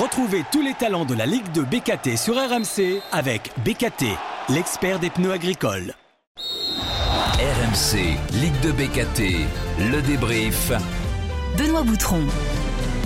Retrouvez 0.00 0.44
tous 0.52 0.60
les 0.60 0.74
talents 0.74 1.06
de 1.06 1.14
la 1.14 1.24
Ligue 1.24 1.50
de 1.52 1.62
BKT 1.62 2.18
sur 2.18 2.34
RMC 2.34 3.00
avec 3.12 3.50
BKT, 3.64 4.04
l'expert 4.50 4.98
des 4.98 5.08
pneus 5.08 5.32
agricoles. 5.32 5.94
RMC, 6.36 8.18
Ligue 8.34 8.60
de 8.60 8.72
BKT, 8.72 9.46
le 9.90 10.02
débrief. 10.02 10.70
Benoît 11.56 11.82
Boutron. 11.82 12.20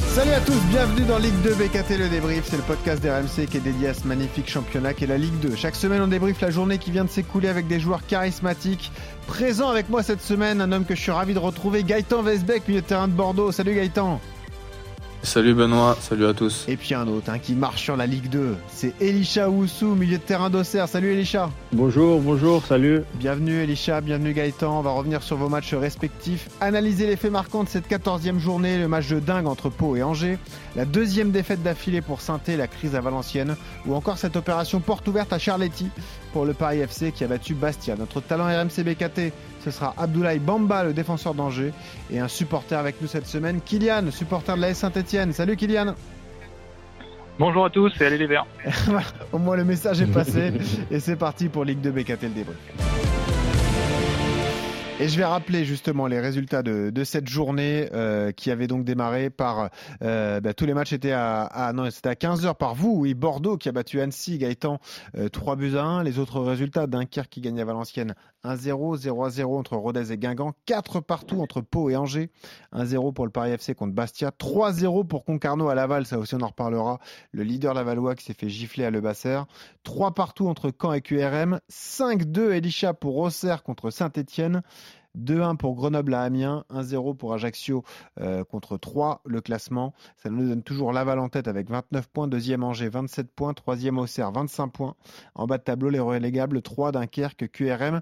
Salut 0.09 0.33
à 0.33 0.41
tous, 0.41 0.59
bienvenue 0.69 1.07
dans 1.07 1.19
Ligue 1.19 1.41
2 1.45 1.55
BKT 1.55 1.97
le 1.97 2.09
débrief, 2.09 2.47
c'est 2.51 2.57
le 2.57 2.63
podcast 2.65 3.01
d'RMC 3.01 3.47
qui 3.49 3.59
est 3.59 3.61
dédié 3.61 3.87
à 3.87 3.95
ce 3.95 4.09
magnifique 4.09 4.51
championnat 4.51 4.93
qui 4.93 5.05
est 5.05 5.07
la 5.07 5.19
Ligue 5.19 5.39
2. 5.39 5.55
Chaque 5.55 5.77
semaine 5.77 6.03
on 6.03 6.09
débriefe 6.09 6.41
la 6.41 6.51
journée 6.51 6.79
qui 6.79 6.91
vient 6.91 7.05
de 7.05 7.11
s'écouler 7.11 7.47
avec 7.47 7.69
des 7.69 7.79
joueurs 7.79 8.05
charismatiques. 8.05 8.91
Présent 9.29 9.69
avec 9.69 9.91
moi 9.91 10.03
cette 10.03 10.23
semaine, 10.23 10.61
un 10.61 10.73
homme 10.73 10.85
que 10.85 10.97
je 10.97 11.01
suis 11.03 11.13
ravi 11.13 11.35
de 11.35 11.39
retrouver, 11.39 11.85
Gaëtan 11.85 12.23
Vesbeck, 12.23 12.67
milieu 12.67 12.81
de 12.81 12.87
terrain 12.87 13.07
de 13.07 13.13
Bordeaux. 13.13 13.53
Salut 13.53 13.77
Gaëtan 13.77 14.21
Salut 15.23 15.55
Benoît, 15.55 15.97
salut 16.01 16.27
à 16.27 16.33
tous. 16.33 16.65
Et 16.67 16.77
puis 16.77 16.95
un 16.95 17.07
autre 17.07 17.31
hein, 17.31 17.39
qui 17.39 17.55
marche 17.55 17.83
sur 17.83 17.97
la 17.97 18.07
Ligue 18.07 18.31
2, 18.31 18.57
c'est 18.69 18.95
Elisha 19.01 19.51
Oussou, 19.51 19.95
milieu 19.95 20.17
de 20.17 20.23
terrain 20.23 20.49
d'Auxerre. 20.49 20.89
Salut 20.89 21.13
Elisha. 21.13 21.51
Bonjour, 21.73 22.21
bonjour, 22.21 22.65
salut. 22.65 23.03
Bienvenue 23.15 23.61
Elisha, 23.61 24.01
bienvenue 24.01 24.33
Gaëtan. 24.33 24.79
On 24.79 24.83
va 24.83 24.93
revenir 24.93 25.23
sur 25.23 25.37
vos 25.37 25.51
matchs 25.51 25.75
respectifs, 25.75 26.49
analyser 26.61 27.07
les 27.07 27.17
faits 27.17 27.31
marquants 27.31 27.65
de 27.65 27.69
cette 27.69 27.89
14e 27.89 28.39
journée, 28.39 28.79
le 28.79 28.89
match 28.89 29.09
de 29.09 29.21
dingue 29.21 29.47
entre 29.47 29.69
Pau 29.69 29.95
et 29.95 30.03
Angers, 30.03 30.39
la 30.75 30.87
deuxième 30.87 31.33
défaite 31.33 31.63
d'affilée 31.63 32.01
pour 32.01 32.23
saint 32.23 32.41
la 32.47 32.67
crise 32.67 32.95
à 32.95 33.01
Valenciennes, 33.01 33.57
ou 33.87 33.95
encore 33.95 34.17
cette 34.17 34.37
opération 34.37 34.81
porte 34.81 35.07
ouverte 35.07 35.33
à 35.33 35.39
Charletti 35.39 35.91
pour 36.33 36.47
le 36.47 36.55
Paris 36.55 36.81
FC 36.81 37.13
qui 37.13 37.25
a 37.25 37.27
battu 37.27 37.55
Bastia. 37.55 37.95
Notre 37.97 38.21
talent 38.21 38.47
RMC 38.47 38.83
BKT, 38.83 39.33
ce 39.65 39.71
sera 39.71 39.95
Abdoulaye 39.97 40.39
Bamba, 40.39 40.85
le 40.85 40.93
défenseur 40.93 41.35
d'Angers, 41.35 41.73
et 42.11 42.19
un 42.19 42.29
supporter 42.29 42.79
avec 42.79 43.01
nous 43.01 43.09
cette 43.09 43.27
semaine, 43.27 43.61
Kylian, 43.61 44.11
supporter 44.11 44.57
de 44.57 44.61
la 44.61 44.75
Saint-Etienne. 44.75 45.33
Salut 45.33 45.57
Kylian 45.57 45.95
Bonjour 47.39 47.65
à 47.65 47.71
tous 47.71 47.91
et 48.01 48.05
allez 48.05 48.19
les 48.19 48.27
Verts. 48.27 48.47
Au 49.33 49.39
moins 49.39 49.57
le 49.57 49.65
message 49.65 50.03
est 50.03 50.13
passé 50.13 50.53
et 50.91 51.01
c'est 51.01 51.17
parti 51.17 51.49
pour 51.49 51.65
Ligue 51.65 51.81
2 51.81 51.91
BKT 51.91 52.23
le 52.25 52.29
débrief. 52.29 52.59
Et 55.01 55.09
je 55.09 55.17
vais 55.17 55.25
rappeler 55.25 55.65
justement 55.65 56.07
les 56.07 56.21
résultats 56.21 56.63
de, 56.63 56.91
de 56.91 57.05
cette 57.05 57.27
journée 57.27 57.89
euh, 57.95 58.33
qui 58.33 58.51
avait 58.51 58.67
donc 58.67 58.85
démarré 58.85 59.31
par 59.31 59.71
euh, 60.03 60.41
bah, 60.41 60.53
tous 60.53 60.67
les 60.67 60.75
matchs 60.75 60.93
étaient 60.93 61.13
à, 61.13 61.45
à 61.45 61.73
non 61.73 61.91
c'était 61.91 62.11
à 62.11 62.13
15h 62.13 62.55
par 62.57 62.75
vous 62.75 62.95
oui 62.99 63.15
Bordeaux 63.15 63.57
qui 63.57 63.71
a 63.71 63.73
battu 63.73 64.03
Annecy 64.03 64.37
Gaëtan 64.37 64.79
euh, 65.17 65.31
3 65.31 65.57
buts 65.57 65.77
à 65.77 65.85
1 65.85 66.03
les 66.03 66.19
autres 66.19 66.43
résultats 66.43 66.87
Dunkerque 66.87 67.31
qui 67.31 67.41
gagne 67.41 67.59
à 67.63 67.65
Valenciennes 67.65 68.15
1-0 68.45 68.97
0 68.97 69.29
0 69.29 69.59
entre 69.59 69.77
Rodez 69.77 70.13
et 70.13 70.19
Guingamp. 70.19 70.55
4 70.67 71.01
partout 71.01 71.41
entre 71.41 71.61
Pau 71.61 71.91
et 71.91 71.97
Angers. 71.97 72.31
1-0 72.73 73.13
pour 73.13 73.25
le 73.25 73.31
Paris 73.31 73.51
FC 73.53 73.75
contre 73.75 73.95
Bastia. 73.95 74.31
3-0 74.31 75.07
pour 75.07 75.25
Concarneau 75.25 75.69
à 75.69 75.75
Laval. 75.75 76.07
Ça 76.07 76.19
aussi 76.19 76.35
on 76.35 76.41
en 76.41 76.49
reparlera. 76.49 76.99
Le 77.33 77.43
leader 77.43 77.75
lavallois 77.75 78.15
qui 78.15 78.25
s'est 78.25 78.35
fait 78.35 78.49
gifler 78.49 78.85
à 78.85 78.91
Le 78.91 79.01
Basser. 79.01 79.41
3 79.85 80.15
partout 80.15 80.49
entre 80.49 80.73
Caen 80.81 80.93
et 80.93 81.01
QRM 81.01 81.61
5-2 81.71 82.53
Elisha 82.53 82.95
pour 82.95 83.17
Auxerre 83.19 83.63
contre 83.63 83.91
Saint-Etienne 83.91 84.63
2-1 85.19 85.57
pour 85.57 85.75
Grenoble 85.75 86.15
à 86.15 86.23
Amiens, 86.23 86.65
1-0 86.71 87.17
pour 87.17 87.35
Ajaccio 87.35 87.85
euh, 88.21 88.45
contre 88.45 88.77
3 88.77 89.23
le 89.25 89.41
classement. 89.41 89.95
Ça 90.17 90.31
nous 90.31 90.49
donne 90.49 90.63
toujours 90.63 90.93
Laval 90.93 91.19
en 91.19 91.29
tête 91.29 91.49
avec 91.49 91.69
29 91.71 92.09
points, 92.09 92.29
deuxième 92.29 92.65
Angers 92.65 92.89
27 92.89 93.31
points, 93.33 93.55
troisième 93.55 93.99
Auxerre 93.99 94.33
25 94.33 94.69
points. 94.69 94.95
En 95.35 95.47
bas 95.47 95.59
de 95.59 95.63
tableau 95.63 95.91
les 95.91 96.01
relégables 96.01 96.63
3 96.63 96.93
Dunkerque, 96.93 97.51
QRM 97.51 98.01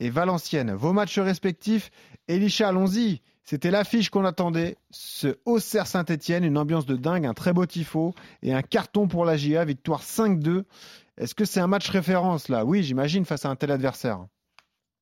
et 0.00 0.10
Valenciennes. 0.10 0.72
Vos 0.72 0.92
matchs 0.92 1.18
respectifs, 1.18 1.90
Elisha, 2.28 2.68
allons-y. 2.68 3.20
C'était 3.44 3.70
l'affiche 3.70 4.08
qu'on 4.08 4.24
attendait. 4.24 4.76
Ce 4.90 5.36
Auxerre 5.44 5.86
Saint-Etienne, 5.86 6.44
une 6.44 6.56
ambiance 6.56 6.86
de 6.86 6.96
dingue, 6.96 7.26
un 7.26 7.34
très 7.34 7.52
beau 7.52 7.66
tifo 7.66 8.14
et 8.42 8.54
un 8.54 8.62
carton 8.62 9.06
pour 9.06 9.24
la 9.24 9.36
GIA, 9.36 9.64
victoire 9.64 10.02
5-2. 10.02 10.64
Est-ce 11.18 11.34
que 11.34 11.44
c'est 11.44 11.60
un 11.60 11.66
match 11.66 11.88
référence 11.90 12.48
là? 12.48 12.64
Oui, 12.64 12.82
j'imagine 12.82 13.24
face 13.24 13.44
à 13.44 13.50
un 13.50 13.56
tel 13.56 13.70
adversaire. 13.70 14.26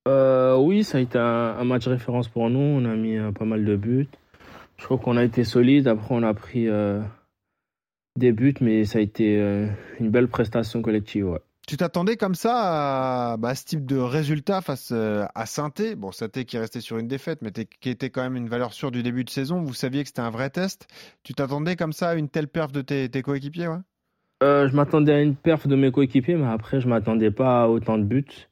Euh, 0.08 0.56
oui, 0.56 0.82
ça 0.84 0.98
a 0.98 1.00
été 1.00 1.18
un, 1.18 1.64
match 1.64 1.86
référence 1.86 2.28
pour 2.28 2.50
nous. 2.50 2.58
On 2.58 2.84
a 2.84 2.94
mis 2.94 3.16
euh, 3.16 3.32
pas 3.32 3.44
mal 3.44 3.64
de 3.64 3.76
buts. 3.76 4.08
Je 4.78 4.84
crois 4.84 4.98
qu'on 4.98 5.16
a 5.16 5.24
été 5.24 5.44
solide. 5.44 5.86
Après, 5.86 6.14
on 6.14 6.22
a 6.22 6.34
pris 6.34 6.68
euh, 6.68 7.00
des 8.18 8.32
buts, 8.32 8.54
mais 8.60 8.84
ça 8.84 8.98
a 8.98 9.02
été 9.02 9.36
une 10.00 10.10
belle 10.10 10.28
prestation 10.28 10.82
collective. 10.82 11.28
Ouais. 11.28 11.38
Tu 11.68 11.76
t'attendais 11.76 12.16
comme 12.16 12.34
ça 12.34 13.32
à, 13.32 13.36
bah, 13.36 13.54
ce 13.54 13.64
type 13.64 13.86
de 13.86 13.96
résultat 13.96 14.60
face 14.60 14.90
à 14.90 15.46
Sainté 15.46 15.94
Bon, 15.94 16.10
Sainté 16.10 16.44
qui 16.44 16.56
est 16.56 16.60
resté 16.60 16.80
sur 16.80 16.98
une 16.98 17.06
défaite, 17.06 17.38
mais 17.40 17.52
qui 17.52 17.88
était 17.88 18.10
quand 18.10 18.22
même 18.22 18.34
une 18.34 18.48
valeur 18.48 18.72
sûre 18.72 18.90
du 18.90 19.04
début 19.04 19.22
de 19.22 19.30
saison. 19.30 19.62
Vous 19.62 19.72
saviez 19.72 20.02
que 20.02 20.08
c'était 20.08 20.20
un 20.20 20.30
vrai 20.30 20.50
test. 20.50 20.88
Tu 21.22 21.34
t'attendais 21.34 21.76
comme 21.76 21.92
ça 21.92 22.10
à 22.10 22.14
une 22.16 22.28
telle 22.28 22.48
perf 22.48 22.72
de 22.72 22.80
tes, 22.80 23.08
tes 23.08 23.22
coéquipiers 23.22 23.68
ouais? 23.68 23.78
Je 24.40 24.74
m'attendais 24.74 25.12
à 25.12 25.20
une 25.20 25.36
perf 25.36 25.68
de 25.68 25.76
mes 25.76 25.92
coéquipiers, 25.92 26.34
mais 26.34 26.48
après, 26.48 26.80
je 26.80 26.88
m'attendais 26.88 27.30
pas 27.30 27.62
à 27.62 27.68
autant 27.68 27.96
de 27.96 28.02
buts. 28.02 28.48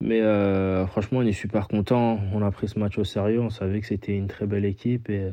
Mais 0.00 0.20
euh, 0.20 0.86
franchement, 0.86 1.20
on 1.20 1.26
est 1.26 1.32
super 1.32 1.68
content. 1.68 2.20
On 2.32 2.42
a 2.42 2.50
pris 2.50 2.68
ce 2.68 2.78
match 2.78 2.98
au 2.98 3.04
sérieux. 3.04 3.40
On 3.40 3.50
savait 3.50 3.80
que 3.80 3.86
c'était 3.86 4.16
une 4.16 4.28
très 4.28 4.46
belle 4.46 4.64
équipe 4.64 5.08
et 5.08 5.32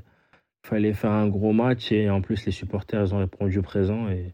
il 0.64 0.68
fallait 0.68 0.94
faire 0.94 1.12
un 1.12 1.28
gros 1.28 1.54
match. 1.54 1.92
Et 1.92 2.10
en 2.10 2.22
plus, 2.22 2.46
les 2.46 2.52
supporters, 2.52 3.02
ils 3.08 3.14
ont 3.14 3.20
répondu 3.20 3.62
présent. 3.62 4.08
Et 4.10 4.34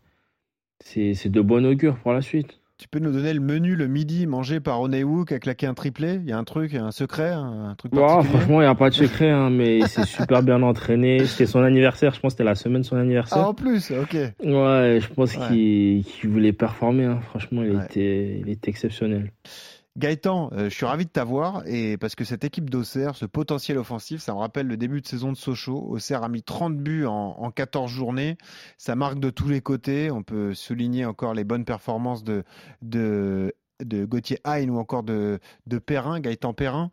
c'est 0.81 1.29
de 1.29 1.41
bon 1.41 1.66
augure 1.66 1.97
pour 1.97 2.13
la 2.13 2.22
suite. 2.22 2.59
Tu 2.78 2.88
peux 2.88 3.00
nous 3.00 3.12
donner 3.12 3.34
le 3.34 3.41
menu 3.41 3.75
le 3.75 3.88
midi 3.88 4.25
mangé 4.25 4.62
par 4.62 4.79
Onewu 4.79 5.25
qui 5.25 5.34
a 5.34 5.39
claqué 5.39 5.68
un 5.68 5.73
triplé? 5.73 6.13
Il 6.13 6.29
y 6.29 6.31
a 6.31 6.38
un 6.38 6.45
truc, 6.45 6.73
un 6.75 6.91
secret 6.91 7.31
un 7.31 7.75
truc 7.78 7.94
Franchement, 7.94 8.62
il 8.62 8.63
n'y 8.63 8.69
a 8.69 8.75
pas 8.75 8.89
de 8.89 8.95
secret, 8.95 9.29
hein, 9.29 9.50
mais 9.50 9.79
il 9.79 9.88
s'est 9.89 10.06
super 10.06 10.44
bien 10.44 10.62
entraîné. 10.62 11.25
C'était 11.25 11.45
son 11.45 11.62
anniversaire, 11.62 12.13
je 12.13 12.22
pense 12.22 12.31
que 12.31 12.38
c'était 12.38 12.45
la 12.45 12.56
semaine 12.56 12.84
de 12.84 12.88
son 12.88 12.95
anniversaire. 12.95 13.39
Ah, 13.39 13.50
en 13.50 13.53
plus, 13.53 13.91
ok. 13.91 14.13
Ouais, 14.13 15.00
je 15.01 15.13
pense 15.13 15.35
qu'il 15.35 16.06
voulait 16.23 16.53
performer. 16.53 17.03
Hein. 17.03 17.19
Franchement, 17.19 17.63
il, 17.63 17.81
était, 17.84 18.39
il 18.39 18.47
était 18.47 18.69
exceptionnel. 18.69 19.34
Gaëtan, 20.00 20.50
euh, 20.54 20.70
je 20.70 20.76
suis 20.76 20.86
ravi 20.86 21.06
de 21.06 21.10
t'avoir 21.10 21.62
et 21.68 21.98
parce 21.98 22.16
que 22.16 22.24
cette 22.24 22.46
équipe 22.46 22.70
d'Auxerre, 22.70 23.18
ce 23.18 23.26
potentiel 23.26 23.78
offensif, 23.78 24.22
ça 24.22 24.34
me 24.34 24.40
rappelle 24.40 24.66
le 24.66 24.78
début 24.78 25.02
de 25.02 25.08
saison 25.08 25.32
de 25.32 25.38
Sochaux. 25.38 25.86
Auxerre 25.90 26.24
a 26.24 26.30
mis 26.30 26.42
30 26.42 26.78
buts 26.78 27.06
en, 27.06 27.52
14 27.52 27.92
journées. 27.92 28.38
Ça 28.78 28.96
marque 28.96 29.20
de 29.20 29.30
tous 29.30 29.50
les 29.50 29.60
côtés. 29.60 30.10
On 30.10 30.24
peut 30.24 30.54
souligner 30.54 31.06
encore 31.06 31.34
les 31.34 31.44
bonnes 31.44 31.66
performances 31.66 32.24
de, 32.24 32.44
Gauthier 33.84 34.40
Hain 34.46 34.70
ou 34.70 34.78
encore 34.78 35.04
de, 35.04 35.40
Perrin, 35.86 36.22
Gaëtan 36.22 36.54
Perrin. 36.54 36.92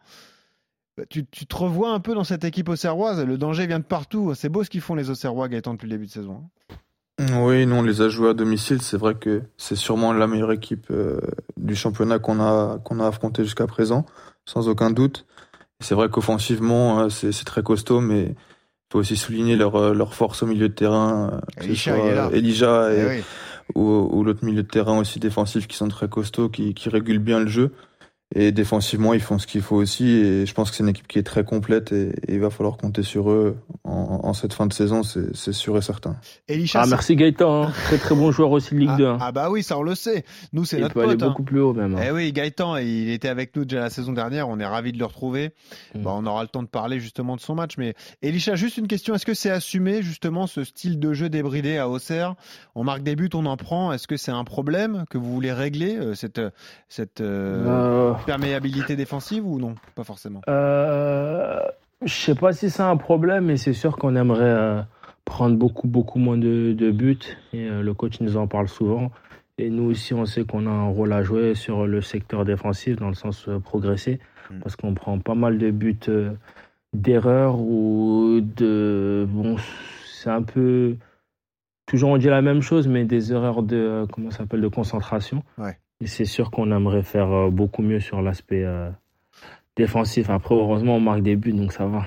Bah, 0.96 1.04
tu, 1.08 1.24
tu, 1.26 1.46
te 1.46 1.56
revois 1.56 1.92
un 1.92 2.00
peu 2.00 2.14
dans 2.14 2.24
cette 2.24 2.42
équipe 2.42 2.68
auxerroise. 2.68 3.22
Le 3.24 3.38
danger 3.38 3.68
vient 3.68 3.78
de 3.78 3.84
partout. 3.84 4.34
C'est 4.34 4.48
beau 4.48 4.64
ce 4.64 4.70
qu'ils 4.70 4.80
font 4.80 4.96
les 4.96 5.10
Auxerrois, 5.10 5.48
Gaëtan, 5.48 5.74
depuis 5.74 5.86
le 5.86 5.92
début 5.92 6.06
de 6.06 6.10
saison. 6.10 6.42
Hein. 6.44 6.76
Oui, 7.18 7.64
nous 7.64 7.76
on 7.76 7.82
les 7.82 8.02
a 8.02 8.08
joués 8.08 8.30
à 8.30 8.34
domicile. 8.34 8.82
C'est 8.82 8.98
vrai 8.98 9.14
que 9.14 9.42
c'est 9.56 9.76
sûrement 9.76 10.12
la 10.12 10.26
meilleure 10.26 10.52
équipe 10.52 10.88
euh, 10.90 11.18
du 11.56 11.74
championnat 11.74 12.18
qu'on 12.18 12.40
a 12.40 12.78
qu'on 12.84 13.00
a 13.00 13.06
affronté 13.06 13.42
jusqu'à 13.42 13.66
présent, 13.66 14.04
sans 14.44 14.68
aucun 14.68 14.90
doute. 14.90 15.26
C'est 15.80 15.94
vrai 15.94 16.10
qu'offensivement 16.10 17.00
euh, 17.00 17.08
c'est 17.08 17.44
très 17.44 17.62
costaud, 17.62 18.00
mais 18.00 18.22
il 18.24 18.92
faut 18.92 18.98
aussi 18.98 19.16
souligner 19.16 19.56
leur 19.56 19.76
euh, 19.76 19.94
leur 19.94 20.12
force 20.14 20.42
au 20.42 20.46
milieu 20.46 20.68
de 20.68 20.74
terrain. 20.74 21.40
Elijah 22.32 22.92
et, 22.92 23.22
ou, 23.74 24.08
ou 24.12 24.22
l'autre 24.22 24.44
milieu 24.44 24.62
de 24.62 24.68
terrain 24.68 24.98
aussi 24.98 25.18
défensif 25.18 25.66
qui 25.66 25.76
sont 25.76 25.88
très 25.88 26.08
costauds, 26.08 26.50
qui 26.50 26.74
qui 26.74 26.90
régulent 26.90 27.18
bien 27.18 27.40
le 27.40 27.48
jeu. 27.48 27.72
Et 28.34 28.50
défensivement, 28.50 29.14
ils 29.14 29.20
font 29.20 29.38
ce 29.38 29.46
qu'il 29.46 29.62
faut 29.62 29.76
aussi. 29.76 30.08
Et 30.08 30.46
je 30.46 30.52
pense 30.52 30.70
que 30.70 30.76
c'est 30.76 30.82
une 30.82 30.88
équipe 30.88 31.06
qui 31.06 31.18
est 31.18 31.22
très 31.22 31.44
complète 31.44 31.92
et, 31.92 32.12
il 32.28 32.40
va 32.40 32.50
falloir 32.50 32.76
compter 32.76 33.02
sur 33.02 33.30
eux 33.30 33.56
en, 33.84 34.32
cette 34.32 34.52
fin 34.52 34.66
de 34.66 34.72
saison, 34.72 35.02
c'est 35.04 35.52
sûr 35.52 35.76
et 35.78 35.82
certain. 35.82 36.16
ah, 36.74 36.86
merci 36.88 37.14
Gaëtan, 37.14 37.64
hein. 37.64 37.72
très 37.84 37.98
très 37.98 38.14
bon 38.14 38.32
joueur 38.32 38.50
aussi 38.50 38.74
de 38.74 38.80
Ligue 38.80 38.96
2. 38.98 39.06
Hein. 39.06 39.18
Ah, 39.20 39.30
bah 39.30 39.48
oui, 39.48 39.62
ça 39.62 39.78
on 39.78 39.82
le 39.82 39.94
sait. 39.94 40.24
Nous, 40.52 40.64
c'est 40.64 40.78
notre 40.78 40.94
peut 40.94 41.02
pote. 41.02 41.10
aller 41.10 41.16
beaucoup 41.28 41.44
plus 41.44 41.60
haut 41.60 41.72
même. 41.72 41.94
Hein. 41.94 42.02
Eh 42.08 42.10
oui, 42.10 42.32
Gaëtan, 42.32 42.76
il 42.78 43.10
était 43.10 43.28
avec 43.28 43.54
nous 43.54 43.64
déjà 43.64 43.80
la 43.80 43.90
saison 43.90 44.12
dernière. 44.12 44.48
On 44.48 44.58
est 44.58 44.66
ravis 44.66 44.92
de 44.92 44.98
le 44.98 45.04
retrouver. 45.04 45.52
Mm. 45.94 46.02
Bah, 46.02 46.10
on 46.14 46.26
aura 46.26 46.42
le 46.42 46.48
temps 46.48 46.64
de 46.64 46.68
parler 46.68 46.98
justement 46.98 47.36
de 47.36 47.40
son 47.40 47.54
match. 47.54 47.78
Mais 47.78 47.94
Elisha, 48.22 48.56
juste 48.56 48.76
une 48.76 48.88
question. 48.88 49.14
Est-ce 49.14 49.26
que 49.26 49.34
c'est 49.34 49.50
assumé 49.50 50.02
justement 50.02 50.46
ce 50.46 50.64
style 50.64 50.98
de 50.98 51.12
jeu 51.14 51.28
débridé 51.28 51.78
à 51.78 51.88
Auxerre? 51.88 52.34
On 52.74 52.82
marque 52.82 53.02
des 53.02 53.14
buts, 53.14 53.30
on 53.34 53.46
en 53.46 53.56
prend. 53.56 53.92
Est-ce 53.92 54.08
que 54.08 54.16
c'est 54.16 54.32
un 54.32 54.44
problème 54.44 55.04
que 55.10 55.16
vous 55.16 55.32
voulez 55.32 55.52
régler 55.52 55.96
euh, 55.96 56.14
cette, 56.14 56.40
cette 56.88 57.20
euh, 57.20 57.64
euh, 57.66 58.15
perméabilité 58.24 58.96
défensive 58.96 59.46
ou 59.46 59.58
non? 59.58 59.74
Pas 59.94 60.04
forcément. 60.04 60.40
Euh, 60.48 61.60
je 62.04 62.12
sais 62.12 62.34
pas 62.34 62.52
si 62.52 62.70
c'est 62.70 62.82
un 62.82 62.96
problème, 62.96 63.46
mais 63.46 63.56
c'est 63.56 63.72
sûr 63.72 63.96
qu'on 63.96 64.16
aimerait 64.16 64.44
euh, 64.44 64.82
prendre 65.24 65.56
beaucoup, 65.56 65.88
beaucoup 65.88 66.18
moins 66.18 66.36
de, 66.36 66.90
buts. 66.90 67.18
Et 67.52 67.68
euh, 67.68 67.82
le 67.82 67.94
coach 67.94 68.20
nous 68.20 68.36
en 68.36 68.46
parle 68.46 68.68
souvent. 68.68 69.10
Et 69.58 69.70
nous 69.70 69.84
aussi, 69.84 70.12
on 70.12 70.26
sait 70.26 70.44
qu'on 70.44 70.66
a 70.66 70.70
un 70.70 70.88
rôle 70.88 71.12
à 71.12 71.22
jouer 71.22 71.54
sur 71.54 71.86
le 71.86 72.02
secteur 72.02 72.44
défensif, 72.44 72.96
dans 72.96 73.08
le 73.08 73.14
sens 73.14 73.48
euh, 73.48 73.58
progresser, 73.58 74.20
mm. 74.50 74.58
parce 74.60 74.76
qu'on 74.76 74.92
prend 74.92 75.18
pas 75.18 75.34
mal 75.34 75.56
de 75.56 75.70
buts 75.70 75.98
d'erreur 76.92 77.60
ou 77.60 78.40
de. 78.42 79.26
Bon, 79.28 79.56
c'est 80.04 80.30
un 80.30 80.42
peu. 80.42 80.96
Toujours 81.86 82.10
on 82.10 82.18
dit 82.18 82.26
la 82.26 82.42
même 82.42 82.60
chose, 82.60 82.88
mais 82.88 83.04
des 83.04 83.32
erreurs 83.32 83.62
de 83.62 84.06
comment 84.12 84.30
s'appelle 84.30 84.60
de 84.60 84.68
concentration. 84.68 85.42
Ouais. 85.56 85.78
C'est 86.04 86.24
sûr 86.24 86.50
qu'on 86.50 86.70
aimerait 86.72 87.02
faire 87.02 87.32
euh, 87.32 87.50
beaucoup 87.50 87.82
mieux 87.82 88.00
sur 88.00 88.20
l'aspect 88.20 88.64
euh, 88.64 88.90
défensif. 89.76 90.28
Après, 90.30 90.54
heureusement, 90.54 90.96
on 90.96 91.00
marque 91.00 91.22
des 91.22 91.36
buts, 91.36 91.52
donc 91.52 91.72
ça 91.72 91.86
va. 91.86 92.06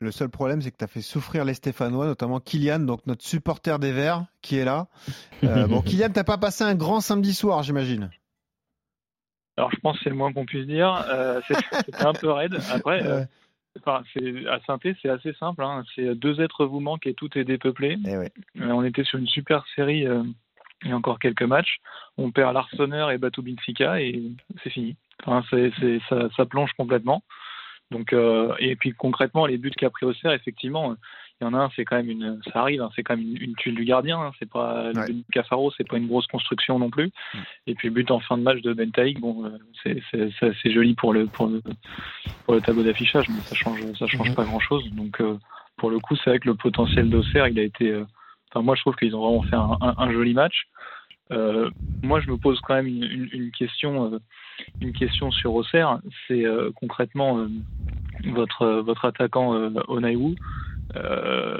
Le 0.00 0.10
seul 0.10 0.28
problème, 0.28 0.60
c'est 0.60 0.70
que 0.70 0.76
tu 0.76 0.84
as 0.84 0.88
fait 0.88 1.00
souffrir 1.00 1.44
les 1.44 1.54
Stéphanois, 1.54 2.06
notamment 2.06 2.38
Kylian, 2.38 2.80
donc 2.80 3.06
notre 3.06 3.24
supporter 3.24 3.78
des 3.78 3.92
Verts, 3.92 4.24
qui 4.42 4.58
est 4.58 4.64
là. 4.64 4.86
Euh, 5.42 5.66
bon, 5.68 5.82
Kylian, 5.82 6.10
t'as 6.12 6.24
pas 6.24 6.38
passé 6.38 6.62
un 6.64 6.74
grand 6.74 7.00
samedi 7.00 7.34
soir, 7.34 7.62
j'imagine. 7.62 8.10
Alors, 9.56 9.70
je 9.70 9.78
pense 9.80 9.96
que 9.98 10.04
c'est 10.04 10.10
le 10.10 10.16
moins 10.16 10.32
qu'on 10.32 10.46
puisse 10.46 10.66
dire. 10.66 10.92
Euh, 11.08 11.40
C'était 11.46 12.04
un 12.04 12.12
peu 12.12 12.30
raide. 12.30 12.56
Après, 12.72 13.04
euh, 13.06 13.24
enfin, 13.80 14.02
à 14.50 14.58
saint 14.66 14.78
c'est 15.00 15.08
assez 15.08 15.32
simple. 15.34 15.62
Hein. 15.62 15.84
C'est 15.94 16.14
deux 16.14 16.40
êtres 16.40 16.66
vous 16.66 16.80
manquent 16.80 17.06
et 17.06 17.14
tout 17.14 17.36
est 17.38 17.44
dépeuplé. 17.44 17.96
Eh 18.06 18.16
ouais. 18.16 18.32
Euh, 18.60 18.70
on 18.70 18.84
était 18.84 19.04
sur 19.04 19.18
une 19.18 19.28
super 19.28 19.64
série 19.74 20.06
euh, 20.06 20.22
il 20.84 20.90
y 20.90 20.92
a 20.92 20.96
encore 20.96 21.18
quelques 21.18 21.42
matchs. 21.42 21.78
On 22.18 22.30
perd 22.30 22.54
l'Arseneur 22.54 23.10
et 23.10 23.18
Batu 23.18 23.42
Benfica 23.42 24.00
et 24.00 24.22
c'est 24.62 24.70
fini. 24.70 24.96
Enfin, 25.24 25.42
ça, 26.08 26.28
ça 26.36 26.46
plonge 26.46 26.72
complètement. 26.74 27.22
Donc, 27.90 28.12
euh, 28.12 28.54
et 28.58 28.76
puis 28.76 28.92
concrètement, 28.92 29.46
les 29.46 29.58
buts 29.58 29.70
qu'a 29.76 29.90
pris 29.90 30.06
Auxerre, 30.06 30.32
effectivement, 30.32 30.96
il 31.40 31.44
y 31.44 31.46
en 31.46 31.54
a 31.54 31.58
un, 31.58 31.70
c'est 31.76 31.84
quand 31.84 31.96
même 31.96 32.10
une, 32.10 32.40
ça 32.52 32.60
arrive, 32.60 32.80
hein, 32.82 32.90
c'est 32.96 33.02
quand 33.02 33.16
même 33.16 33.26
une, 33.26 33.42
une, 33.42 33.54
tuile 33.56 33.74
du 33.74 33.84
gardien. 33.84 34.18
Hein, 34.20 34.32
c'est 34.38 34.48
pas 34.50 34.92
le 34.92 35.00
Ouais. 35.00 35.06
but 35.06 35.16
de 35.18 35.32
Cafaro, 35.32 35.70
c'est 35.76 35.86
pas 35.86 35.96
une 35.96 36.06
grosse 36.06 36.26
construction 36.26 36.78
non 36.78 36.90
plus. 36.90 37.10
Mm. 37.34 37.38
Et 37.66 37.74
puis 37.74 37.88
le 37.88 37.94
but 37.94 38.10
en 38.10 38.20
fin 38.20 38.38
de 38.38 38.42
match 38.42 38.60
de 38.62 38.72
Bentaïk, 38.72 39.20
bon, 39.20 39.44
euh, 39.44 39.94
c'est, 40.10 40.70
joli 40.72 40.94
pour 40.94 41.12
le, 41.12 41.26
pour 41.26 41.46
le, 41.46 41.60
pour 42.44 42.54
le 42.54 42.60
tableau 42.60 42.82
d'affichage, 42.82 43.26
mais 43.28 43.42
ça 43.48 43.54
change, 43.54 43.80
ça 43.98 44.06
change 44.06 44.28
Mhm. 44.30 44.34
pas 44.34 44.44
grand 44.44 44.60
chose. 44.60 44.90
Donc, 44.92 45.20
euh, 45.20 45.38
pour 45.76 45.90
le 45.90 45.98
coup, 45.98 46.16
c'est 46.16 46.30
vrai 46.30 46.38
que 46.40 46.48
le 46.48 46.54
potentiel 46.54 47.10
d'Auxerre, 47.10 47.48
il 47.48 47.58
a 47.58 47.62
été, 47.62 48.02
enfin, 48.54 48.64
moi, 48.64 48.74
je 48.76 48.82
trouve 48.82 48.94
qu'ils 48.96 49.16
ont 49.16 49.20
vraiment 49.20 49.42
fait 49.42 49.56
un, 49.56 49.76
un, 49.80 49.94
un 49.98 50.12
joli 50.12 50.34
match. 50.34 50.68
Euh, 51.32 51.70
moi, 52.02 52.20
je 52.20 52.30
me 52.30 52.36
pose 52.36 52.60
quand 52.60 52.74
même 52.74 52.86
une, 52.86 53.04
une, 53.04 53.28
une 53.32 53.50
question, 53.50 54.12
euh, 54.12 54.18
une 54.80 54.92
question 54.92 55.30
sur 55.30 55.54
Auxerre. 55.54 55.98
C'est 56.28 56.44
euh, 56.44 56.70
concrètement 56.74 57.46
votre 58.32 58.66
votre 58.80 59.04
attaquant 59.06 59.52
Onaiwu. 59.88 60.36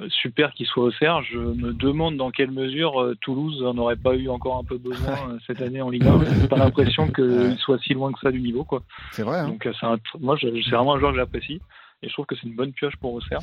Super 0.08 0.52
qu'il 0.52 0.67
soit 0.67 0.85
Auxerre. 0.85 1.23
Je 1.23 1.38
me 1.38 1.73
demande 1.73 2.17
dans 2.17 2.31
quelle 2.31 2.50
mesure 2.50 3.14
Toulouse 3.20 3.62
n'aurait 3.75 3.96
pas 3.96 4.14
eu 4.14 4.29
encore 4.29 4.58
un 4.58 4.64
peu 4.64 4.79
besoin 4.79 5.38
cette 5.46 5.62
année 5.62 5.81
en 5.81 5.91
Ligue 5.91 6.06
1. 6.06 6.41
J'ai 6.43 6.49
pas 6.49 6.56
l'impression 6.56 7.08
qu'il 7.11 7.56
soit 7.58 7.79
si 7.79 7.94
loin 7.94 8.12
que 8.12 8.20
ça 8.20 8.31
du 8.31 8.41
niveau, 8.41 8.64
quoi. 8.64 8.82
C'est 9.12 9.23
vrai. 9.23 9.38
Hein 9.38 9.49
Donc 9.49 9.67
c'est 9.81 10.20
moi, 10.20 10.37
c'est 10.41 10.50
vraiment 10.70 10.94
un 10.94 10.99
joueur 10.99 11.12
que 11.12 11.19
j'apprécie 11.19 11.61
et 12.02 12.08
je 12.08 12.12
trouve 12.12 12.26
que 12.26 12.37
c'est 12.37 12.46
une 12.46 12.55
bonne 12.55 12.73
pioche 12.73 12.96
pour 12.96 13.14
Auxerre 13.14 13.41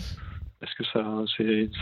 parce 0.62 0.74
que 0.75 0.84
ça, 0.86 1.04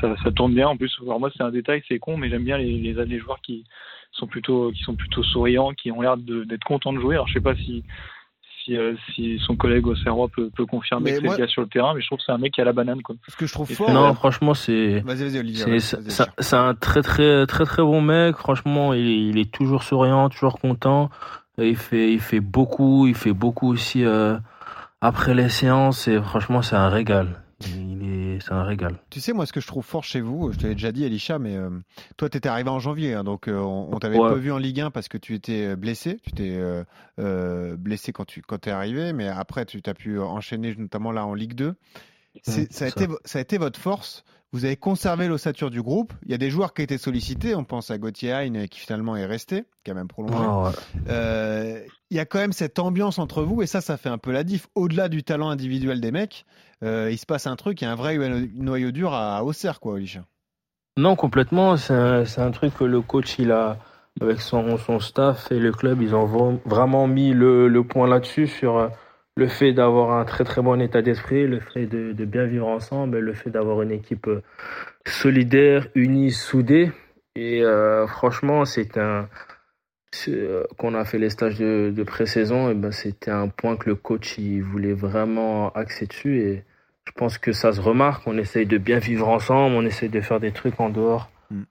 ça, 0.01 0.15
ça 0.23 0.31
tourne 0.31 0.53
bien. 0.55 0.69
En 0.69 0.77
plus, 0.77 0.91
alors 1.03 1.19
moi, 1.19 1.29
c'est 1.35 1.43
un 1.43 1.51
détail, 1.51 1.83
c'est 1.87 1.99
con, 1.99 2.17
mais 2.17 2.29
j'aime 2.29 2.43
bien 2.45 2.57
les, 2.57 2.79
les, 2.79 2.93
les 3.05 3.19
joueurs 3.19 3.41
qui 3.41 3.65
sont 4.13 4.25
plutôt, 4.25 4.71
qui 4.71 4.81
sont 4.83 4.95
plutôt 4.95 5.21
souriants, 5.21 5.73
qui 5.73 5.91
ont 5.91 6.01
l'air 6.01 6.17
d'être 6.17 6.63
contents 6.63 6.93
de 6.93 6.99
jouer. 6.99 7.15
Alors 7.15 7.27
je 7.27 7.33
sais 7.33 7.41
pas 7.41 7.55
si 7.55 7.83
si, 8.63 8.75
euh, 8.75 8.93
si 9.15 9.39
son 9.45 9.55
collègue 9.55 9.87
Auxerrois 9.87 10.27
peut, 10.27 10.49
peut 10.55 10.65
confirmer 10.65 11.11
Mais 11.11 11.17
que 11.17 11.21
c'est 11.21 11.37
le 11.37 11.45
cas 11.45 11.47
sur 11.47 11.61
le 11.61 11.67
terrain, 11.69 11.93
mais 11.93 12.01
je 12.01 12.07
trouve 12.07 12.17
que 12.19 12.25
c'est 12.25 12.31
un 12.31 12.37
mec 12.37 12.53
qui 12.53 12.61
a 12.61 12.65
la 12.65 12.73
banane, 12.73 13.01
quoi. 13.01 13.15
Ce 13.27 13.35
que 13.37 13.45
je 13.45 13.53
trouve 13.53 13.71
Et 13.71 13.73
fort. 13.75 13.87
c'est- 13.87 13.93
Non, 13.93 14.13
franchement, 14.13 14.53
c'est. 14.53 14.99
Vas-y, 15.05 15.23
vas-y, 15.29 15.39
Olivier. 15.39 15.79
C'est 15.79 16.55
un 16.55 16.73
très 16.75 17.01
très 17.01 17.45
très 17.47 17.65
très 17.65 17.83
bon 17.83 18.01
mec. 18.01 18.35
Franchement, 18.35 18.93
il, 18.93 19.07
est- 19.07 19.27
il 19.29 19.37
est 19.37 19.51
toujours 19.51 19.83
souriant, 19.83 20.29
toujours 20.29 20.59
content. 20.59 21.09
Il 21.57 21.75
fait 21.77 22.11
il 22.13 22.19
fait 22.21 22.39
beaucoup, 22.39 23.07
il 23.07 23.15
fait 23.15 23.33
beaucoup 23.33 23.69
aussi 23.71 24.03
euh, 24.05 24.37
après 25.01 25.33
les 25.33 25.49
séances. 25.49 26.07
Et 26.07 26.19
franchement, 26.21 26.61
c'est 26.61 26.75
un 26.75 26.89
régal. 26.89 27.41
C'est 28.39 28.51
un 28.53 28.63
régal. 28.63 28.99
Tu 29.09 29.19
sais, 29.21 29.33
moi, 29.33 29.45
ce 29.45 29.53
que 29.53 29.59
je 29.61 29.67
trouve 29.67 29.85
fort 29.85 30.03
chez 30.03 30.21
vous, 30.21 30.51
je 30.51 30.57
te 30.57 30.67
l'ai 30.67 30.73
déjà 30.75 30.91
dit, 30.91 31.03
Elisha, 31.03 31.39
mais 31.39 31.55
euh, 31.55 31.69
toi, 32.17 32.29
tu 32.29 32.37
étais 32.37 32.49
arrivé 32.49 32.69
en 32.69 32.79
janvier, 32.79 33.13
hein, 33.13 33.23
donc 33.23 33.47
euh, 33.47 33.57
on, 33.59 33.93
on 33.93 33.99
t'avait 33.99 34.17
Ouais. 34.17 34.29
pas 34.29 34.35
vu 34.35 34.51
en 34.51 34.57
Ligue 34.57 34.81
1 34.81 34.91
parce 34.91 35.07
que 35.07 35.17
tu 35.17 35.33
étais 35.35 35.75
blessé. 35.75 36.19
Tu 36.23 36.31
t'es 36.31 36.51
euh, 36.55 36.83
euh, 37.19 37.75
blessé 37.77 38.11
quand 38.11 38.25
tu 38.25 38.41
quand 38.41 38.67
es 38.67 38.71
arrivé, 38.71 39.13
mais 39.13 39.27
après, 39.27 39.65
tu 39.65 39.81
as 39.85 39.93
pu 39.93 40.19
enchaîner, 40.19 40.75
notamment 40.77 41.11
là 41.11 41.25
en 41.25 41.33
Ligue 41.33 41.53
2. 41.53 41.75
C'est- 42.43 42.61
Mm, 42.63 42.67
ça, 42.71 42.85
a 42.85 42.89
ça. 42.89 43.03
été, 43.03 43.13
ça 43.25 43.39
a 43.39 43.41
été 43.41 43.57
votre 43.57 43.79
force. 43.79 44.23
Vous 44.51 44.65
avez 44.65 44.77
conservé 44.77 45.27
l'ossature 45.27 45.69
du 45.69 45.81
groupe. 45.81 46.11
Il 46.25 46.31
y 46.31 46.33
a 46.33 46.37
des 46.39 46.49
joueurs 46.49 46.73
qui 46.73 46.81
ont 46.81 46.83
été 46.83 46.97
sollicités. 46.97 47.53
On 47.53 47.63
pense 47.63 47.91
à 47.91 47.99
Gauthier 47.99 48.31
Hein, 48.33 48.65
qui 48.67 48.79
finalement 48.79 49.15
est 49.15 49.25
resté, 49.27 49.65
qui 49.83 49.91
a 49.91 49.93
même 49.93 50.07
prolongé. 50.07 50.33
Ouais. 50.35 50.71
Euh, 51.07 51.83
il 52.09 52.17
y 52.17 52.19
a 52.19 52.25
quand 52.25 52.39
même 52.39 52.51
cette 52.53 52.79
ambiance 52.79 53.19
entre 53.19 53.43
vous 53.43 53.61
et 53.61 53.67
ça, 53.67 53.81
ça 53.81 53.97
fait 53.97 54.09
un 54.09 54.17
peu 54.17 54.31
la 54.31 54.43
diff. 54.43 54.67
Au-delà 54.73 55.07
du 55.09 55.23
talent 55.23 55.49
individuel 55.49 56.01
des 56.01 56.11
mecs, 56.11 56.45
euh, 56.47 56.68
il 56.81 57.17
se 57.17 57.25
passe 57.25 57.47
un 57.47 57.55
truc, 57.55 57.81
il 57.81 57.85
y 57.85 57.87
a 57.87 57.91
un 57.91 57.95
vrai 57.95 58.17
noyau 58.55 58.91
dur 58.91 59.13
à 59.13 59.43
Auxerre, 59.43 59.79
quoi, 59.79 59.97
Elisha. 59.97 60.25
Non, 60.97 61.15
complètement. 61.15 61.77
C'est 61.77 61.93
un, 61.93 62.23
un 62.37 62.51
truc 62.51 62.73
que 62.75 62.83
le 62.83 63.01
coach, 63.01 63.39
il 63.39 63.51
a, 63.51 63.77
avec 64.21 64.41
son, 64.41 64.77
son 64.77 64.99
staff 64.99 65.51
et 65.51 65.59
le 65.59 65.71
club, 65.71 66.01
ils 66.01 66.15
ont 66.15 66.25
vra- 66.27 66.59
vraiment 66.65 67.07
mis 67.07 67.33
le, 67.33 67.67
le 67.67 67.83
point 67.83 68.07
là-dessus 68.07 68.47
sur 68.47 68.77
euh, 68.77 68.89
le 69.35 69.47
fait 69.47 69.73
d'avoir 69.73 70.11
un 70.19 70.25
très 70.25 70.43
très 70.43 70.61
bon 70.61 70.81
état 70.81 71.01
d'esprit, 71.01 71.47
le 71.47 71.59
fait 71.61 71.85
de, 71.87 72.11
de 72.11 72.25
bien 72.25 72.45
vivre 72.45 72.67
ensemble, 72.67 73.19
le 73.19 73.33
fait 73.33 73.49
d'avoir 73.49 73.81
une 73.81 73.91
équipe 73.91 74.27
euh, 74.27 74.43
solidaire, 75.07 75.87
unie, 75.95 76.31
soudée. 76.31 76.91
Et 77.35 77.63
euh, 77.63 78.05
franchement, 78.07 78.65
c'est 78.65 78.97
un. 78.97 79.29
euh, 80.27 80.65
Quand 80.77 80.89
on 80.89 80.95
a 80.95 81.05
fait 81.05 81.19
les 81.19 81.29
stages 81.29 81.57
de, 81.57 81.91
de 81.95 82.03
pré-saison, 82.03 82.73
ben, 82.75 82.91
c'était 82.91 83.31
un 83.31 83.47
point 83.47 83.77
que 83.77 83.89
le 83.89 83.95
coach 83.95 84.37
il 84.37 84.61
voulait 84.63 84.93
vraiment 84.93 85.71
axer 85.73 86.07
dessus. 86.07 86.41
Et 86.41 86.63
je 87.09 87.13
pense 87.15 87.39
que 87.39 87.51
ça 87.53 87.73
se 87.73 87.81
remarque. 87.81 88.27
On 88.27 88.37
essaye 88.37 88.67
de 88.67 88.77
bien 88.77 88.99
vivre 88.99 89.27
ensemble, 89.27 89.75
on 89.75 89.83
essaye 89.85 90.09
de 90.09 90.21
faire 90.21 90.39
des 90.39 90.51
trucs 90.51 90.79
en 90.79 90.89
dehors, 90.89 91.29
Mm. 91.49 91.63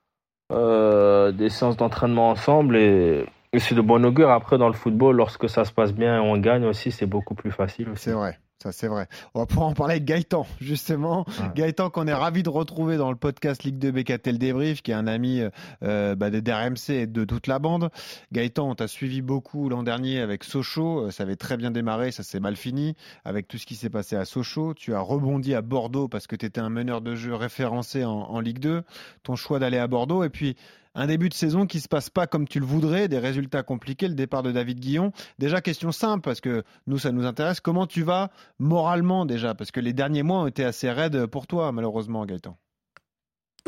euh, 0.53 1.31
des 1.31 1.49
séances 1.49 1.77
d'entraînement 1.77 2.31
ensemble. 2.31 2.77
Et, 2.77 3.25
et 3.53 3.59
c'est 3.61 3.77
de 3.77 3.81
bon 3.81 4.05
augure. 4.05 4.31
Après, 4.31 4.59
dans 4.59 4.67
le 4.67 4.75
football, 4.75 5.17
lorsque 5.17 5.49
ça 5.49 5.65
se 5.65 5.73
passe 5.73 5.93
bien 5.95 6.17
et 6.17 6.19
on 6.21 6.37
gagne 6.39 6.65
aussi, 6.67 6.91
c'est 6.91 7.07
beaucoup 7.07 7.37
plus 7.37 7.53
facile. 7.53 7.89
C'est 7.95 8.11
vrai, 8.13 8.39
ça 8.63 8.73
c'est 8.73 8.89
vrai. 8.89 9.07
On 9.35 9.41
va 9.41 9.47
pouvoir 9.47 9.69
en 9.69 9.75
parler 9.75 9.93
avec 9.93 10.05
Gaëtan, 10.05 10.47
justement. 10.61 11.25
Ouais. 11.29 11.51
Gaëtan 11.55 11.91
qu'on 11.91 12.07
est 12.07 12.13
ravi 12.15 12.43
de 12.43 12.49
retrouver 12.49 12.97
dans 12.97 13.11
le 13.11 13.17
podcast 13.17 13.63
Ligue 13.63 13.79
2 13.79 13.93
BKT 13.93 14.27
le 14.29 14.39
débrief, 14.39 14.83
qui 14.83 14.91
est 14.91 14.95
un 14.95 15.07
ami 15.07 15.43
euh, 15.83 16.15
bah, 16.17 16.31
de 16.31 16.41
DRMC 16.41 16.91
et 16.91 17.07
de 17.07 17.25
toute 17.25 17.47
la 17.47 17.59
bande. 17.59 17.91
Gaëtan, 18.33 18.71
on 18.71 18.75
t'a 18.75 18.89
suivi 18.89 19.23
beaucoup 19.23 19.69
l'an 19.69 19.83
dernier 19.83 20.21
avec 20.21 20.45
Sochaux. 20.45 21.07
Euh, 21.07 21.11
Ça 21.11 21.23
avait 21.23 21.37
très 21.37 21.57
bien 21.57 21.71
démarré, 21.71 22.11
ça 22.11 22.23
s'est 22.23 22.41
mal 22.41 22.57
fini. 22.57 22.97
Avec 23.25 23.47
tout 23.49 23.59
ce 23.59 23.67
qui 23.67 23.77
s'est 23.77 23.91
passé 23.91 24.17
à 24.17 24.25
Sochaux, 24.25 24.75
tu 24.75 24.95
as 24.95 25.01
rebondi 25.01 25.55
à 25.55 25.63
Bordeaux 25.63 26.09
parce 26.09 26.27
que 26.27 26.37
tu 26.37 26.47
étais 26.47 26.61
un 26.61 26.71
meneur 26.71 27.01
de 27.01 27.15
jeu 27.15 27.35
référencé 27.35 28.05
en, 28.05 28.11
en 28.11 28.41
Ligue 28.41 28.59
2. 28.59 28.83
Ton 29.23 29.37
choix 29.37 29.59
d'aller 29.59 29.79
à 29.79 29.87
Bordeaux 29.87 30.25
et 30.25 30.31
puis 30.31 30.57
un 30.99 31.07
début 31.07 31.29
de 31.29 31.35
saison 31.35 31.67
qui 31.67 31.79
se 31.79 31.89
passe 31.89 32.11
pas 32.11 32.27
comme 32.27 32.49
tu 32.49 32.59
le 32.59 32.67
voudrais, 32.67 33.07
des 33.07 33.21
résultats 33.21 33.63
compliqués, 33.63 34.09
le 34.09 34.15
départ 34.15 34.43
de 34.43 34.51
David 34.51 34.81
Guillon. 34.81 35.13
Déjà, 35.39 35.61
question 35.61 35.93
simple, 35.93 36.23
parce 36.23 36.41
que 36.41 36.65
nous, 36.89 36.99
ça 36.99 37.13
nous 37.13 37.25
intéresse. 37.25 37.61
Comment 37.61 37.87
tu 37.87 38.03
vas 38.03 38.31
moralement 38.59 39.25
déjà? 39.25 39.55
Parce 39.55 39.71
que 39.71 39.79
les 39.79 39.93
derniers 39.93 40.25
mois 40.25 40.41
ont 40.41 40.47
été 40.49 40.65
assez 40.65 40.91
raides 40.91 41.27
pour 41.27 41.47
toi, 41.47 41.71
malheureusement, 41.71 42.27
Gaëtan. 42.27 42.59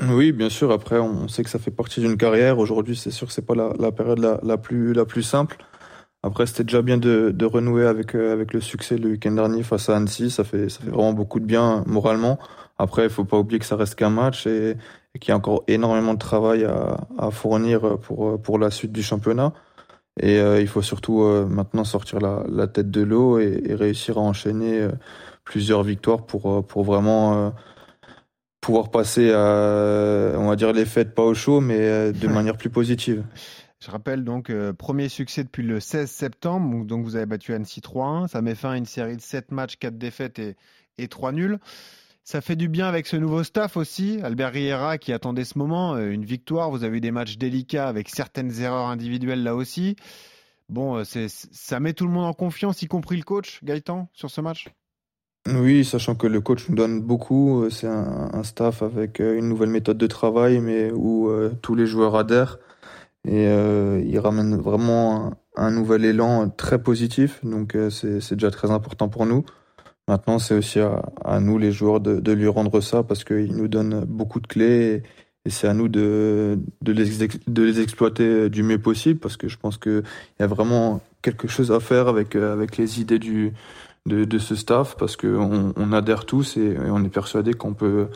Oui, 0.08 0.32
bien 0.32 0.48
sûr. 0.48 0.72
Après, 0.72 0.98
on 0.98 1.28
sait 1.28 1.44
que 1.44 1.50
ça 1.50 1.60
fait 1.60 1.70
partie 1.70 2.00
d'une 2.00 2.16
carrière. 2.16 2.58
Aujourd'hui, 2.58 2.96
c'est 2.96 3.12
sûr 3.12 3.28
que 3.28 3.32
c'est 3.32 3.46
pas 3.46 3.54
la, 3.54 3.92
période 3.92 4.18
la, 4.18 4.40
la 4.42 4.58
plus, 4.58 4.92
la 4.92 5.04
plus 5.04 5.22
simple. 5.22 5.58
Après, 6.22 6.46
c'était 6.46 6.64
déjà 6.64 6.82
bien 6.82 6.99
de, 6.99 7.30
de 7.30 7.46
renouer 7.46 7.87
avec, 7.87 8.14
euh, 8.14 8.32
avec 8.32 8.52
le 8.52 8.60
succès 8.60 8.99
le 8.99 9.10
week-end 9.10 9.32
dernier 9.32 9.62
face 9.62 9.88
à 9.88 9.96
Annecy. 9.96 10.30
Ça 10.30 10.42
fait, 10.42 10.68
ça 10.68 10.80
fait 10.80 10.90
vraiment 10.90 11.12
beaucoup 11.12 11.38
de 11.38 11.46
bien 11.46 11.84
moralement. 11.87 12.38
Après, 12.76 13.04
il 13.04 13.10
faut 13.10 13.25
pas 13.25 13.38
oublier 13.38 13.58
que 13.58 13.66
ça 13.66 13.76
reste 13.76 13.94
qu'un 13.94 14.10
match 14.10 14.46
et, 14.46 14.76
et 15.14 15.19
qu'il 15.19 15.31
y 15.31 15.33
a 15.33 15.37
encore 15.37 15.64
énormément 15.67 16.14
de 16.14 16.19
travail 16.19 16.64
à, 16.64 16.99
à 17.19 17.31
fournir 17.31 17.99
pour, 17.99 18.40
pour 18.40 18.59
la 18.59 18.71
suite 18.71 18.93
du 18.93 19.02
championnat. 19.02 19.52
Et 20.19 20.38
euh, 20.38 20.61
il 20.61 20.67
faut 20.67 20.83
surtout 20.83 21.23
euh, 21.23 21.47
maintenant 21.47 21.85
sortir 21.85 22.21
la, 22.21 22.45
la 22.49 22.67
tête 22.67 22.90
de 22.90 23.02
l'eau 23.02 23.38
et, 23.38 23.62
et 23.64 23.75
réussir 23.75 24.19
à 24.19 24.21
enchaîner 24.21 24.81
euh, 24.81 24.90
plusieurs 25.45 25.83
victoires 25.83 26.26
pour, 26.26 26.64
pour 26.67 26.85
vraiment 26.85 27.52
pouvoir 28.61 28.90
passer 28.90 29.33
à, 29.33 30.35
on 30.37 30.49
va 30.49 30.57
dire, 30.57 30.73
les 30.73 30.85
fêtes 30.85 31.14
pas 31.14 31.23
au 31.23 31.35
chaud, 31.35 31.61
mais 31.61 32.12
de 32.12 32.29
manière 32.29 32.57
plus 32.57 32.71
positive. 32.71 33.25
Je 33.83 33.90
rappelle 33.90 34.23
donc, 34.23 34.52
premier 34.79 35.09
succès 35.09 35.43
depuis 35.43 35.64
le 35.64 35.81
16 35.81 36.09
septembre. 36.09 36.71
Donc, 36.71 36.87
donc 36.87 37.05
vous 37.05 37.17
avez 37.17 37.26
battu 37.26 37.52
Annecy 37.52 37.81
3-1. 37.81 38.29
Ça 38.29 38.43
met 38.43 38.55
fin 38.55 38.73
à 38.73 38.76
une 38.76 38.85
série 38.85 39.17
de 39.17 39.23
7 39.23 39.50
matchs, 39.50 39.76
4 39.76 39.99
défaites 39.99 40.38
et, 40.38 40.57
et 40.99 41.09
3 41.09 41.33
nuls. 41.33 41.59
Ça 42.30 42.40
fait 42.40 42.54
du 42.54 42.68
bien 42.68 42.87
avec 42.87 43.08
ce 43.08 43.16
nouveau 43.16 43.42
staff 43.42 43.76
aussi. 43.76 44.20
Albert 44.22 44.52
Riera 44.52 44.99
qui 44.99 45.12
attendait 45.12 45.42
ce 45.42 45.58
moment, 45.58 45.96
euh, 45.96 46.12
une 46.12 46.25
victoire. 46.25 46.70
Vous 46.70 46.84
avez 46.84 46.99
eu 46.99 47.00
des 47.00 47.10
matchs 47.10 47.38
délicats 47.38 47.88
avec 47.88 48.08
certaines 48.08 48.60
erreurs 48.60 48.87
individuelles 48.87 49.42
là 49.42 49.56
aussi. 49.56 49.96
Bon, 50.68 50.99
euh, 50.99 51.26
ça 51.26 51.80
met 51.80 51.92
tout 51.92 52.06
le 52.06 52.12
monde 52.12 52.26
en 52.26 52.32
confiance, 52.32 52.82
y 52.82 52.87
compris 52.87 53.16
le 53.16 53.25
coach, 53.25 53.58
Gaëtan, 53.64 54.08
sur 54.12 54.30
ce 54.30 54.40
match? 54.40 54.68
Oui, 55.52 55.84
sachant 55.84 56.14
que 56.14 56.28
le 56.28 56.40
coach 56.40 56.68
nous 56.68 56.76
donne 56.76 57.00
beaucoup. 57.00 57.64
euh, 57.64 57.70
C'est 57.70 57.88
un, 57.88 58.44
staff 58.44 58.84
avec 58.84 59.18
une 59.18 59.49
nouvelle 59.49 59.70
méthode 59.70 59.99
de 59.99 60.06
travail, 60.06 60.60
mais 60.60 60.92
où 60.92 61.28
tous 61.62 61.75
les 61.75 61.87
joueurs 61.87 62.14
adhèrent. 62.14 62.60
Et 63.26 63.46
il 63.46 64.18
ramène 64.20 64.54
vraiment 64.54 65.32
un, 65.56 65.72
nouvel 65.72 66.04
élan 66.04 66.49
très 66.49 66.80
positif. 66.80 67.44
Donc 67.44 67.76
c'est 67.90 68.34
déjà 68.34 68.52
très 68.52 68.70
important 68.70 69.08
pour 69.08 69.26
nous. 69.26 69.44
Maintenant, 70.11 70.40
c'est 70.40 70.55
aussi 70.55 70.81
à, 70.81 71.38
nous, 71.38 71.57
les 71.57 71.71
joueurs, 71.71 72.00
de, 72.00 72.33
lui 72.33 72.49
rendre 72.49 72.81
ça 72.81 73.05
parce 73.05 73.23
qu'il 73.23 73.55
nous 73.55 73.69
donne 73.69 74.05
beaucoup 74.07 74.40
de 74.40 74.49
clés. 74.49 74.97
Et, 74.97 75.02
et 75.45 75.50
c'est 75.50 75.69
à 75.69 75.73
nous 75.73 75.87
de, 75.87 76.59
les, 76.85 77.81
exploiter 77.81 78.50
du 78.50 78.64
mieux 78.64 78.81
possible 78.81 79.21
parce 79.21 79.37
que 79.37 79.47
je 79.47 79.57
pense 79.57 79.79
qu'il 79.79 80.02
y 80.40 80.43
a 80.43 80.49
vraiment 80.49 81.00
quelque 81.23 81.47
chose 81.47 81.71
à 81.71 81.79
faire 81.79 82.09
avec, 82.09 82.35
euh, 82.35 82.67
les 82.76 83.00
idées 83.00 83.21
de, 83.21 84.38
ce 84.38 84.57
staff 84.57 84.97
parce 84.99 85.17
qu'on 85.17 85.73
on 85.76 85.93
adhère 85.93 86.26
tous 86.26 86.57
et, 86.57 86.76
on 86.88 87.05
est 87.05 87.09
persuadé 87.09 87.55
qu'on 87.55 87.75
peut 87.75 88.09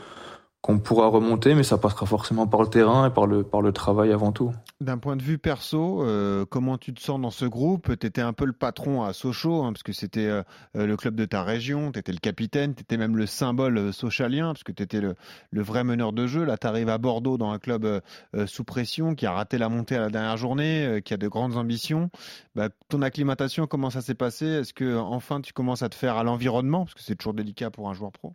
qu'on 0.65 0.79
pourra 0.79 1.09
remonter, 1.09 1.55
mais 1.55 1.63
ça 1.63 1.77
passera 1.77 2.07
forcément 2.07 2.47
par 2.47 2.63
le 2.63 2.69
terrain 2.69 3.07
et 3.07 3.11
par 3.11 3.27
le, 3.27 3.73
travail 3.73 4.13
avant 4.13 4.33
tout. 4.33 4.51
D'un 4.81 4.97
point 4.97 5.15
de 5.15 5.23
vue 5.23 5.37
perso, 5.37 6.03
euh, 6.03 6.47
comment 6.49 6.79
tu 6.79 6.95
te 6.95 7.03
sens 7.03 7.21
dans 7.21 7.31
ce 7.31 7.45
groupe? 7.45 7.99
Tu 7.99 8.07
étais 8.07 8.23
un 8.23 8.33
peu 8.33 8.47
le 8.47 8.55
patron 8.55 9.03
à 9.03 9.13
Sochaux, 9.13 9.63
hein, 9.63 9.75
parce 9.75 9.83
que 9.83 9.93
c'était 9.93 10.27
euh, 10.27 10.43
le 10.73 10.97
club 10.97 11.17
de 11.17 11.27
ta 11.27 11.43
région, 11.43 11.93
tu 11.93 11.99
étais 11.99 12.13
le 12.13 12.19
capitaine, 12.19 12.75
tu 12.75 12.81
étais 12.81 12.97
même 12.97 13.15
le 13.15 13.27
symbole 13.27 13.77
euh, 13.77 13.93
socialien, 13.93 14.55
parce 14.55 14.63
que 14.63 14.73
tu 14.73 14.83
étais 14.83 15.03
le, 15.03 15.15
vrai 15.53 15.85
meneur 15.85 16.15
de 16.15 16.27
jeu. 16.27 16.45
Là, 16.45 16.57
tu 16.57 16.67
arrives 16.67 16.89
à 16.89 16.97
Bordeaux 16.97 17.37
dans 17.37 17.51
un 17.51 17.59
club 17.59 17.85
euh, 17.85 18.47
sous 18.47 18.65
pression, 18.65 19.15
qui 19.15 19.27
a 19.27 19.33
raté 19.33 19.59
la 19.59 19.69
montée 19.69 19.97
à 19.97 20.01
la 20.01 20.09
dernière 20.09 20.39
journée, 20.39 21.03
qui 21.05 21.13
a 21.13 21.19
de 21.19 21.29
grandes 21.29 21.59
ambitions. 21.59 22.09
Bah, 22.55 22.71
ton 22.89 23.03
acclimatation, 23.03 23.67
comment 23.67 23.91
ça 23.91 24.01
s'est 24.01 24.15
passé? 24.15 24.47
Est-ce 24.47 24.73
que 24.73 24.97
enfin 24.97 25.43
tu 25.43 25.53
commences 25.53 25.83
à 25.83 25.91
te 25.91 25.95
faire 25.95 26.17
à 26.17 26.25
l'environnement, 26.25 26.87
parce 26.87 26.95
que 26.95 27.03
c'est 27.03 27.17
toujours 27.17 27.35
délicat 27.35 27.71
pour 27.71 27.91
un 27.91 27.93
joueur 27.93 28.13
pro 28.13 28.35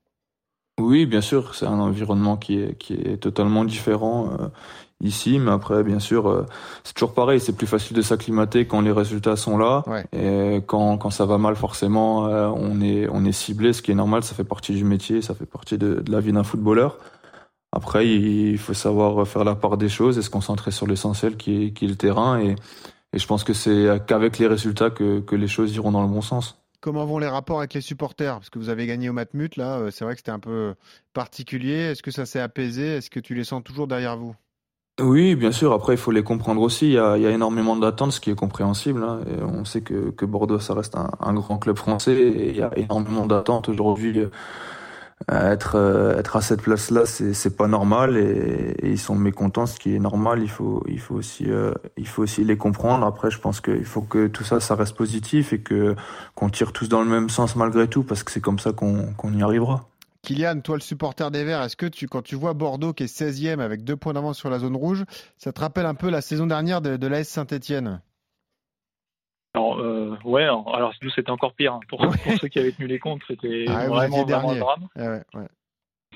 oui, 0.79 1.05
bien 1.05 1.21
sûr, 1.21 1.53
c'est 1.55 1.65
un 1.65 1.79
environnement 1.79 2.37
qui 2.37 2.59
est, 2.59 2.77
qui 2.77 2.93
est 2.93 3.17
totalement 3.17 3.65
différent 3.65 4.29
euh, 4.39 4.47
ici, 5.01 5.39
mais 5.39 5.51
après, 5.51 5.83
bien 5.83 5.99
sûr, 5.99 6.27
euh, 6.27 6.45
c'est 6.83 6.93
toujours 6.93 7.13
pareil, 7.13 7.39
c'est 7.39 7.55
plus 7.55 7.67
facile 7.67 7.95
de 7.95 8.01
s'acclimater 8.01 8.65
quand 8.65 8.81
les 8.81 8.91
résultats 8.91 9.35
sont 9.35 9.57
là, 9.57 9.83
et 10.11 10.61
quand, 10.65 10.97
quand 10.97 11.09
ça 11.09 11.25
va 11.25 11.37
mal, 11.37 11.55
forcément, 11.55 12.27
euh, 12.27 12.47
on 12.47 12.81
est 12.81 13.07
on 13.11 13.25
est 13.25 13.31
ciblé, 13.31 13.73
ce 13.73 13.81
qui 13.81 13.91
est 13.91 13.95
normal, 13.95 14.23
ça 14.23 14.33
fait 14.35 14.43
partie 14.43 14.73
du 14.73 14.83
métier, 14.83 15.21
ça 15.21 15.33
fait 15.35 15.45
partie 15.45 15.77
de, 15.77 16.01
de 16.01 16.11
la 16.11 16.19
vie 16.19 16.31
d'un 16.31 16.43
footballeur. 16.43 16.97
Après, 17.71 18.07
il 18.07 18.57
faut 18.57 18.73
savoir 18.73 19.27
faire 19.27 19.43
la 19.43 19.55
part 19.55 19.77
des 19.77 19.89
choses 19.89 20.17
et 20.17 20.23
se 20.23 20.29
concentrer 20.31 20.71
sur 20.71 20.87
l'essentiel 20.87 21.37
qui 21.37 21.65
est, 21.65 21.71
qui 21.71 21.85
est 21.85 21.89
le 21.89 21.95
terrain, 21.95 22.39
et, 22.39 22.55
et 23.13 23.19
je 23.19 23.27
pense 23.27 23.43
que 23.43 23.53
c'est 23.53 24.01
qu'avec 24.07 24.39
les 24.39 24.47
résultats 24.47 24.89
que, 24.89 25.19
que 25.19 25.35
les 25.35 25.47
choses 25.47 25.75
iront 25.75 25.91
dans 25.91 26.01
le 26.01 26.07
bon 26.07 26.21
sens. 26.21 26.55
Comment 26.81 27.05
vont 27.05 27.19
les 27.19 27.27
rapports 27.27 27.59
avec 27.59 27.73
les 27.73 27.81
supporters? 27.81 28.35
Parce 28.35 28.49
que 28.49 28.57
vous 28.57 28.69
avez 28.69 28.87
gagné 28.87 29.09
au 29.09 29.13
Matmut, 29.13 29.57
là, 29.57 29.79
euh, 29.79 29.91
c'est 29.91 30.05
vrai 30.05 30.13
que 30.13 30.19
c'était 30.19 30.31
un 30.31 30.39
peu 30.39 30.75
particulier. 31.13 31.73
Est-ce 31.73 32.01
que 32.01 32.11
ça 32.11 32.25
s'est 32.25 32.39
apaisé? 32.39 32.95
Est-ce 32.95 33.09
que 33.09 33.19
tu 33.19 33.35
les 33.35 33.43
sens 33.43 33.63
toujours 33.63 33.87
derrière 33.87 34.15
vous? 34.15 34.33
Oui, 35.01 35.35
bien 35.35 35.51
sûr. 35.51 35.73
Après, 35.73 35.93
il 35.93 35.97
faut 35.97 36.11
les 36.11 36.23
comprendre 36.23 36.61
aussi. 36.61 36.87
Il 36.87 36.93
y 36.93 36.97
a, 36.97 37.17
énormément 37.17 37.75
d'attentes, 37.75 38.13
ce 38.13 38.19
qui 38.21 38.31
est 38.31 38.35
compréhensible. 38.35 39.03
Hein. 39.03 39.21
On 39.41 39.65
sait 39.65 39.81
que, 39.81 40.25
Bordeaux, 40.25 40.59
ça 40.59 40.73
reste 40.73 40.95
un, 40.95 41.33
grand 41.33 41.57
club 41.57 41.77
français. 41.77 42.15
Et 42.15 42.49
il 42.49 42.55
y 42.55 42.61
a 42.61 42.71
énormément 42.77 43.25
d'attentes 43.25 43.69
aujourd'hui 43.69 44.17
être 45.27 45.75
euh, 45.75 46.17
être 46.17 46.37
à 46.37 46.41
cette 46.41 46.61
place 46.61 46.91
là 46.91 47.05
c'est 47.05 47.33
c'est 47.33 47.55
pas 47.55 47.67
normal 47.67 48.17
et, 48.17 48.75
ils 48.83 48.97
sont 48.97 49.15
mécontents 49.15 49.65
ce 49.65 49.79
qui 49.79 49.95
est 49.95 49.99
normal. 49.99 50.41
Il 50.41 50.49
faut 50.49 50.83
il 50.87 50.99
faut 50.99 51.15
aussi 51.15 51.49
euh, 51.49 51.73
il 51.97 52.07
faut 52.07 52.23
aussi 52.23 52.43
les 52.43 52.57
comprendre. 52.57 53.05
Après 53.05 53.29
je 53.29 53.39
pense 53.39 53.61
qu'il 53.61 53.85
faut 53.85 54.01
que 54.01 54.27
tout 54.27 54.43
ça 54.43 54.59
ça 54.59 54.75
reste 54.75 54.95
positif 54.95 55.53
et 55.53 55.59
que 55.59 55.95
qu'on 56.35 56.49
tire 56.49 56.71
tous 56.71 56.89
dans 56.89 57.01
le 57.01 57.09
même 57.09 57.29
sens 57.29 57.55
malgré 57.55 57.87
tout 57.87 58.03
parce 58.03 58.23
que 58.23 58.31
c'est 58.31 58.41
comme 58.41 58.59
ça 58.59 58.71
qu'on 58.71 59.13
qu'on 59.13 59.33
y 59.33 59.43
arrivera. 59.43 59.89
Kylian, 60.21 60.59
toi 60.61 60.75
le 60.75 60.81
supporter 60.81 61.31
des 61.31 61.43
Verts, 61.45 61.63
est-ce 61.63 61.77
que 61.77 61.85
tu, 61.85 62.07
quand 62.07 62.21
tu 62.21 62.35
vois 62.35 62.53
Bordeaux 62.53 62.91
qui 62.91 63.03
est 63.03 63.07
16e 63.07 63.59
avec 63.59 63.85
deux 63.85 63.95
points 63.95 64.13
d'avance 64.13 64.37
sur 64.37 64.49
la 64.49 64.59
zone 64.59 64.75
rouge, 64.75 65.05
ça 65.37 65.53
te 65.53 65.61
rappelle 65.61 65.85
un 65.85 65.95
peu 65.95 66.09
la 66.09 66.19
saison 66.19 66.45
dernière 66.45 66.81
de, 66.81 66.97
de 66.97 67.07
l'AS 67.07 67.23
Saint-Etienne? 67.23 68.01
Alors, 69.55 69.79
euh, 69.79 70.15
ouais, 70.25 70.43
alors 70.43 70.93
nous 71.01 71.09
c'était 71.09 71.31
encore 71.31 71.53
pire. 71.53 71.73
Hein. 71.73 71.79
Pour, 71.87 72.05
ceux 72.39 72.47
qui 72.47 72.59
avaient 72.59 72.71
tenu 72.71 72.87
les 72.87 72.99
comptes, 72.99 73.21
c'était 73.27 73.65
ah, 73.67 73.87
vraiment, 73.87 74.23
vraiment 74.23 74.51
un 74.51 74.59
drame. 74.59 74.87
Ah 74.95 75.09
ouais, 75.09 75.21
ouais. 75.33 75.47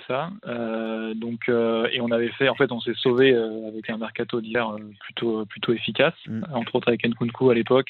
Ça. 0.07 0.31
Euh, 0.47 1.13
donc, 1.13 1.47
euh, 1.49 1.87
et 1.91 2.01
on 2.01 2.11
avait 2.11 2.31
fait, 2.31 2.49
en 2.49 2.55
fait, 2.55 2.71
on 2.71 2.81
s'est 2.81 2.93
sauvé 2.95 3.31
euh, 3.31 3.69
avec 3.69 3.89
un 3.89 3.97
mercato 3.97 4.41
d'hier 4.41 4.69
euh, 4.69 4.79
plutôt, 4.99 5.45
plutôt 5.45 5.73
efficace, 5.73 6.15
mm. 6.27 6.43
entre 6.53 6.75
autres 6.75 6.89
avec 6.89 7.05
Nkunku 7.05 7.49
à 7.49 7.53
l'époque. 7.53 7.89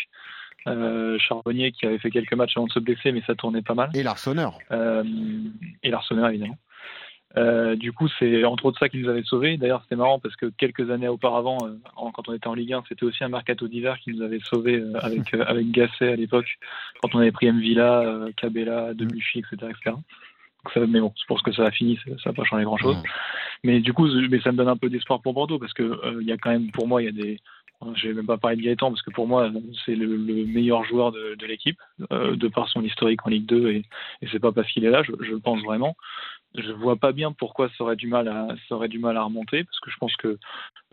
Charbonnier 0.65 1.73
qui 1.73 1.85
avait 1.85 1.97
fait 1.97 2.09
quelques 2.09 2.33
matchs 2.33 2.55
avant 2.55 2.67
de 2.67 2.71
se 2.71 2.79
blesser, 2.79 3.11
mais 3.11 3.21
ça 3.27 3.35
tournait 3.35 3.61
pas 3.61 3.73
mal. 3.73 3.89
Et 3.93 4.03
l'Arseneur. 4.03 4.59
et 4.71 5.89
l'Arseneur, 5.89 6.29
évidemment. 6.29 6.57
Euh, 7.35 7.75
du 7.75 7.91
coup, 7.91 8.07
c'est 8.19 8.43
entre 8.43 8.65
autres 8.65 8.79
ça 8.79 8.89
qui 8.89 8.99
nous 8.99 9.09
avait 9.09 9.23
sauvés. 9.23 9.57
D'ailleurs, 9.57 9.81
c'était 9.83 9.95
marrant 9.95 10.19
parce 10.19 10.35
que 10.35 10.47
quelques 10.57 10.91
années 10.91 11.07
auparavant, 11.07 11.57
euh, 11.63 11.75
quand 11.95 12.29
on 12.29 12.33
était 12.33 12.47
en 12.47 12.53
Ligue 12.53 12.73
1, 12.73 12.83
c'était 12.87 13.05
aussi 13.05 13.23
un 13.23 13.29
mercato 13.29 13.67
d'hiver 13.67 13.97
qui 13.99 14.13
nous 14.13 14.21
avait 14.21 14.39
sauvés 14.39 14.79
euh, 14.79 14.93
avec 15.01 15.33
avec 15.33 15.71
Gasset 15.71 16.13
à 16.13 16.15
l'époque, 16.15 16.57
quand 17.01 17.15
on 17.15 17.19
avait 17.19 17.31
pris 17.31 17.47
M 17.47 17.59
Villa, 17.59 18.27
Cabella, 18.37 18.93
Debuchy, 18.93 19.39
etc., 19.39 19.71
etc. 19.71 19.95
Donc 19.95 20.73
ça, 20.73 20.79
mais 20.87 20.99
bon, 20.99 21.11
c'est 21.17 21.27
pour 21.27 21.39
ce 21.39 21.43
que 21.43 21.51
ça 21.51 21.65
a 21.65 21.71
fini, 21.71 21.99
ça 22.05 22.29
n'a 22.29 22.33
pas 22.33 22.43
changé 22.43 22.63
grand 22.63 22.77
chose. 22.77 22.97
Mais 23.63 23.79
du 23.79 23.93
coup, 23.93 24.07
mais 24.29 24.39
ça 24.41 24.51
me 24.51 24.57
donne 24.57 24.69
un 24.69 24.77
peu 24.77 24.89
d'espoir 24.89 25.21
pour 25.21 25.33
Bordeaux 25.33 25.59
parce 25.59 25.73
que 25.73 25.99
il 26.21 26.27
y 26.27 26.31
a 26.31 26.37
quand 26.37 26.51
même, 26.51 26.69
pour 26.71 26.87
moi, 26.87 27.01
il 27.01 27.05
y 27.05 27.09
a 27.09 27.11
des 27.11 27.39
je 27.95 28.07
vais 28.07 28.13
même 28.13 28.25
pas 28.25 28.37
parler 28.37 28.57
de 28.57 28.61
Gaëtan 28.61 28.89
parce 28.89 29.01
que 29.01 29.11
pour 29.11 29.27
moi 29.27 29.51
c'est 29.85 29.95
le, 29.95 30.17
meilleur 30.17 30.83
joueur 30.83 31.11
de, 31.11 31.45
l'équipe 31.45 31.79
de 32.09 32.47
par 32.47 32.69
son 32.69 32.83
historique 32.83 33.25
en 33.25 33.29
Ligue 33.29 33.45
2 33.45 33.71
et, 33.71 33.85
et 34.21 34.27
c'est 34.31 34.39
pas 34.39 34.51
parce 34.51 34.71
qu'il 34.71 34.85
est 34.85 34.89
là, 34.89 35.03
je, 35.03 35.11
le 35.11 35.39
pense 35.39 35.61
vraiment. 35.63 35.95
Je 36.55 36.71
vois 36.71 36.97
pas 36.97 37.11
bien 37.11 37.31
pourquoi 37.31 37.69
ça 37.69 37.83
aurait 37.83 37.95
du 37.95 38.07
mal 38.07 38.27
à 38.27 38.47
ça 38.67 38.75
aurait 38.75 38.87
du 38.87 38.99
mal 38.99 39.17
à 39.17 39.23
remonter 39.23 39.63
parce 39.63 39.79
que 39.79 39.89
je 39.89 39.97
pense 39.97 40.15
que 40.17 40.37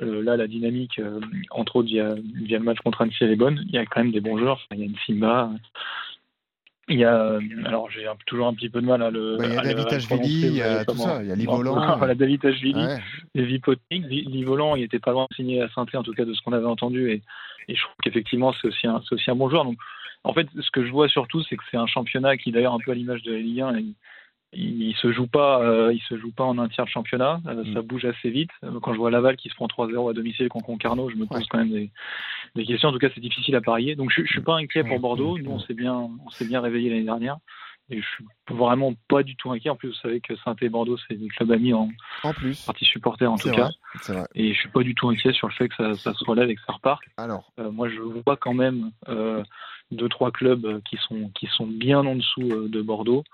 euh, 0.03 0.23
là 0.23 0.37
la 0.37 0.47
dynamique 0.47 0.99
euh, 0.99 1.21
entre 1.51 1.77
autres 1.77 1.89
via, 1.89 2.15
le 2.15 2.59
match 2.61 2.79
contre 2.79 3.03
Annecy 3.03 3.25
est 3.25 3.37
bonne. 3.37 3.63
Il 3.67 3.75
y 3.75 3.79
a 3.79 3.85
quand 3.85 4.01
même 4.01 4.13
des 4.13 4.21
bons 4.21 4.39
joueurs. 4.39 4.67
Il 4.73 4.79
y 4.79 4.83
a 4.83 4.87
une 4.87 4.97
Simba 5.07 5.51
il 6.91 6.99
y 6.99 7.05
a 7.05 7.39
alors 7.65 7.89
j'ai 7.91 8.05
toujours 8.27 8.49
un 8.49 8.55
petit 8.55 8.69
peu 8.69 8.81
de 8.81 8.87
mal 8.87 9.03
à 9.03 9.11
le 9.11 9.37
bah, 9.39 9.47
il 9.47 9.55
y 9.55 9.57
a 9.57 9.63
David 9.63 9.87
il 10.23 10.55
y 10.57 10.63
a 10.63 10.85
tout 10.85 10.97
ça. 10.97 11.23
Il 11.23 11.29
y 11.29 11.33
a 11.33 11.37
Livolan 11.37 11.97
voilà 11.99 12.15
David 12.15 12.45
Ashvili 12.45 12.85
et 13.35 13.43
Vipotnik 13.43 14.05
Livolan 14.09 14.77
il 14.77 14.83
était 14.83 14.99
pas 14.99 15.13
loin 15.13 15.27
de 15.31 15.35
signer 15.37 15.63
à 15.63 15.69
saint 15.71 15.87
en 15.95 16.03
tout 16.03 16.13
cas 16.13 16.25
de 16.25 16.35
ce 16.35 16.43
qu'on 16.43 16.53
avait 16.53 16.67
entendu. 16.67 17.11
Et, 17.11 17.23
et 17.69 17.75
je 17.75 17.81
trouve 17.81 17.95
qu'effectivement 18.03 18.53
c'est 18.61 18.69
aussi 18.69 18.87
un 18.87 19.01
c'est 19.09 19.15
aussi 19.15 19.31
un 19.31 19.37
bon 19.37 19.49
joueur. 19.49 19.65
Donc 19.65 19.79
en 20.25 20.35
fait 20.35 20.49
ce 20.61 20.71
que 20.71 20.85
je 20.85 20.91
vois 20.91 21.09
surtout 21.09 21.43
c'est 21.45 21.57
que 21.57 21.63
c'est 21.71 21.77
un 21.77 21.87
championnat 21.87 22.37
qui 22.37 22.51
d'ailleurs 22.51 22.75
un 22.75 22.81
peu 22.85 22.91
à 22.91 22.95
l'image 22.95 23.23
de 23.23 23.33
la 23.33 23.39
Ligue 23.39 23.61
1 23.61 23.75
il 24.53 24.95
se 24.97 25.13
joue 25.13 25.27
pas 25.27 25.63
euh, 25.63 25.93
il 25.93 26.01
se 26.01 26.19
joue 26.19 26.33
pas 26.33 26.45
en 26.45 26.59
un 26.59 26.69
tiers 26.69 26.85
de 26.85 26.91
championnat 26.91 27.41
euh, 27.47 27.65
mm. 27.65 27.75
ça 27.75 27.83
bouge 27.83 28.05
assez 28.05 28.31
vite 28.31 28.51
euh, 28.65 28.81
quand 28.81 28.93
je 28.93 28.99
vois 28.99 29.11
Laval 29.11 29.37
qui 29.37 29.49
se 29.49 29.55
prend 29.55 29.67
3-0 29.67 30.11
à 30.11 30.13
domicile 30.13 30.49
contre 30.49 30.67
Concarneau 30.67 31.09
je 31.09 31.17
me 31.17 31.27
pose 31.27 31.47
quand 31.49 31.59
même 31.59 31.71
des, 31.71 31.91
des, 32.57 32.65
questions 32.65 32.89
en 32.89 32.93
tout 32.93 32.99
cas 32.99 33.09
c'est 33.15 33.21
difficile 33.21 33.55
à 33.55 33.61
parier 33.61 33.95
donc 33.95 34.11
je, 34.11 34.23
je 34.23 34.29
suis 34.29 34.41
pas 34.41 34.57
inquiet 34.57 34.83
pour 34.83 34.99
Bordeaux 34.99 35.39
nous 35.39 35.51
on 35.51 35.61
s'est 35.61 35.75
bien 35.75 35.95
on 35.95 36.31
s'est 36.31 36.47
bien 36.47 36.61
réveillé 36.61 36.91
l'année 36.91 37.05
dernière 37.05 37.39
et 37.91 38.01
je 38.01 38.07
suis 38.07 38.25
vraiment 38.49 38.95
pas 39.09 39.23
du 39.23 39.35
tout 39.35 39.51
inquiet. 39.51 39.69
En 39.69 39.77
plus, 39.77 39.89
vous 39.89 39.95
savez 39.95 40.21
que 40.21 40.37
saint 40.37 40.55
et 40.61 40.69
Bordeaux, 40.69 40.97
c'est 41.09 41.17
des 41.17 41.27
clubs 41.27 41.51
amis 41.51 41.73
en, 41.73 41.89
en 42.23 42.33
plus. 42.33 42.65
partie 42.65 42.85
supporter 42.85 43.27
en 43.27 43.37
tout 43.37 43.51
cas. 43.51 43.71
Et 44.35 44.55
je 44.55 44.59
suis 44.59 44.69
pas 44.69 44.83
du 44.83 44.95
tout 44.95 45.09
inquiet 45.09 45.33
sur 45.33 45.49
le 45.49 45.53
fait 45.55 45.69
que 45.69 45.75
ça, 45.75 45.95
ça 45.95 46.15
se 46.15 46.25
relève 46.25 46.49
et 46.49 46.55
que 46.55 46.61
ça 46.67 46.75
repart. 46.75 47.03
Alors, 47.17 47.53
moi, 47.59 47.89
je 47.89 48.01
vois 48.01 48.37
quand 48.37 48.55
même 48.55 48.93
euh, 49.09 49.43
deux 49.91 50.09
trois 50.09 50.31
clubs 50.31 50.81
qui 50.85 50.99
sont 51.09 51.31
qui 51.35 51.47
sont 51.47 51.67
bien 51.67 52.07
en 52.07 52.15
dessous 52.15 52.69
de 52.69 52.81
Bordeaux. 52.81 53.25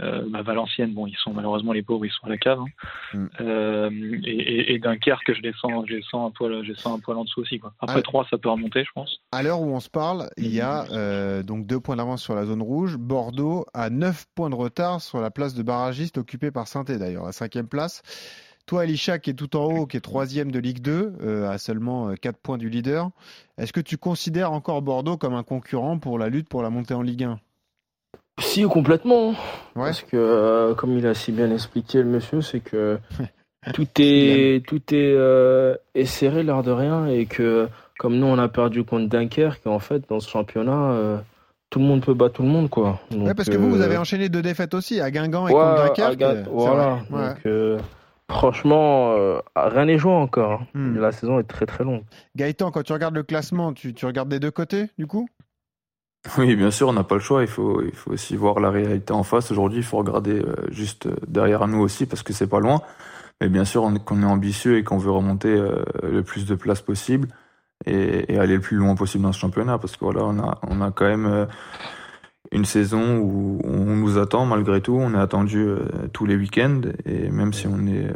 Euh, 0.00 0.24
bah, 0.28 0.42
Valenciennes, 0.42 0.92
bon, 0.92 1.06
ils 1.06 1.16
sont 1.16 1.32
malheureusement 1.32 1.72
les 1.72 1.82
pauvres, 1.82 2.04
ils 2.04 2.10
sont 2.10 2.26
à 2.26 2.30
la 2.30 2.36
cave. 2.36 2.58
Hein. 2.60 3.18
Mm. 3.18 3.28
Euh, 3.40 3.90
et, 4.24 4.30
et, 4.30 4.74
et, 4.74 4.78
Dunkerque, 4.78 5.32
je 5.34 5.40
les 5.40 5.52
sens, 5.52 5.84
je 5.88 5.94
les 5.94 6.02
sens 6.02 6.28
un 6.28 6.30
poil, 6.30 6.64
je 6.64 6.72
les 6.72 6.78
sens 6.78 6.98
un 6.98 7.00
poil 7.00 7.16
en 7.16 7.24
dessous 7.24 7.40
aussi. 7.40 7.58
Quoi. 7.58 7.72
Après 7.80 8.02
3, 8.02 8.26
ça 8.28 8.38
peut 8.38 8.48
remonter, 8.48 8.84
je 8.84 8.90
pense. 8.92 9.20
À 9.30 9.42
l'heure 9.42 9.60
où 9.60 9.72
on 9.72 9.80
se 9.80 9.90
parle, 9.90 10.30
il 10.36 10.52
y 10.52 10.60
a 10.60 10.86
euh, 10.90 11.42
donc 11.42 11.66
deux 11.66 11.78
points 11.78 11.96
d'avance 11.96 12.22
sur 12.22 12.34
la 12.34 12.44
zone 12.44 12.62
rouge. 12.62 12.96
Bordeaux 12.96 13.66
a 13.72 13.88
9 13.88 14.26
points 14.34 14.50
de 14.50 14.56
retard 14.56 15.00
sur 15.00 15.20
la 15.20 15.30
place 15.30 15.54
de 15.54 15.62
barragiste 15.62 16.18
occupée 16.18 16.50
par 16.50 16.66
saint 16.66 16.84
d'ailleurs, 16.84 17.24
la 17.24 17.32
cinquième 17.32 17.68
place. 17.68 18.02
Toi, 18.66 18.84
Elisha, 18.84 19.18
qui 19.18 19.30
est 19.30 19.34
tout 19.34 19.56
en 19.56 19.64
haut, 19.64 19.86
qui 19.86 19.98
est 19.98 20.00
troisième 20.00 20.50
de 20.50 20.58
Ligue 20.58 20.80
2, 20.80 21.16
euh, 21.20 21.50
à 21.50 21.58
seulement 21.58 22.14
4 22.14 22.38
points 22.38 22.58
du 22.58 22.70
leader, 22.70 23.10
est-ce 23.58 23.72
que 23.72 23.80
tu 23.80 23.98
considères 23.98 24.52
encore 24.52 24.82
Bordeaux 24.82 25.18
comme 25.18 25.34
un 25.34 25.42
concurrent 25.42 25.98
pour 25.98 26.18
la 26.18 26.30
lutte 26.30 26.48
pour 26.48 26.62
la 26.62 26.70
montée 26.70 26.94
en 26.94 27.02
Ligue 27.02 27.24
1 27.24 27.38
si, 28.40 28.64
complètement. 28.64 29.30
Ouais. 29.30 29.86
Parce 29.86 30.02
que, 30.02 30.16
euh, 30.16 30.74
comme 30.74 30.96
il 30.96 31.06
a 31.06 31.14
si 31.14 31.32
bien 31.32 31.50
expliqué 31.50 31.98
le 31.98 32.04
monsieur, 32.08 32.40
c'est 32.40 32.60
que 32.60 32.98
tout 33.74 33.86
est, 33.98 34.66
tout 34.66 34.82
est, 34.92 35.14
euh, 35.14 35.76
serré 36.04 36.42
l'air 36.42 36.62
de 36.62 36.72
rien 36.72 37.06
et 37.06 37.26
que, 37.26 37.68
comme 37.98 38.16
nous, 38.16 38.26
on 38.26 38.38
a 38.38 38.48
perdu 38.48 38.84
contre 38.84 39.08
Dunkerque, 39.08 39.66
en 39.66 39.78
fait, 39.78 40.08
dans 40.08 40.20
ce 40.20 40.28
championnat, 40.28 40.92
euh, 40.92 41.18
tout 41.70 41.78
le 41.78 41.84
monde 41.84 42.04
peut 42.04 42.14
battre 42.14 42.34
tout 42.34 42.42
le 42.42 42.48
monde, 42.48 42.70
quoi. 42.70 43.00
ouais, 43.12 43.34
parce 43.34 43.48
que 43.48 43.56
vous, 43.56 43.70
vous 43.70 43.80
avez 43.80 43.96
enchaîné 43.96 44.28
deux 44.28 44.42
défaites 44.42 44.74
aussi, 44.74 45.00
à 45.00 45.10
Guingamp 45.10 45.48
et 45.48 45.52
contre 45.52 45.94
Dunkerque. 45.94 46.48
voilà. 46.50 47.00
Donc, 47.10 47.82
franchement, 48.28 49.14
rien 49.54 49.84
n'est 49.84 49.98
joué 49.98 50.12
encore. 50.12 50.62
Hein. 50.62 50.66
Hmm. 50.74 50.98
La 50.98 51.12
saison 51.12 51.38
est 51.38 51.44
très 51.44 51.66
très 51.66 51.84
longue. 51.84 52.02
Gaëtan, 52.36 52.72
quand 52.72 52.82
tu 52.82 52.92
regardes 52.92 53.14
le 53.14 53.22
classement, 53.22 53.72
tu, 53.72 53.94
tu 53.94 54.06
regardes 54.06 54.28
des 54.28 54.40
deux 54.40 54.50
côtés, 54.50 54.86
du 54.98 55.06
coup? 55.06 55.28
oui, 56.38 56.56
bien 56.56 56.70
sûr, 56.70 56.88
on 56.88 56.92
n'a 56.92 57.04
pas 57.04 57.16
le 57.16 57.20
choix. 57.20 57.42
Il 57.42 57.48
faut, 57.48 57.82
il 57.82 57.94
faut 57.94 58.12
aussi 58.12 58.36
voir 58.36 58.60
la 58.60 58.70
réalité 58.70 59.12
en 59.12 59.22
face. 59.22 59.50
Aujourd'hui, 59.50 59.78
il 59.78 59.84
faut 59.84 59.98
regarder 59.98 60.40
euh, 60.40 60.54
juste 60.70 61.06
euh, 61.06 61.16
derrière 61.28 61.66
nous 61.68 61.80
aussi 61.80 62.06
parce 62.06 62.22
que 62.22 62.32
c'est 62.32 62.46
pas 62.46 62.60
loin. 62.60 62.80
Mais 63.40 63.48
bien 63.48 63.64
sûr, 63.64 63.90
qu'on 64.04 64.22
est 64.22 64.26
ambitieux 64.26 64.78
et 64.78 64.84
qu'on 64.84 64.98
veut 64.98 65.10
remonter 65.10 65.48
euh, 65.50 65.84
le 66.02 66.22
plus 66.22 66.46
de 66.46 66.54
places 66.54 66.80
possible 66.80 67.28
et, 67.84 68.38
aller 68.38 68.54
le 68.54 68.60
plus 68.60 68.76
loin 68.76 68.94
possible 68.94 69.24
dans 69.24 69.32
ce 69.32 69.38
championnat 69.40 69.78
parce 69.78 69.96
que 69.96 70.04
voilà, 70.04 70.24
on 70.24 70.38
a, 70.38 70.60
on 70.62 70.80
a 70.80 70.90
quand 70.92 71.06
même 71.06 71.48
une 72.52 72.64
saison 72.64 73.18
où 73.18 73.60
on 73.64 73.96
nous 73.96 74.18
attend 74.18 74.46
malgré 74.46 74.80
tout. 74.80 74.96
On 74.96 75.14
est 75.14 75.18
attendu 75.18 75.66
tous 76.12 76.26
les 76.26 76.36
week-ends 76.36 76.82
et 77.04 77.30
même 77.30 77.52
si 77.52 77.66
on 77.66 77.86
est, 77.86 78.08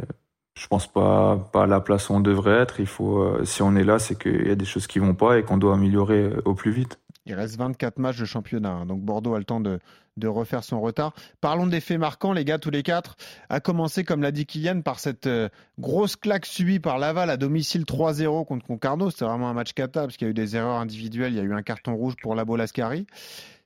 je 0.55 0.67
pense 0.67 0.87
pas, 0.87 1.37
pas 1.51 1.63
à 1.63 1.67
la 1.67 1.81
place 1.81 2.09
où 2.09 2.13
on 2.13 2.21
devrait 2.21 2.57
être, 2.61 2.79
il 2.79 2.87
faut, 2.87 3.37
si 3.43 3.61
on 3.61 3.75
est 3.75 3.83
là, 3.83 3.99
c'est 3.99 4.17
qu'il 4.17 4.47
y 4.47 4.51
a 4.51 4.55
des 4.55 4.65
choses 4.65 4.87
qui 4.87 4.99
vont 4.99 5.13
pas 5.13 5.37
et 5.37 5.43
qu'on 5.43 5.57
doit 5.57 5.73
améliorer 5.75 6.31
au 6.45 6.55
plus 6.55 6.71
vite. 6.71 6.99
Il 7.29 7.35
reste 7.35 7.57
24 7.57 7.99
matchs 7.99 8.17
de 8.17 8.25
championnat, 8.25 8.71
hein. 8.71 8.85
donc 8.87 9.01
Bordeaux 9.01 9.35
a 9.35 9.37
le 9.37 9.45
temps 9.45 9.61
de, 9.61 9.79
refaire 10.23 10.63
son 10.63 10.81
retard. 10.81 11.13
Parlons 11.41 11.67
des 11.67 11.79
faits 11.79 11.99
marquants, 11.99 12.33
les 12.33 12.43
gars, 12.43 12.57
tous 12.57 12.71
les 12.71 12.81
quatre. 12.81 13.15
À 13.49 13.59
commencer, 13.59 14.03
comme 14.03 14.23
l'a 14.23 14.31
dit 14.31 14.47
Kylian, 14.47 14.81
par 14.81 14.99
cette 14.99 15.27
euh, 15.27 15.47
grosse 15.77 16.15
claque 16.15 16.47
subie 16.47 16.79
par 16.79 16.97
Laval 16.97 17.29
à 17.29 17.37
domicile 17.37 17.83
3-0 17.83 18.45
contre 18.45 18.65
Concarneau. 18.65 19.11
C'était 19.11 19.25
vraiment 19.25 19.47
un 19.47 19.53
match 19.53 19.73
cata 19.73 20.01
parce 20.01 20.17
qu'il 20.17 20.25
y 20.25 20.29
a 20.29 20.31
eu 20.31 20.33
des 20.33 20.55
erreurs 20.55 20.79
individuelles. 20.79 21.33
Il 21.33 21.37
y 21.37 21.39
a 21.39 21.43
eu 21.43 21.53
un 21.53 21.61
carton 21.61 21.95
rouge 21.95 22.15
pour 22.19 22.33
Labo 22.33 22.55
Lascari. 22.55 23.05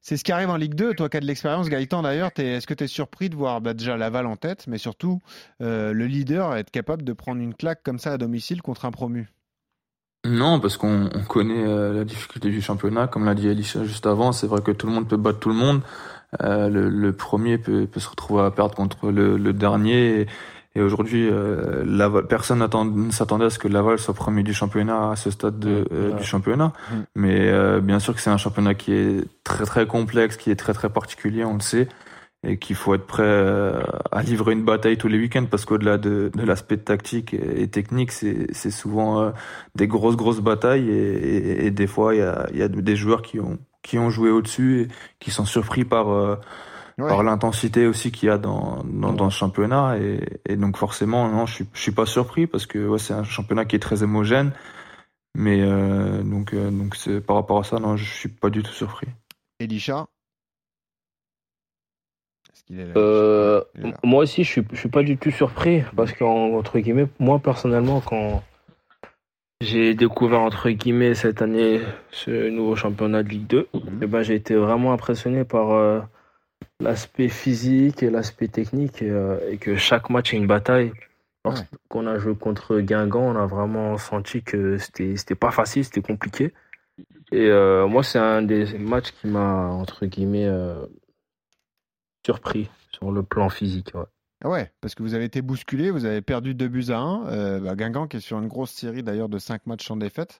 C'est 0.02 0.18
ce 0.18 0.26
qui 0.26 0.34
arrive 0.34 0.50
en 0.50 0.58
Ligue 0.58 0.76
2. 0.76 0.94
Toi 0.94 1.08
qui 1.08 1.16
as 1.16 1.22
de 1.22 1.26
l'expérience, 1.26 1.70
Gaëtan 1.70 2.02
d'ailleurs, 2.02 2.32
est-ce 2.38 2.68
que 2.68 2.74
tu 2.74 2.84
es 2.84 2.88
surpris 2.88 3.30
de 3.30 3.36
voir 3.36 3.62
bah, 3.62 3.74
déjà 3.74 3.96
Laval 3.96 4.28
en 4.28 4.36
tête, 4.36 4.68
mais 4.68 4.78
surtout 4.78 5.22
euh, 5.62 5.94
le 5.94 6.06
leader 6.06 6.58
être 6.58 6.70
capable 6.70 7.04
de 7.04 7.14
prendre 7.14 7.42
une 7.42 7.56
claque 7.56 7.82
comme 7.84 7.98
ça 7.98 8.12
à 8.12 8.18
domicile 8.18 8.62
contre 8.62 8.84
un 8.84 8.92
promu? 8.92 9.30
Non, 10.26 10.62
parce 10.62 10.78
qu'on 10.78 11.10
connaît 11.28 11.66
euh, 11.68 11.94
la 11.94 12.06
difficulté 12.06 12.50
du 12.50 12.62
championnat, 12.62 13.08
comme 13.08 13.26
l'a 13.26 13.36
dit 13.36 13.50
Alicia 13.50 13.84
juste 13.84 14.08
avant. 14.08 14.32
C'est 14.32 14.48
vrai 14.48 14.62
que 14.62 14.72
tout 14.72 14.88
le 14.88 14.94
monde 14.94 15.08
peut 15.08 15.18
battre 15.18 15.40
tout 15.40 15.50
le 15.50 15.56
monde. 15.56 15.82
Euh, 16.42 16.70
le, 16.70 17.12
premier 17.12 17.58
peut, 17.58 17.88
se 17.96 18.10
retrouver 18.10 18.44
à 18.44 18.52
perdre 18.52 18.74
contre 18.74 19.12
le, 19.12 19.38
dernier. 19.54 20.28
Et, 20.76 20.82
aujourd'hui, 20.82 21.28
euh, 21.30 22.22
personne 22.22 22.60
ne 22.60 23.12
s'attendait 23.12 23.46
à 23.46 23.50
ce 23.50 23.60
que 23.60 23.68
Laval 23.68 24.00
soit 24.00 24.14
premier 24.14 24.44
du 24.44 24.54
championnat 24.54 25.12
à 25.12 25.16
ce 25.18 25.30
stade 25.30 25.60
du 25.60 26.24
championnat. 26.24 26.72
Mm. 26.90 26.96
Mais 27.16 27.82
bien 27.82 28.00
sûr 28.00 28.16
que 28.16 28.22
c'est 28.22 28.32
un 28.32 28.38
championnat 28.38 28.76
qui 28.76 28.94
est 28.94 29.26
très 29.44 29.66
très 29.66 29.86
complexe, 29.86 30.38
qui 30.38 30.52
est 30.52 30.56
très 30.56 30.74
très 30.74 30.90
particulier, 30.90 31.44
on 31.44 31.56
le 31.56 31.60
sait 31.60 31.90
et 32.44 32.58
qu'il 32.58 32.76
faut 32.76 32.94
être 32.94 33.06
prêt 33.06 33.24
euh, 33.24 33.82
à 34.12 34.22
livrer 34.22 34.54
une 34.54 34.66
bataille 34.66 34.98
tous 34.98 35.08
les 35.08 35.18
week-ends 35.18 35.46
parce 35.50 35.64
qu'au-delà 35.66 35.98
de, 35.98 36.30
de 36.36 36.44
l'aspect 36.44 36.78
tactique 36.78 37.34
et, 37.34 37.68
technique, 37.70 38.12
c'est 38.12 38.72
souvent 38.72 39.22
euh, 39.22 39.32
des 39.76 39.88
grosses 39.88 40.18
grosses 40.18 40.42
batailles 40.42 40.90
et, 40.90 41.66
et, 41.66 41.72
des 41.72 41.88
fois 41.88 42.14
il 42.14 42.20
y 42.20 42.22
a, 42.22 42.48
y 42.54 42.62
a, 42.62 42.68
des 42.68 42.96
joueurs 42.96 43.22
qui 43.22 43.40
ont 43.40 43.60
qui 43.82 43.98
ont 43.98 44.10
joué 44.10 44.30
au-dessus 44.30 44.82
et 44.82 44.88
qui 45.20 45.32
sont 45.32 45.46
surpris 45.46 45.86
par 45.86 46.10
euh, 46.10 46.36
par 46.98 47.24
l'intensité 47.24 47.88
aussi 47.88 48.12
qu'il 48.12 48.28
y 48.28 48.32
a 48.32 48.38
dans 48.38 48.84
dans, 48.86 49.14
dans 49.14 49.30
ce 49.30 49.38
championnat 49.38 49.98
et, 49.98 50.20
et, 50.48 50.58
donc 50.58 50.78
forcément 50.78 51.30
non 51.30 51.46
je 51.46 51.54
suis 51.54 51.66
je 51.74 51.80
suis 51.80 51.92
pas 51.92 52.06
surpris 52.06 52.46
parce 52.46 52.66
que 52.66 52.88
ouais, 52.88 53.00
c'est 53.00 53.14
un 53.14 53.24
championnat 53.24 53.66
qui 53.66 53.78
est 53.78 53.80
très 53.80 54.04
homogène 54.04 54.52
mais 55.34 55.66
donc 56.24 56.54
donc 56.54 56.96
c'est 56.96 57.20
par 57.22 57.38
rapport 57.38 57.60
à 57.60 57.64
ça 57.64 57.80
non 57.80 57.96
je 57.96 58.04
suis 58.04 58.30
pas 58.30 58.50
du 58.50 58.62
tout 58.62 58.74
surpris. 58.74 59.08
Elisha? 59.60 60.08
Euh, 62.96 63.62
moi 64.04 64.24
aussi, 64.24 64.44
je 64.44 64.50
suis, 64.50 64.64
je 64.72 64.78
suis 64.78 64.90
pas 64.90 65.04
du 65.04 65.18
tout 65.18 65.32
surpris 65.32 65.84
parce 65.96 66.14
qu'entre 66.14 66.80
guillemets, 66.80 67.08
moi 67.20 67.40
personnellement, 67.40 68.02
quand 68.02 68.44
j'ai 69.62 69.94
découvert 69.94 70.42
entre 70.42 70.70
guillemets 70.70 71.14
cette 71.14 71.42
année 71.42 71.82
ce 72.12 72.50
nouveau 72.50 72.76
championnat 72.76 73.24
de 73.24 73.30
Ligue 73.30 73.48
2, 73.48 73.68
mhm. 73.74 74.00
eh 74.02 74.08
ben, 74.08 74.22
j'ai 74.22 74.36
été 74.36 74.56
vraiment 74.56 74.94
impressionné 74.94 75.44
par 75.44 75.72
euh, 75.72 76.00
l'aspect 76.80 77.30
physique 77.30 78.04
et 78.04 78.10
l'aspect 78.10 78.48
technique 78.48 79.02
euh, 79.02 79.40
et, 79.50 79.58
que 79.58 79.76
chaque 79.76 80.10
match 80.10 80.34
est 80.34 80.38
une 80.38 80.48
bataille. 80.48 80.92
Lorsqu'on 81.46 82.08
a 82.08 82.20
joué 82.20 82.36
contre 82.36 82.80
Guingamp, 82.80 83.22
on 83.22 83.36
a 83.36 83.46
vraiment 83.46 83.98
senti 83.98 84.44
que 84.44 84.78
c'était 84.78 85.18
c'était 85.18 85.36
pas 85.36 85.52
facile, 85.52 85.84
c'était 85.84 86.02
compliqué. 86.02 86.54
Et 87.34 87.50
moi, 87.50 88.02
c'est 88.02 88.20
un 88.20 88.44
des 88.44 88.78
matchs 88.78 89.12
qui 89.12 89.28
m'a 89.28 89.66
entre 89.68 90.06
guillemets 90.06 90.48
surpris 92.26 92.70
sur 92.92 93.12
le 93.12 93.24
plan 93.24 93.50
physique. 93.50 93.92
Ouais. 93.94 94.06
Ah 94.46 94.50
ouais, 94.50 94.70
parce 94.82 94.94
que 94.94 95.04
vous 95.04 95.14
avez 95.14 95.24
été 95.24 95.42
bousculé, 95.42 95.90
vous 95.90 96.04
avez 96.04 96.22
perdu 96.22 96.54
2 96.54 96.68
buts 96.68 96.86
à 96.90 96.98
1. 96.98 97.28
Euh, 97.28 97.60
bah, 97.62 97.76
Guingamp 97.76 98.10
est 98.12 98.20
sur 98.20 98.38
une 98.40 98.50
grosse 98.50 98.72
série 98.72 99.02
d'ailleurs 99.02 99.30
de 99.30 99.40
5 99.40 99.66
matchs 99.68 99.88
sans 99.88 99.96
défaite. 99.96 100.38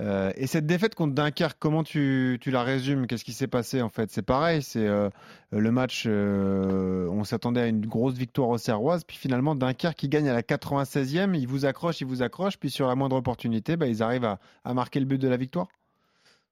Euh, 0.00 0.32
et 0.34 0.48
cette 0.48 0.66
défaite 0.66 0.96
contre 0.96 1.14
Dunkerque, 1.14 1.56
comment 1.60 1.84
tu, 1.84 2.40
la 2.44 2.64
résumes? 2.64 3.06
Qu'est-ce 3.06 3.24
qui 3.24 3.32
s'est 3.32 3.46
passé 3.46 3.82
en 3.82 3.88
fait? 3.88 4.10
C'est 4.10 4.22
pareil, 4.22 4.62
c'est 4.62 4.84
euh, 4.84 5.10
le 5.52 5.70
match, 5.70 6.08
on 6.08 7.22
s'attendait 7.22 7.60
à 7.60 7.66
une 7.68 7.86
grosse 7.86 8.14
victoire 8.14 8.48
au 8.48 8.58
Serroise, 8.58 9.04
puis 9.04 9.16
finalement 9.16 9.54
Dunkerque 9.54 9.96
qui 9.96 10.08
gagne 10.08 10.28
à 10.28 10.34
la 10.34 10.42
96e, 10.42 11.38
ils 11.38 11.46
vous 11.46 11.66
accrochent, 11.66 12.00
ils 12.00 12.06
vous 12.06 12.22
accrochent, 12.22 12.58
puis 12.58 12.70
sur 12.70 12.88
la 12.88 12.96
moindre 12.96 13.14
opportunité, 13.14 13.76
bah, 13.76 13.86
ils 13.86 14.02
arrivent 14.02 14.36
à 14.64 14.74
marquer 14.74 14.98
le 14.98 15.06
but 15.06 15.18
de 15.18 15.28
la 15.28 15.36
victoire 15.36 15.68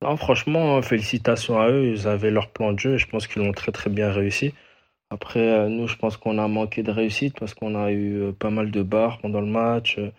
non, 0.02 0.16
franchement, 0.16 0.82
félicitations 0.82 1.60
à 1.60 1.70
eux. 1.70 1.86
Ils 1.86 2.08
avaient 2.08 2.30
leur 2.30 2.50
plan 2.50 2.72
de 2.72 2.78
jeu 2.78 2.94
et 2.94 2.98
je 2.98 3.08
pense 3.08 3.26
qu'ils 3.26 3.42
l'ont 3.42 3.52
très 3.52 3.72
très 3.72 3.90
bien 3.90 4.10
réussi. 4.10 4.52
Après, 5.10 5.40
euh, 5.40 5.68
nous, 5.68 5.86
je 5.86 5.96
pense 5.96 6.16
qu'on 6.16 6.38
a 6.38 6.48
manqué 6.48 6.82
de 6.82 6.90
réussite 6.90 7.38
parce 7.38 7.54
qu'on 7.54 7.74
a 7.74 7.92
eu 7.92 8.20
euh, 8.20 8.32
pas 8.32 8.50
mal 8.50 8.70
de 8.70 8.82
barres 8.82 9.18
pendant 9.18 9.40
le 9.40 9.46
match, 9.46 9.96
euh, 9.98 10.10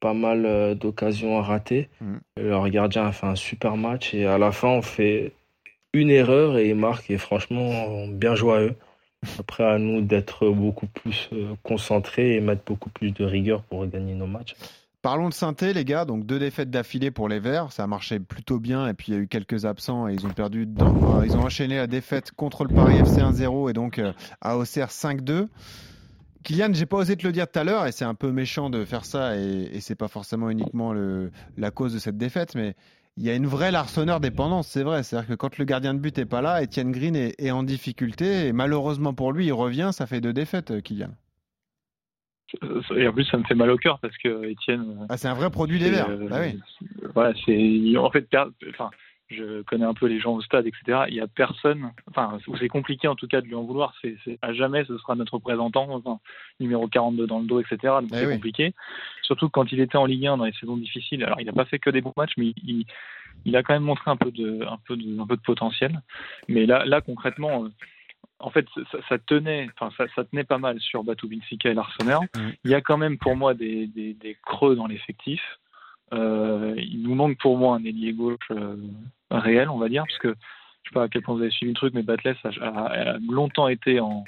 pas 0.00 0.14
mal 0.14 0.76
d'occasions 0.76 1.38
à 1.38 1.42
rater. 1.42 1.88
Mm. 2.00 2.16
Leur 2.38 2.68
gardien 2.70 3.06
a 3.06 3.12
fait 3.12 3.26
un 3.26 3.36
super 3.36 3.76
match 3.76 4.14
et 4.14 4.24
à 4.24 4.38
la 4.38 4.50
fin, 4.50 4.68
on 4.68 4.82
fait 4.82 5.32
une 5.92 6.10
erreur 6.10 6.56
et 6.56 6.70
ils 6.70 6.74
marquent. 6.74 7.10
Et 7.10 7.18
franchement, 7.18 8.08
bien 8.08 8.34
joué 8.34 8.54
à 8.54 8.60
eux. 8.60 8.74
Après, 9.38 9.64
à 9.64 9.78
nous 9.78 10.00
d'être 10.00 10.48
beaucoup 10.48 10.86
plus 10.86 11.28
concentrés 11.62 12.36
et 12.36 12.40
mettre 12.40 12.62
beaucoup 12.64 12.88
plus 12.88 13.10
de 13.10 13.24
rigueur 13.24 13.62
pour 13.62 13.86
gagner 13.86 14.14
nos 14.14 14.26
matchs. 14.26 14.54
Parlons 15.02 15.30
de 15.30 15.34
Synthé, 15.34 15.72
les 15.72 15.84
gars. 15.84 16.04
Donc 16.04 16.26
deux 16.26 16.38
défaites 16.38 16.70
d'affilée 16.70 17.10
pour 17.10 17.28
les 17.28 17.40
Verts, 17.40 17.72
ça 17.72 17.84
a 17.84 17.86
marché 17.86 18.20
plutôt 18.20 18.58
bien. 18.58 18.86
Et 18.86 18.94
puis 18.94 19.12
il 19.12 19.14
y 19.14 19.18
a 19.18 19.20
eu 19.20 19.28
quelques 19.28 19.64
absents 19.64 20.08
et 20.08 20.14
ils 20.14 20.26
ont 20.26 20.30
perdu. 20.30 20.66
Dans... 20.66 21.22
ils 21.22 21.36
ont 21.36 21.42
enchaîné 21.42 21.76
la 21.76 21.86
défaite 21.86 22.32
contre 22.32 22.64
le 22.64 22.74
Paris 22.74 22.96
FC 22.98 23.20
1-0 23.20 23.70
et 23.70 23.72
donc 23.72 23.98
euh, 23.98 24.12
à 24.40 24.58
Auxerre 24.58 24.88
5-2. 24.88 25.48
Kylian, 26.42 26.72
j'ai 26.72 26.86
pas 26.86 26.98
osé 26.98 27.16
te 27.16 27.26
le 27.26 27.32
dire 27.32 27.50
tout 27.50 27.58
à 27.58 27.64
l'heure 27.64 27.86
et 27.86 27.92
c'est 27.92 28.04
un 28.04 28.14
peu 28.14 28.30
méchant 28.32 28.70
de 28.70 28.84
faire 28.84 29.04
ça 29.04 29.36
et, 29.36 29.70
et 29.72 29.80
c'est 29.80 29.94
pas 29.94 30.08
forcément 30.08 30.48
uniquement 30.48 30.94
la 31.58 31.70
cause 31.70 31.92
de 31.92 31.98
cette 31.98 32.16
défaite, 32.16 32.54
mais 32.54 32.74
il 33.18 33.24
y 33.24 33.30
a 33.30 33.34
une 33.34 33.46
vraie 33.46 33.70
Larsonneur 33.70 34.20
dépendance, 34.20 34.68
c'est 34.68 34.82
vrai. 34.82 35.02
C'est-à-dire 35.02 35.28
que 35.28 35.34
quand 35.34 35.58
le 35.58 35.66
gardien 35.66 35.92
de 35.92 35.98
but 35.98 36.16
est 36.18 36.24
pas 36.24 36.40
là, 36.40 36.62
Etienne 36.62 36.92
Green 36.92 37.14
est, 37.14 37.34
est 37.38 37.50
en 37.50 37.62
difficulté 37.62 38.46
et 38.46 38.52
malheureusement 38.52 39.12
pour 39.12 39.32
lui, 39.32 39.46
il 39.46 39.52
revient. 39.52 39.90
Ça 39.92 40.06
fait 40.06 40.22
deux 40.22 40.32
défaites, 40.32 40.80
Kylian. 40.82 41.10
Et 42.96 43.06
en 43.06 43.12
plus, 43.12 43.24
ça 43.24 43.36
me 43.36 43.44
fait 43.44 43.54
mal 43.54 43.70
au 43.70 43.76
cœur 43.76 43.98
parce 44.00 44.16
que 44.18 44.44
Étienne. 44.48 45.06
Ah, 45.08 45.16
c'est 45.16 45.28
un 45.28 45.34
vrai 45.34 45.50
produit 45.50 45.78
des 45.78 45.90
Verts. 45.90 46.08
Euh, 46.10 46.28
ah 46.30 46.40
oui. 46.40 46.58
Voilà, 47.14 47.32
c'est 47.44 47.96
en 47.96 48.10
fait, 48.10 48.28
enfin, 48.70 48.90
je 49.28 49.62
connais 49.62 49.84
un 49.84 49.94
peu 49.94 50.06
les 50.06 50.20
gens 50.20 50.34
au 50.34 50.42
stade, 50.42 50.66
etc. 50.66 51.02
Il 51.08 51.14
y 51.14 51.20
a 51.20 51.26
personne, 51.28 51.92
enfin, 52.08 52.38
c'est 52.58 52.68
compliqué 52.68 53.08
en 53.08 53.14
tout 53.14 53.28
cas 53.28 53.40
de 53.40 53.46
lui 53.46 53.54
en 53.54 53.62
vouloir. 53.62 53.94
C'est 54.02 54.16
à 54.42 54.52
jamais, 54.52 54.84
ce 54.84 54.98
sera 54.98 55.14
notre 55.14 55.34
représentant, 55.34 55.88
enfin, 55.90 56.18
numéro 56.58 56.88
42 56.88 57.26
dans 57.26 57.38
le 57.38 57.46
dos, 57.46 57.60
etc. 57.60 57.78
Donc 57.82 58.10
eh 58.12 58.16
c'est 58.16 58.32
compliqué. 58.32 58.74
Surtout 59.22 59.48
quand 59.48 59.70
il 59.72 59.80
était 59.80 59.98
en 59.98 60.06
Ligue 60.06 60.26
1 60.26 60.36
dans 60.36 60.44
les 60.44 60.52
saisons 60.52 60.76
difficiles. 60.76 61.22
Alors, 61.24 61.40
il 61.40 61.46
n'a 61.46 61.52
pas 61.52 61.64
fait 61.64 61.78
que 61.78 61.90
des 61.90 62.00
bons 62.00 62.14
matchs, 62.16 62.34
mais 62.36 62.52
il, 62.64 62.84
il 63.44 63.56
a 63.56 63.62
quand 63.62 63.74
même 63.74 63.84
montré 63.84 64.10
un 64.10 64.16
peu 64.16 64.30
de, 64.30 64.64
un 64.66 64.78
peu 64.86 64.96
de, 64.96 65.20
un 65.20 65.26
peu 65.26 65.36
de 65.36 65.42
potentiel. 65.42 66.00
Mais 66.48 66.66
là, 66.66 66.84
là 66.84 67.00
concrètement 67.00 67.66
en 68.40 68.50
fait, 68.50 68.66
ça, 69.08 69.18
tenait, 69.18 69.68
enfin, 69.78 70.06
ça, 70.14 70.24
tenait 70.24 70.44
pas 70.44 70.58
mal 70.58 70.80
sur 70.80 71.04
Batou 71.04 71.28
Benfica 71.28 71.70
et 71.70 71.74
l'Arsenal. 71.74 72.20
Mm. 72.34 72.48
Il 72.64 72.70
y 72.70 72.74
a 72.74 72.80
quand 72.80 72.96
même 72.96 73.18
pour 73.18 73.36
moi 73.36 73.54
des, 73.54 74.38
creux 74.44 74.74
dans 74.74 74.86
l'effectif. 74.86 75.42
Euh, 76.12 76.74
il 76.76 77.02
nous 77.02 77.14
manque 77.14 77.38
pour 77.38 77.56
moi 77.56 77.76
un 77.76 77.84
ailier 77.84 78.12
gauche 78.12 78.38
euh, 78.50 78.76
réel, 79.30 79.68
on 79.68 79.78
va 79.78 79.88
dire, 79.88 80.04
parce 80.06 80.18
que 80.18 80.34
je 80.82 80.90
sais 80.90 80.94
pas 80.94 81.04
à 81.04 81.08
quel 81.08 81.22
point 81.22 81.34
vous 81.34 81.42
avez 81.42 81.50
suivi 81.50 81.70
le 81.70 81.76
truc, 81.76 81.94
mais 81.94 82.02
Batless 82.02 82.36
a, 82.44 83.16
longtemps 83.30 83.68
été 83.68 84.00
en 84.00 84.24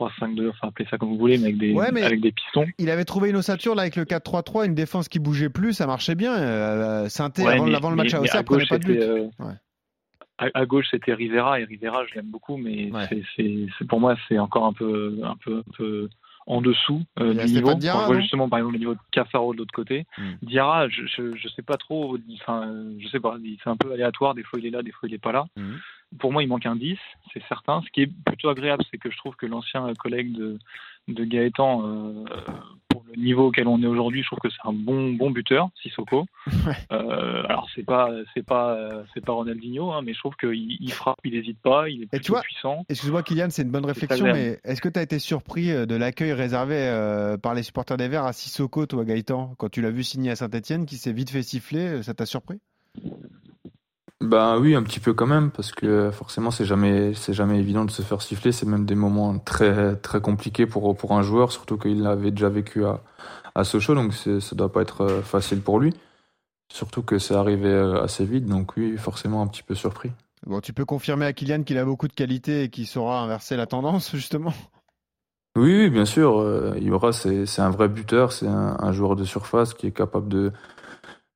3-5-2, 0.00 0.48
enfin 0.48 0.68
appelez 0.68 0.88
ça 0.90 0.96
comme 0.96 1.10
vous 1.10 1.18
voulez, 1.18 1.36
mais 1.36 1.48
avec 1.48 1.58
des, 1.58 1.78
avec 1.78 2.20
des 2.20 2.32
pistons. 2.32 2.66
Il 2.78 2.88
avait 2.88 3.04
trouvé 3.04 3.30
une 3.30 3.36
ossature 3.36 3.74
là 3.74 3.82
avec 3.82 3.96
le 3.96 4.04
4-3-3, 4.04 4.66
une 4.66 4.74
défense 4.74 5.08
qui 5.08 5.18
bougeait 5.18 5.50
plus, 5.50 5.74
ça 5.74 5.86
marchait 5.86 6.14
bien. 6.14 6.34
Euh, 6.34 7.06
avant, 7.06 7.90
le 7.90 7.96
match 7.96 8.14
à 8.14 8.20
Auxerre, 8.20 8.44
prenait 8.44 8.66
pas 8.66 8.78
de 8.78 8.84
but. 8.84 9.00
Euh, 9.00 9.28
à, 10.38 10.66
gauche 10.66 10.86
c'était 10.90 11.14
Rivera 11.14 11.60
et 11.60 11.64
Rivera 11.64 12.04
je 12.06 12.14
l'aime 12.14 12.30
beaucoup 12.30 12.56
mais 12.56 12.90
c'est 13.36 13.86
pour 13.88 14.00
moi 14.00 14.16
c'est 14.28 14.38
encore 14.38 14.66
un 14.66 14.72
peu 14.72 15.20
un 15.22 15.36
peu 15.36 15.58
un 15.58 15.72
peu 15.76 16.08
en 16.46 16.60
dessous 16.60 17.02
euh, 17.20 17.34
du 17.34 17.52
niveau. 17.52 17.74
Diarra, 17.74 18.12
justement 18.20 18.48
par 18.48 18.58
exemple 18.58 18.74
le 18.74 18.78
niveau 18.80 18.94
de 18.94 19.00
Cafaro 19.12 19.52
de 19.52 19.58
l'autre 19.58 19.74
côté. 19.74 20.06
Hmm. 20.18 20.32
Diarra, 20.42 20.88
je, 20.88 21.02
je, 21.06 21.34
je 21.36 21.48
sais 21.48 21.62
pas 21.62 21.76
trop, 21.76 22.18
enfin 22.34 22.70
je 22.98 23.08
sais 23.08 23.20
pas, 23.20 23.36
c'est 23.62 23.70
un 23.70 23.76
peu 23.76 23.92
aléatoire. 23.92 24.34
Des 24.34 24.42
fois 24.42 24.58
il 24.58 24.66
est 24.66 24.70
là, 24.70 24.82
des 24.82 24.92
fois 24.92 25.08
il 25.08 25.14
est 25.14 25.18
pas 25.18 25.32
là. 25.32 25.46
Hmm. 25.56 25.76
Pour 26.18 26.32
moi 26.32 26.42
il 26.42 26.48
manque 26.48 26.66
un 26.66 26.76
10, 26.76 26.98
c'est 27.32 27.42
certain. 27.48 27.82
Ce 27.82 27.90
qui 27.90 28.02
est 28.02 28.10
plutôt 28.24 28.48
agréable, 28.48 28.84
c'est 28.90 28.98
que 28.98 29.10
je 29.10 29.16
trouve 29.16 29.36
que 29.36 29.46
l'ancien 29.46 29.92
collègue 29.94 30.32
de 30.32 30.58
de 31.08 31.24
Gaëtan 31.24 31.86
euh, 31.86 32.24
pour 32.88 33.04
le 33.06 33.20
niveau 33.20 33.48
auquel 33.48 33.68
on 33.68 33.82
est 33.82 33.86
aujourd'hui, 33.86 34.22
je 34.22 34.28
trouve 34.28 34.38
que 34.38 34.48
c'est 34.48 34.66
un 34.66 34.72
bon 34.72 35.12
bon 35.12 35.30
buteur, 35.30 35.68
Sissoko. 35.82 36.26
Euh, 36.92 37.42
alors 37.48 37.68
c'est 37.74 37.84
pas 37.84 38.10
c'est 38.32 38.44
pas 38.44 38.76
c'est 39.12 39.24
pas 39.24 39.32
Ronaldinho, 39.32 39.92
hein, 39.92 40.02
mais 40.02 40.14
je 40.14 40.18
trouve 40.18 40.34
qu'il 40.36 40.76
il 40.80 40.92
frappe, 40.92 41.18
il 41.24 41.32
n'hésite 41.32 41.58
pas, 41.60 41.88
il 41.88 42.02
est 42.02 42.06
plutôt 42.06 42.34
vois, 42.34 42.42
puissant. 42.42 42.84
Excuse-moi 42.88 43.22
Kylian, 43.22 43.48
c'est 43.50 43.62
une 43.62 43.70
bonne 43.70 43.84
réflexion, 43.84 44.26
mais 44.26 44.58
est-ce 44.64 44.80
que 44.80 44.88
tu 44.88 44.98
as 44.98 45.02
été 45.02 45.18
surpris 45.18 45.70
euh, 45.70 45.86
de 45.86 45.94
l'accueil 45.94 46.32
réservé 46.32 46.76
euh, 46.76 47.36
par 47.36 47.54
les 47.54 47.62
supporters 47.62 47.96
des 47.96 48.08
Verts 48.08 48.24
à 48.24 48.32
Sissoko, 48.32 48.86
toi 48.86 49.04
Gaëtan, 49.04 49.54
quand 49.58 49.68
tu 49.68 49.82
l'as 49.82 49.90
vu 49.90 50.02
signer 50.02 50.30
à 50.30 50.36
Saint-Etienne, 50.36 50.86
qui 50.86 50.96
s'est 50.96 51.12
vite 51.12 51.30
fait 51.30 51.42
siffler, 51.42 52.02
ça 52.02 52.14
t'a 52.14 52.26
surpris? 52.26 52.60
Bah 54.24 54.58
oui, 54.58 54.74
un 54.74 54.82
petit 54.82 55.00
peu 55.00 55.14
quand 55.14 55.26
même, 55.26 55.50
parce 55.50 55.72
que 55.72 56.10
forcément 56.10 56.50
c'est 56.50 56.64
jamais 56.64 57.14
c'est 57.14 57.32
jamais 57.32 57.58
évident 57.58 57.84
de 57.84 57.90
se 57.90 58.02
faire 58.02 58.22
siffler. 58.22 58.52
C'est 58.52 58.66
même 58.66 58.86
des 58.86 58.94
moments 58.94 59.38
très 59.38 59.96
très 59.96 60.20
compliqués 60.20 60.66
pour 60.66 60.96
pour 60.96 61.12
un 61.12 61.22
joueur, 61.22 61.52
surtout 61.52 61.78
qu'il 61.78 62.02
l'avait 62.02 62.30
déjà 62.30 62.48
vécu 62.48 62.84
à 62.84 63.00
à 63.54 63.64
Sochaux, 63.64 63.94
donc 63.94 64.12
ça 64.12 64.56
doit 64.56 64.72
pas 64.72 64.82
être 64.82 65.02
euh, 65.02 65.22
facile 65.22 65.60
pour 65.60 65.78
lui. 65.78 65.94
Surtout 66.72 67.02
que 67.02 67.18
c'est 67.18 67.34
arrivé 67.34 67.68
euh, 67.68 68.02
assez 68.02 68.24
vite, 68.24 68.46
donc 68.46 68.76
oui, 68.76 68.96
forcément 68.96 69.42
un 69.42 69.46
petit 69.46 69.62
peu 69.62 69.74
surpris. 69.74 70.10
Bon, 70.46 70.60
tu 70.60 70.72
peux 70.72 70.84
confirmer 70.84 71.26
à 71.26 71.32
Kylian 71.32 71.62
qu'il 71.62 71.78
a 71.78 71.84
beaucoup 71.84 72.08
de 72.08 72.12
qualité 72.12 72.64
et 72.64 72.68
qu'il 72.68 72.86
saura 72.86 73.20
inverser 73.20 73.56
la 73.56 73.66
tendance, 73.66 74.10
justement? 74.14 74.52
Oui, 75.56 75.88
bien 75.88 76.04
sûr. 76.04 76.40
Euh, 76.40 76.76
Ibra, 76.80 77.12
c'est 77.12 77.60
un 77.60 77.70
vrai 77.70 77.88
buteur, 77.88 78.32
c'est 78.32 78.48
un, 78.48 78.92
joueur 78.92 79.14
de 79.14 79.24
surface 79.24 79.72
qui 79.72 79.86
est 79.86 79.92
capable 79.92 80.28
de, 80.28 80.52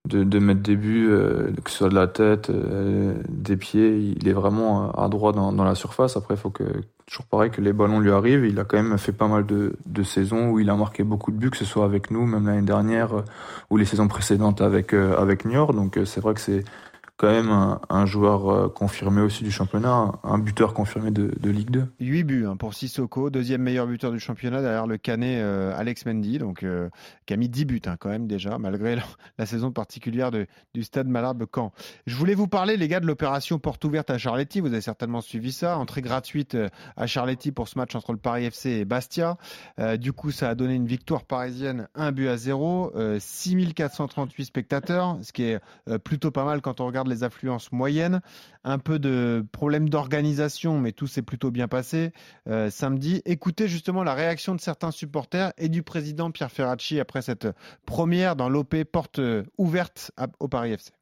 de, 0.09 0.39
mettre 0.39 0.61
des 0.61 0.77
buts, 0.77 1.09
euh, 1.11 1.51
que 1.65 1.71
ce 1.71 1.79
soit 1.79 1.89
de 1.89 1.95
la 1.95 2.07
tête, 2.07 2.51
euh, 2.51 3.15
des 3.29 3.57
pieds. 3.57 4.15
Il 4.17 4.29
est 4.29 4.33
vraiment 4.33 4.91
à 4.93 5.09
droit 5.09 5.33
dans, 5.33 5.65
la 5.65 5.75
surface. 5.75 6.17
Après, 6.17 6.35
il 6.35 6.37
faut 6.37 6.51
que, 6.51 6.65
toujours 7.07 7.27
pareil, 7.27 7.51
que 7.51 7.61
les 7.61 7.73
ballons 7.73 8.01
lui 8.01 8.11
arrivent. 8.11 8.45
Il 8.45 8.59
a 8.59 8.65
quand 8.65 8.83
même 8.83 8.97
fait 8.99 9.13
pas 9.13 9.29
mal 9.29 9.47
de, 9.47 9.75
de 9.87 10.03
saisons 10.03 10.51
où 10.51 10.61
il 10.61 10.71
a 10.71 10.77
marqué 10.77 11.03
beaucoup 11.05 11.31
de 11.31 11.37
buts, 11.37 11.51
que 11.51 11.57
ce 11.57 11.65
soit 11.65 11.85
avec 11.85 12.11
nous, 12.11 12.27
même 12.27 12.47
l'année 12.47 12.63
dernière, 12.63 13.23
ou 13.71 13.77
les 13.77 13.85
saisons 13.85 14.09
précédentes 14.09 14.61
avec, 14.61 14.93
avec 14.93 15.45
Niort. 15.45 15.75
Donc, 15.75 15.99
c'est 16.05 16.21
vrai 16.21 16.35
que 16.35 16.41
c'est 16.41 16.65
quand 17.19 17.29
même 17.29 17.79
un, 17.89 18.07
joueur 18.07 18.49
euh, 18.49 18.69
confirmé 18.69 19.21
aussi 19.21 19.43
du 19.43 19.51
championnat, 19.51 20.13
un 20.23 20.39
buteur 20.39 20.73
confirmé 20.73 21.11
de, 21.11 21.51
Ligue 21.51 21.71
2. 21.71 21.87
8 21.99 22.23
buts 22.23 22.47
hein, 22.47 22.57
pour 22.57 22.75
Sissoko, 22.75 23.29
deuxième 23.29 23.61
meilleur 23.61 23.89
buteur 23.89 24.13
du 24.13 24.21
championnat 24.21 24.63
derrière 24.63 24.87
le 24.87 24.99
Canet 24.99 25.41
euh, 25.43 25.77
Alex 25.77 26.07
Mendy, 26.07 26.39
donc, 26.39 26.63
euh, 26.63 26.89
qui 27.27 27.35
a 27.35 27.37
mis 27.37 27.49
10 27.49 27.65
buts 27.65 27.83
hein, 27.87 27.97
quand 27.99 28.09
même 28.09 28.29
déjà, 28.29 28.57
malgré 28.59 28.97
la, 29.39 29.47
saison 29.47 29.73
particulière 29.73 30.31
du 30.31 30.83
Stade 30.85 31.09
Malherbe 31.09 31.45
Caen. 31.53 31.73
Je 32.07 32.15
voulais 32.15 32.37
vous 32.37 32.47
parler, 32.47 32.77
les 32.77 32.87
gars, 32.87 33.01
de 33.01 33.07
l'opération 33.07 33.59
porte 33.59 33.85
ouverte 33.85 34.11
à 34.11 34.19
Charletti. 34.19 34.61
Vous 34.61 34.69
avez 34.69 34.81
certainement 34.81 35.21
suivi 35.21 35.51
ça. 35.51 35.77
Entrée 35.77 36.03
gratuite 36.03 36.57
à 36.97 37.07
Charletti 37.09 37.51
pour 37.51 37.67
ce 37.67 37.79
match 37.79 37.97
entre 37.97 38.13
le 38.13 38.19
Paris 38.19 38.45
FC 38.45 38.71
et 38.71 38.85
Bastia. 38.85 39.39
du 39.99 40.13
coup, 40.13 40.31
ça 40.31 40.51
a 40.51 40.55
donné 40.55 40.75
une 40.75 40.87
victoire 40.87 41.25
parisienne, 41.25 41.89
1 41.97 42.13
but 42.13 42.29
à 42.29 42.37
0, 42.37 42.93
6438 43.19 44.45
spectateurs, 44.45 45.19
ce 45.23 45.33
qui 45.33 45.45
est 45.45 45.61
plutôt 46.05 46.31
pas 46.31 46.45
mal 46.45 46.61
quand 46.61 46.81
on 46.81 46.87
regarde 46.87 47.08
les 47.09 47.25
affluences 47.25 47.73
moyennes, 47.73 48.21
un 48.65 48.79
peu 48.79 48.99
de 48.99 49.45
problème 49.53 49.89
d'organisation, 49.89 50.79
mais 50.79 50.93
tout 50.93 51.07
s'est 51.07 51.23
plutôt 51.23 51.51
bien 51.51 51.69
passé 51.69 52.13
euh, 52.49 52.71
samedi. 52.71 53.23
Écoutez 53.25 53.69
justement 53.69 54.05
la 54.05 54.15
réaction 54.15 54.55
de 54.55 54.61
certains 54.61 54.91
supporters 54.91 55.53
et 55.59 55.69
du 55.69 55.83
président 55.83 56.31
Pierre 56.31 56.53
Ferracci 56.53 57.01
après 57.01 57.23
cette 57.23 57.49
première 57.87 58.37
dans 58.37 58.49
l'OP 58.49 58.85
porte 58.85 59.21
ouverte 59.57 60.13
au 60.39 60.49
Paris 60.49 60.73
FC. 60.73 60.93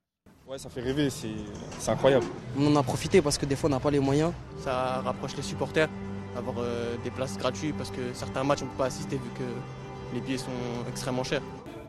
Ouais, 0.48 0.58
ça 0.58 0.70
fait 0.70 0.80
rêver, 0.80 1.10
c'est 1.10 1.90
incroyable. 1.90 2.24
On 2.56 2.72
en 2.72 2.76
a 2.76 2.82
profité 2.84 3.20
parce 3.20 3.36
que 3.36 3.46
des 3.46 3.56
fois 3.56 3.68
on 3.68 3.72
n'a 3.72 3.80
pas 3.80 3.90
les 3.90 3.98
moyens. 3.98 4.32
Ça 4.58 5.00
rapproche 5.00 5.36
les 5.36 5.42
supporters, 5.42 5.88
avoir 6.36 6.56
euh, 6.60 6.94
des 7.02 7.10
places 7.10 7.36
gratuites 7.36 7.76
parce 7.76 7.90
que 7.90 8.12
certains 8.14 8.44
matchs 8.44 8.62
on 8.62 8.66
ne 8.66 8.70
peut 8.70 8.76
pas 8.78 8.86
assister 8.86 9.16
vu 9.16 9.28
que 9.36 10.14
les 10.14 10.20
billets 10.20 10.38
sont 10.38 10.52
extrêmement 10.88 11.24
chers. 11.24 11.42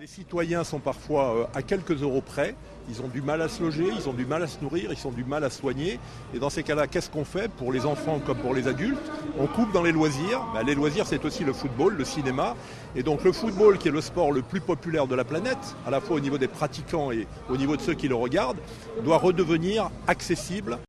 Les 0.08 0.14
citoyens 0.14 0.64
sont 0.64 0.80
parfois 0.80 1.36
euh, 1.36 1.46
à 1.54 1.62
quelques 1.62 2.02
euros 2.02 2.22
près. 2.22 2.56
Ils 2.90 3.02
ont 3.02 3.10
du 3.10 3.22
mal 3.22 3.42
à 3.42 3.50
se 3.50 3.62
loger, 3.62 3.90
ils 3.94 4.08
ont 4.08 4.14
du 4.14 4.26
mal 4.26 4.42
à 4.42 4.48
se 4.48 4.62
nourrir, 4.62 4.90
ils 4.94 5.06
ont 5.06 5.12
du 5.12 5.26
mal 5.26 5.44
à 5.44 5.50
soigner. 5.50 6.00
Et 6.34 6.40
dans 6.40 6.50
ces 6.50 6.64
cas-là, 6.64 6.88
qu'est-ce 6.88 7.10
qu'on 7.10 7.26
fait 7.26 7.52
pour 7.52 7.74
les 7.74 7.86
enfants 7.86 8.22
comme 8.26 8.38
pour 8.38 8.54
les 8.54 8.70
adultes? 8.70 9.12
On 9.38 9.48
coupe 9.48 9.74
dans 9.74 9.84
les 9.84 9.92
loisirs. 9.92 10.46
Ben, 10.54 10.64
les 10.66 10.76
loisirs, 10.76 11.06
c'est 11.06 11.26
aussi 11.26 11.44
le 11.44 11.52
football, 11.52 11.96
le 11.98 12.06
cinéma. 12.06 12.56
Et 12.96 13.04
donc 13.04 13.26
le 13.26 13.34
football, 13.34 13.78
qui 13.78 13.90
est 13.90 13.92
le 13.92 14.00
sport 14.00 14.32
le 14.32 14.44
plus 14.44 14.62
populaire 14.62 15.08
de 15.08 15.16
la 15.16 15.26
planète, 15.26 15.76
à 15.86 15.92
la 15.92 16.00
fois 16.00 16.16
au 16.16 16.22
niveau 16.22 16.38
des 16.38 16.48
pratiquants 16.48 17.12
et 17.12 17.28
au 17.50 17.58
niveau 17.58 17.76
de 17.76 17.82
ceux 17.82 17.94
qui 17.94 18.08
le 18.08 18.16
regardent, 18.16 18.62
doit 19.04 19.18
redevenir 19.18 19.92
accessible 20.08 20.80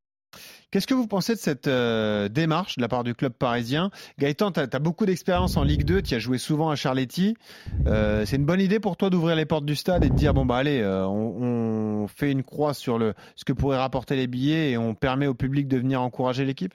Qu'est-ce 0.70 0.86
que 0.86 0.92
vous 0.92 1.06
pensez 1.06 1.34
de 1.34 1.38
cette 1.38 1.66
euh, 1.66 2.28
démarche 2.28 2.76
de 2.76 2.82
la 2.82 2.88
part 2.88 3.02
du 3.02 3.14
club 3.14 3.32
parisien? 3.32 3.90
Gaëtan, 4.18 4.52
tu 4.52 4.60
as, 4.60 4.78
beaucoup 4.78 5.06
d'expérience 5.06 5.56
en 5.56 5.62
Ligue 5.62 5.84
2, 5.84 6.02
tu 6.02 6.14
as 6.14 6.18
joué 6.18 6.36
souvent 6.36 6.68
à 6.68 6.76
Charletti. 6.76 7.38
Euh, 7.86 8.26
c'est 8.26 8.36
une 8.36 8.44
bonne 8.44 8.60
idée 8.60 8.78
pour 8.78 8.98
toi 8.98 9.08
d'ouvrir 9.08 9.34
les 9.34 9.46
portes 9.46 9.64
du 9.64 9.74
stade 9.74 10.04
et 10.04 10.10
de 10.10 10.14
dire 10.14 10.34
bon 10.34 10.44
bah 10.44 10.56
allez, 10.56 10.80
euh, 10.82 11.06
on, 11.06 12.06
fait 12.06 12.30
une 12.30 12.42
croix 12.42 12.74
sur 12.74 12.98
le, 12.98 13.14
ce 13.34 13.46
que 13.46 13.54
pourraient 13.54 13.78
rapporter 13.78 14.14
les 14.14 14.26
billets 14.26 14.72
et 14.72 14.76
on 14.76 14.94
permet 14.94 15.26
au 15.26 15.32
public 15.32 15.68
de 15.68 15.78
venir 15.78 16.02
encourager 16.02 16.44
l'équipe? 16.44 16.74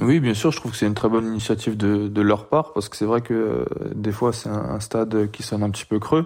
Oui, 0.00 0.18
bien 0.18 0.34
sûr, 0.34 0.50
je 0.50 0.56
trouve 0.56 0.72
que 0.72 0.78
c'est 0.78 0.86
une 0.86 0.94
très 0.94 1.10
bonne 1.10 1.26
initiative 1.26 1.76
de, 1.76 2.20
leur 2.22 2.48
part 2.48 2.72
parce 2.72 2.88
que 2.88 2.96
c'est 2.96 3.04
vrai 3.04 3.20
que 3.20 3.66
des 3.94 4.12
fois 4.12 4.32
c'est 4.32 4.48
un, 4.48 4.80
stade 4.80 5.30
qui 5.30 5.42
sonne 5.42 5.62
un 5.62 5.70
petit 5.70 5.84
peu 5.84 5.98
creux. 5.98 6.24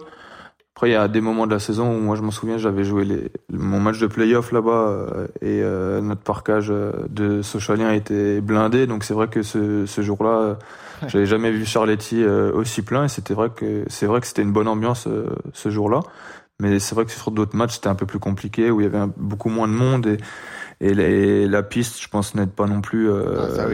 Après, 0.78 0.90
il 0.90 0.92
y 0.92 0.94
a 0.94 1.08
des 1.08 1.20
moments 1.20 1.48
de 1.48 1.52
la 1.52 1.58
saison 1.58 1.92
où 1.92 1.98
moi 1.98 2.14
je 2.14 2.22
m'en 2.22 2.30
souviens, 2.30 2.56
j'avais 2.56 2.84
joué 2.84 3.04
les, 3.04 3.32
mon 3.50 3.80
match 3.80 3.98
de 3.98 4.06
playoff 4.06 4.52
là-bas 4.52 4.70
euh, 4.70 5.26
et 5.42 5.60
euh, 5.60 6.00
notre 6.00 6.20
parcage 6.20 6.68
euh, 6.70 6.92
de 7.10 7.42
Socialien 7.42 7.90
était 7.90 8.40
blindé. 8.40 8.86
Donc 8.86 9.02
c'est 9.02 9.12
vrai 9.12 9.26
que 9.26 9.42
ce, 9.42 9.86
ce 9.86 10.02
jour-là, 10.02 10.56
j'avais 11.08 11.26
jamais 11.26 11.50
vu 11.50 11.66
Charletti 11.66 12.24
aussi 12.24 12.82
plein 12.82 13.06
et 13.06 13.08
c'était 13.08 13.34
vrai 13.34 13.50
que 13.50 13.86
c'est 13.88 14.06
vrai 14.06 14.20
que 14.20 14.28
c'était 14.28 14.42
une 14.42 14.52
bonne 14.52 14.68
ambiance 14.68 15.08
ce 15.52 15.68
jour-là. 15.68 15.98
Mais 16.60 16.78
c'est 16.78 16.94
vrai 16.94 17.06
que 17.06 17.10
sur 17.10 17.32
d'autres 17.32 17.56
matchs, 17.56 17.74
c'était 17.74 17.88
un 17.88 17.96
peu 17.96 18.06
plus 18.06 18.20
compliqué 18.20 18.70
où 18.70 18.80
il 18.80 18.84
y 18.84 18.86
avait 18.86 19.10
beaucoup 19.16 19.48
moins 19.48 19.66
de 19.66 19.72
monde 19.72 20.06
et 20.06 20.18
et, 20.80 21.48
la 21.48 21.62
piste, 21.62 22.00
je 22.00 22.08
pense, 22.08 22.34
n'aide 22.34 22.50
pas 22.50 22.66
non 22.66 22.80
plus 22.80 23.10
euh, 23.10 23.48
ah, 23.58 23.66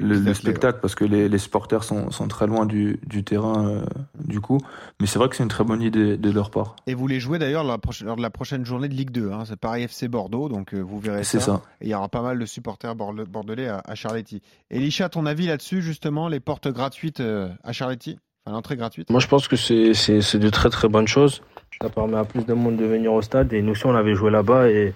le, 0.00 0.34
spectacle 0.34 0.80
parce 0.82 0.96
que 0.96 1.04
les, 1.04 1.28
les 1.28 1.38
supporters 1.38 1.84
sont, 1.84 2.10
sont, 2.10 2.26
très 2.26 2.48
loin 2.48 2.66
du, 2.66 2.98
du 3.06 3.22
terrain 3.22 3.68
euh, 3.68 3.84
du 4.18 4.40
coup. 4.40 4.58
Mais 5.00 5.06
c'est 5.06 5.20
vrai 5.20 5.28
que 5.28 5.36
c'est 5.36 5.44
une 5.44 5.48
très 5.48 5.62
bonne 5.62 5.82
idée 5.82 6.16
de 6.16 6.30
leur 6.30 6.50
part. 6.50 6.74
Et 6.88 6.94
vous 6.94 7.06
les 7.06 7.20
jouez 7.20 7.38
d'ailleurs 7.38 7.62
lors 7.62 7.78
de 8.16 8.22
la 8.22 8.30
prochaine 8.30 8.64
journée 8.64 8.88
de 8.88 8.94
Ligue 8.94 9.10
2. 9.10 9.30
Hein. 9.30 9.44
C'est 9.46 9.56
Paris 9.56 9.84
FC 9.84 10.08
Bordeaux, 10.08 10.48
donc 10.48 10.74
euh, 10.74 10.80
vous 10.80 10.98
verrez 10.98 11.22
ça. 11.22 11.38
ça. 11.38 11.62
Et 11.80 11.86
il 11.86 11.90
y 11.90 11.94
aura 11.94 12.08
pas 12.08 12.22
mal 12.22 12.38
de 12.38 12.46
supporters 12.46 12.96
bordelais 12.96 13.68
à, 13.68 13.80
à 13.84 13.94
Charletti. 13.94 14.42
Elisha, 14.70 15.08
ton 15.08 15.26
avis 15.26 15.46
là-dessus, 15.46 15.80
justement, 15.80 16.28
les 16.28 16.40
portes 16.40 16.68
gratuites 16.68 17.22
à 17.62 17.72
Charletti? 17.72 18.18
Enfin, 18.44 18.56
l'entrée 18.56 18.76
gratuite? 18.76 19.10
Moi, 19.10 19.20
je 19.20 19.28
pense 19.28 19.46
que 19.46 19.54
c'est 19.54 20.38
de 20.38 20.50
très 20.50 20.70
très 20.70 20.88
bonnes 20.88 21.06
choses. 21.06 21.42
Ça 21.80 21.88
permet 21.88 22.16
à 22.16 22.24
plus 22.24 22.44
de 22.44 22.52
monde 22.52 22.76
de 22.76 22.84
venir 22.84 23.12
au 23.12 23.22
stade. 23.22 23.52
Et 23.52 23.62
nous 23.62 23.72
aussi, 23.72 23.86
on 23.86 23.94
avait 23.94 24.14
joué 24.14 24.30
là-bas 24.30 24.68
et 24.68 24.94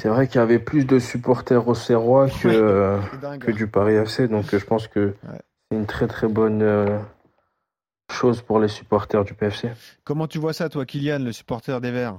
c'est 0.00 0.08
vrai 0.08 0.26
qu'il 0.26 0.36
y 0.36 0.42
avait 0.42 0.58
plus 0.58 0.84
de 0.84 0.98
supporters 0.98 1.66
au 1.66 1.74
Serrois 1.74 2.28
que, 2.28 2.98
que 3.38 3.50
du 3.50 3.68
Paris 3.68 3.94
FC, 3.94 4.28
donc 4.28 4.54
je 4.54 4.64
pense 4.64 4.88
que 4.88 5.14
c'est 5.22 5.76
une 5.76 5.86
très 5.86 6.06
très 6.06 6.28
bonne 6.28 6.62
euh, 6.62 6.98
chose 8.12 8.42
pour 8.42 8.58
les 8.58 8.68
supporters 8.68 9.24
du 9.24 9.34
PFC. 9.34 9.70
Comment 10.04 10.26
tu 10.26 10.38
vois 10.38 10.52
ça, 10.52 10.68
toi, 10.68 10.84
Kylian, 10.84 11.20
le 11.20 11.32
supporter 11.32 11.80
des 11.80 11.90
Verts? 11.90 12.18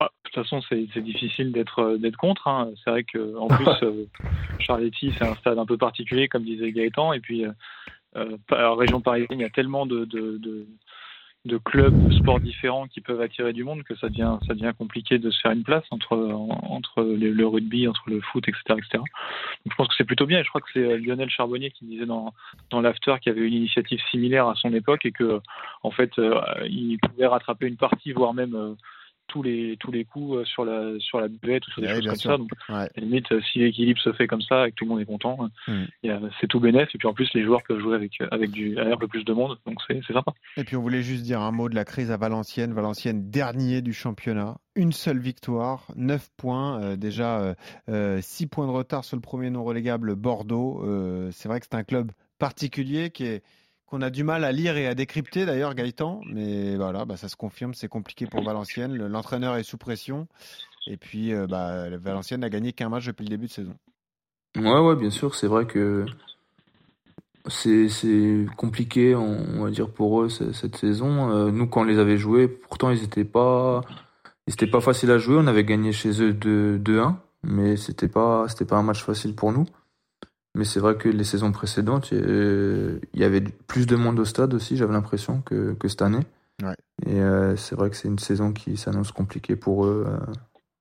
Ah, 0.00 0.08
de 0.24 0.30
toute 0.30 0.42
façon, 0.42 0.62
c'est 0.68 1.02
difficile 1.02 1.52
d'être 1.52 1.80
euh, 1.80 1.98
d'être 1.98 2.16
contre. 2.16 2.48
Hein. 2.48 2.70
C'est 2.82 2.90
vrai 2.90 3.04
qu'en 3.04 3.48
plus, 3.48 3.66
euh, 3.82 4.06
Charletti, 4.58 5.12
c'est 5.18 5.26
un 5.26 5.34
stade 5.36 5.58
un 5.58 5.66
peu 5.66 5.76
particulier, 5.76 6.28
comme 6.28 6.44
disait 6.44 6.72
Gaëtan. 6.72 7.12
Et 7.12 7.20
puis, 7.20 7.44
euh, 7.44 8.36
région 8.48 9.00
parisienne, 9.00 9.38
il 9.38 9.42
y 9.42 9.44
a 9.44 9.50
tellement 9.50 9.86
de, 9.86 10.04
de 10.06 10.66
clubs 11.64 12.08
de 12.08 12.14
sports 12.14 12.40
différents 12.40 12.86
qui 12.86 13.00
peuvent 13.00 13.20
attirer 13.20 13.52
du 13.52 13.64
monde 13.64 13.82
que 13.82 13.96
ça 13.96 14.08
devient 14.08 14.36
ça 14.46 14.54
devient 14.54 14.72
compliqué 14.76 15.18
de 15.18 15.30
se 15.30 15.40
faire 15.40 15.52
une 15.52 15.64
place 15.64 15.84
entre 15.90 16.16
entre 16.16 17.02
le 17.02 17.46
rugby 17.46 17.88
entre 17.88 18.02
le 18.08 18.20
foot 18.20 18.46
etc 18.48 18.78
etc 18.78 19.00
donc 19.64 19.72
je 19.72 19.76
pense 19.76 19.88
que 19.88 19.94
c'est 19.96 20.04
plutôt 20.04 20.26
bien. 20.26 20.40
Et 20.40 20.44
je 20.44 20.48
crois 20.48 20.60
que 20.60 20.68
c'est 20.72 20.80
euh, 20.80 20.98
Lionel 20.98 21.28
Charbonnier 21.28 21.70
qui 21.70 21.84
disait 21.84 22.06
dans 22.06 22.32
dans 22.70 22.80
l'after 22.80 23.14
qu'il 23.20 23.32
y 23.32 23.36
avait 23.36 23.46
une 23.46 23.54
initiative 23.54 24.00
similaire 24.10 24.48
à 24.48 24.54
son 24.54 24.72
époque 24.72 25.04
et 25.04 25.12
que 25.12 25.40
en 25.82 25.90
fait 25.90 26.18
euh, 26.18 26.40
il 26.68 26.98
pouvait 26.98 27.26
rattraper 27.26 27.66
une 27.66 27.76
partie 27.76 28.12
voire 28.12 28.32
même 28.32 28.54
euh, 28.54 28.74
tous 29.30 29.42
les 29.42 29.76
tous 29.78 29.92
les 29.92 30.04
coups 30.04 30.38
euh, 30.38 30.44
sur 30.44 30.64
la 30.64 30.98
sur 30.98 31.20
la 31.20 31.28
buvette 31.28 31.66
ou 31.68 31.70
sur 31.70 31.82
des 31.82 31.88
choses 31.88 32.06
comme 32.06 32.16
ça. 32.16 32.36
Donc, 32.36 32.50
à 32.68 32.84
la 32.84 32.88
limite, 32.96 33.30
euh, 33.30 33.40
si 33.40 33.60
l'équilibre 33.60 34.00
se 34.00 34.12
fait 34.12 34.26
comme 34.26 34.42
ça 34.42 34.66
et 34.66 34.72
que 34.72 34.74
tout 34.76 34.84
le 34.84 34.90
monde 34.90 35.00
est 35.00 35.06
content, 35.06 35.48
euh, 35.68 35.86
mm. 36.08 36.30
c'est 36.40 36.48
tout 36.48 36.58
bénéf. 36.58 36.88
Et 36.94 36.98
puis 36.98 37.06
en 37.06 37.14
plus, 37.14 37.32
les 37.32 37.44
joueurs 37.44 37.62
peuvent 37.62 37.80
jouer 37.80 37.94
avec 37.94 38.20
avec 38.32 38.50
du 38.50 38.78
un 38.78 38.96
peu 38.96 39.06
plus 39.06 39.24
de 39.24 39.32
monde, 39.32 39.56
donc 39.66 39.78
c'est 39.86 40.02
sympa. 40.12 40.32
Et 40.56 40.64
puis 40.64 40.76
on 40.76 40.82
voulait 40.82 41.02
juste 41.02 41.22
dire 41.22 41.40
un 41.40 41.52
mot 41.52 41.68
de 41.68 41.74
la 41.76 41.84
crise 41.84 42.10
à 42.10 42.16
Valenciennes. 42.16 42.72
Valenciennes 42.72 43.30
dernier 43.30 43.82
du 43.82 43.92
championnat, 43.92 44.58
une 44.74 44.92
seule 44.92 45.18
victoire, 45.18 45.86
9 45.96 46.28
points, 46.36 46.96
déjà 46.96 47.54
6 47.88 48.46
points 48.48 48.66
de 48.66 48.72
retard 48.72 49.04
sur 49.04 49.16
le 49.16 49.22
premier 49.22 49.50
non 49.50 49.62
relégable 49.62 50.16
Bordeaux. 50.16 50.82
c'est 51.30 51.48
vrai 51.48 51.60
que 51.60 51.66
c'est 51.70 51.76
un 51.76 51.84
club 51.84 52.10
particulier 52.38 53.10
qui 53.10 53.26
est 53.26 53.44
qu'on 53.90 54.02
a 54.02 54.10
du 54.10 54.22
mal 54.22 54.44
à 54.44 54.52
lire 54.52 54.76
et 54.76 54.86
à 54.86 54.94
décrypter 54.94 55.44
d'ailleurs 55.44 55.74
Gaëtan, 55.74 56.20
mais 56.32 56.76
voilà, 56.76 57.04
bah, 57.04 57.16
ça 57.16 57.28
se 57.28 57.36
confirme, 57.36 57.74
c'est 57.74 57.88
compliqué 57.88 58.26
pour 58.26 58.42
Valenciennes. 58.42 58.94
L'entraîneur 58.94 59.56
est 59.56 59.64
sous 59.64 59.78
pression 59.78 60.28
et 60.86 60.96
puis 60.96 61.34
euh, 61.34 61.46
bah, 61.48 61.90
Valenciennes 61.98 62.40
n'a 62.40 62.50
gagné 62.50 62.72
qu'un 62.72 62.88
match 62.88 63.06
depuis 63.06 63.24
le 63.24 63.30
début 63.30 63.46
de 63.46 63.52
saison. 63.52 63.74
Ouais, 64.56 64.78
ouais, 64.78 64.96
bien 64.96 65.10
sûr, 65.10 65.34
c'est 65.34 65.48
vrai 65.48 65.66
que 65.66 66.06
c'est 67.48 68.46
compliqué, 68.56 69.14
on, 69.16 69.64
va 69.64 69.70
dire 69.70 69.90
pour 69.90 70.22
eux 70.22 70.28
cette 70.28 70.76
saison. 70.76 71.30
Euh, 71.30 71.50
nous, 71.50 71.66
quand 71.66 71.80
on 71.80 71.84
les 71.84 71.98
avait 71.98 72.18
joués, 72.18 72.46
pourtant 72.46 72.90
ils 72.90 73.00
n'étaient 73.00 73.24
pas, 73.24 73.82
ils 74.46 74.70
pas 74.70 74.80
faciles 74.80 75.10
à 75.10 75.18
jouer. 75.18 75.36
On 75.38 75.46
avait 75.46 75.64
gagné 75.64 75.92
chez 75.92 76.22
eux 76.22 76.32
2-1, 76.32 77.16
mais 77.42 77.76
c'était 77.76 78.08
pas, 78.08 78.46
c'était 78.48 78.64
pas 78.64 78.76
un 78.76 78.82
match 78.82 79.02
facile 79.02 79.34
pour 79.34 79.52
nous. 79.52 79.66
Mais 80.56 80.64
c'est 80.64 80.80
vrai 80.80 80.96
que 80.96 81.08
les 81.08 81.24
saisons 81.24 81.52
précédentes, 81.52 82.10
il 82.12 83.00
y 83.14 83.24
avait 83.24 83.40
plus 83.40 83.86
de 83.86 83.96
monde 83.96 84.18
au 84.18 84.24
stade 84.24 84.52
aussi, 84.54 84.76
j'avais 84.76 84.92
l'impression, 84.92 85.42
que, 85.42 85.74
que 85.74 85.88
cette 85.88 86.02
année. 86.02 86.20
Et 87.06 87.20
euh, 87.20 87.56
c'est 87.56 87.74
vrai 87.74 87.90
que 87.90 87.96
c'est 87.96 88.08
une 88.08 88.18
saison 88.18 88.52
qui 88.52 88.76
s'annonce 88.76 89.12
compliquée 89.12 89.56
pour 89.56 89.86
eux 89.86 90.04
euh, 90.06 90.32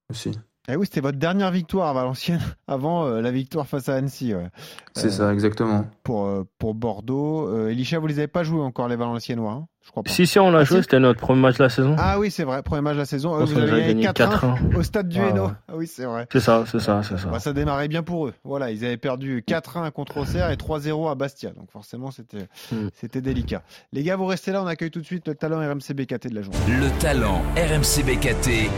aussi. 0.09 0.37
Eh 0.67 0.75
oui, 0.75 0.85
c'était 0.85 1.01
votre 1.01 1.17
dernière 1.17 1.51
victoire 1.51 1.87
à 1.87 1.93
Valenciennes 1.93 2.41
avant 2.67 3.05
euh, 3.05 3.21
la 3.21 3.31
victoire 3.31 3.65
face 3.65 3.89
à 3.89 3.95
Annecy. 3.95 4.35
Ouais. 4.35 4.49
C'est 4.93 5.07
Euh, 5.07 5.11
ça, 5.11 5.33
exactement. 5.33 5.87
Pour, 6.03 6.25
euh, 6.25 6.43
pour 6.59 6.75
Bordeaux. 6.75 7.47
Euh, 7.47 7.69
Elisha, 7.69 7.97
vous 7.99 8.07
les 8.07 8.19
avez 8.19 8.27
pas 8.27 8.43
joués 8.43 8.61
encore, 8.61 8.87
les 8.87 8.95
Valenciennois 8.95 9.51
hein? 9.53 9.67
Je 9.89 9.91
crois 9.91 10.03
pas. 10.03 10.11
Si, 10.11 10.27
si, 10.27 10.37
on 10.37 10.51
l'a 10.51 10.59
Ah, 10.59 10.63
joué, 10.65 10.83
c'était 10.83 10.99
notre 10.99 11.19
premier 11.19 11.41
match 11.41 11.57
de 11.57 11.63
la 11.63 11.69
saison. 11.69 11.95
Ah 11.97 12.19
oui, 12.19 12.29
c'est 12.29 12.43
vrai, 12.43 12.61
premier 12.61 12.81
match 12.83 12.93
de 12.93 12.99
la 12.99 13.05
saison. 13.05 13.33
Euh, 13.39 13.43
vous 13.45 13.57
avez 13.57 13.71
gagné 13.87 14.03
gagnés 14.03 14.05
4-1 14.13 14.75
au 14.77 14.83
stade 14.83 15.09
du 15.09 15.19
Ouais, 15.19 15.29
Hainaut. 15.29 15.45
ouais. 15.47 15.51
Ah 15.67 15.73
oui, 15.75 15.87
c'est 15.87 16.05
vrai. 16.05 16.27
C'est 16.31 16.39
ça, 16.39 16.63
c'est 16.67 16.79
ça, 16.79 17.01
c'est 17.01 17.17
ça. 17.17 17.27
Bah, 17.29 17.39
ça 17.39 17.53
démarrait 17.53 17.87
bien 17.87 18.03
pour 18.03 18.27
eux. 18.27 18.33
Voilà, 18.43 18.69
ils 18.69 18.85
avaient 18.85 18.97
perdu 18.97 19.43
4-1 19.47 19.89
contre 19.89 20.17
Auxerre 20.17 20.51
et 20.51 20.57
3-0 20.57 21.09
à 21.09 21.15
Bastia. 21.15 21.49
Donc 21.49 21.71
forcément, 21.71 22.11
c'était 22.11 22.47
Mm. 22.71 22.89
c'était 22.93 23.21
délicat. 23.21 23.63
Les 23.91 24.03
gars, 24.03 24.15
vous 24.15 24.27
restez 24.27 24.51
là, 24.51 24.61
on 24.61 24.67
accueille 24.67 24.91
tout 24.91 25.01
de 25.01 25.05
suite 25.05 25.27
le 25.27 25.33
talent 25.33 25.57
RMC 25.57 25.93
BKT 25.95 26.27
de 26.29 26.35
la 26.35 26.43
journée. 26.43 26.59
Le 26.67 26.99
talent 26.99 27.41
RMC 27.55 28.03
BKT 28.03 28.69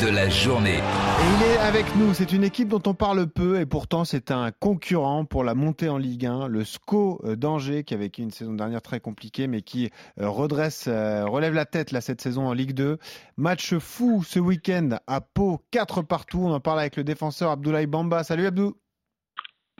de 0.00 0.08
la 0.10 0.28
journée. 0.30 0.78
Et 0.78 1.36
il 1.36 1.52
est 1.54 1.58
avec 1.58 1.84
nous. 1.96 2.14
C'est 2.14 2.32
une 2.32 2.42
équipe 2.42 2.68
dont 2.68 2.82
on 2.86 2.94
parle 2.94 3.26
peu 3.26 3.60
et 3.60 3.66
pourtant 3.66 4.04
c'est 4.04 4.30
un 4.30 4.50
concurrent 4.50 5.24
pour 5.26 5.44
la 5.44 5.54
montée 5.54 5.88
en 5.90 5.98
Ligue 5.98 6.26
1. 6.26 6.48
Le 6.48 6.64
SCO 6.64 7.20
euh, 7.24 7.36
d'Angers 7.36 7.84
qui 7.84 7.92
a 7.94 7.96
vécu 7.96 8.22
une 8.22 8.30
saison 8.30 8.54
dernière 8.54 8.82
très 8.82 8.98
compliquée 8.98 9.46
mais 9.46 9.60
qui 9.62 9.90
euh, 10.20 10.28
redresse, 10.28 10.53
euh, 10.88 11.26
relève 11.26 11.54
la 11.54 11.64
tête 11.64 11.92
là 11.92 12.00
cette 12.00 12.20
saison 12.20 12.46
en 12.46 12.52
Ligue 12.52 12.72
2. 12.72 12.98
Match 13.36 13.74
fou 13.78 14.22
ce 14.24 14.38
week-end 14.38 14.90
à 15.06 15.20
Pau, 15.20 15.60
4 15.70 16.02
partout. 16.02 16.40
On 16.42 16.52
en 16.52 16.60
parle 16.60 16.80
avec 16.80 16.96
le 16.96 17.04
défenseur 17.04 17.50
Abdoulaye 17.50 17.86
Bamba. 17.86 18.24
Salut 18.24 18.46
Abdou. 18.46 18.76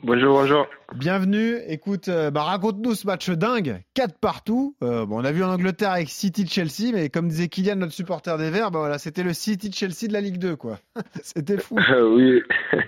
Bonjour, 0.03 0.39
bonjour. 0.39 0.67
Bienvenue. 0.93 1.55
Écoute, 1.67 2.09
euh, 2.09 2.29
bah, 2.29 2.43
raconte-nous 2.43 2.95
ce 2.95 3.07
match 3.07 3.29
dingue, 3.29 3.81
4 3.93 4.19
partout. 4.19 4.75
Euh, 4.83 5.05
bon, 5.05 5.21
on 5.21 5.25
a 5.25 5.31
vu 5.31 5.43
en 5.43 5.49
Angleterre 5.49 5.91
avec 5.91 6.09
City 6.09 6.45
Chelsea, 6.45 6.91
mais 6.93 7.09
comme 7.09 7.29
disait 7.29 7.47
Kylian, 7.47 7.77
notre 7.77 7.93
supporter 7.93 8.37
des 8.37 8.49
Verts, 8.49 8.71
bah, 8.71 8.79
voilà, 8.79 8.97
c'était 8.97 9.23
le 9.23 9.33
City 9.33 9.71
Chelsea 9.71 10.07
de 10.07 10.13
la 10.13 10.21
Ligue 10.21 10.37
2, 10.37 10.57
quoi. 10.57 10.79
c'était 11.21 11.57
fou. 11.57 11.75
Oui, 12.15 12.43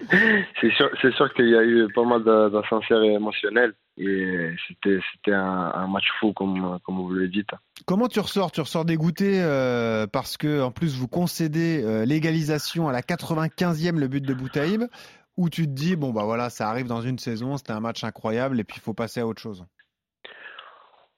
c'est 0.61 0.71
sûr, 0.71 0.89
sûr 1.15 1.33
qu'il 1.33 1.49
y 1.49 1.55
a 1.55 1.63
eu 1.63 1.87
pas 1.93 2.03
mal 2.03 2.23
d'ascenseurs 2.23 3.03
émotionnels 3.03 3.73
et 3.97 4.51
c'était, 4.67 4.99
c'était 5.11 5.33
un, 5.33 5.71
un 5.73 5.87
match 5.87 6.05
fou 6.19 6.31
comme, 6.33 6.77
comme 6.85 6.97
vous 6.97 7.09
le 7.09 7.27
dites. 7.27 7.49
Comment 7.85 8.07
tu 8.07 8.19
ressors? 8.19 8.51
Tu 8.51 8.61
ressors 8.61 8.85
dégoûté 8.85 9.41
euh, 9.41 10.05
parce 10.05 10.37
que 10.37 10.61
en 10.61 10.71
plus 10.71 10.97
vous 10.97 11.07
concédez 11.07 11.83
euh, 11.83 12.05
l'égalisation 12.05 12.87
à 12.87 12.91
la 12.91 13.01
95e 13.01 13.97
le 13.97 14.07
but 14.07 14.23
de 14.23 14.33
Boutaïb 14.33 14.83
ou 15.35 15.49
tu 15.49 15.63
te 15.63 15.71
dis 15.71 15.95
bon 15.95 16.11
bah 16.11 16.23
voilà 16.25 16.49
ça 16.49 16.69
arrive 16.69 16.87
dans 16.87 17.01
une 17.01 17.17
saison 17.17 17.57
c'était 17.57 17.73
un 17.73 17.79
match 17.79 18.03
incroyable 18.03 18.59
et 18.59 18.63
puis 18.63 18.77
il 18.77 18.81
faut 18.83 18.93
passer 18.93 19.19
à 19.19 19.27
autre 19.27 19.41
chose? 19.41 19.65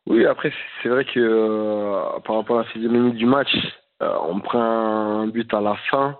Oui, 0.06 0.26
après, 0.26 0.52
c'est 0.82 0.90
vrai 0.90 1.06
que 1.06 1.20
euh, 1.20 2.20
par 2.26 2.38
rapport 2.38 2.60
à 2.60 2.64
la 2.64 2.72
sixième 2.72 2.94
minute 2.94 3.16
du 3.16 3.28
match, 3.28 3.52
on 4.00 4.40
prend 4.40 5.22
un 5.22 5.28
but 5.28 5.54
à 5.54 5.60
la 5.60 5.76
fin 5.92 6.18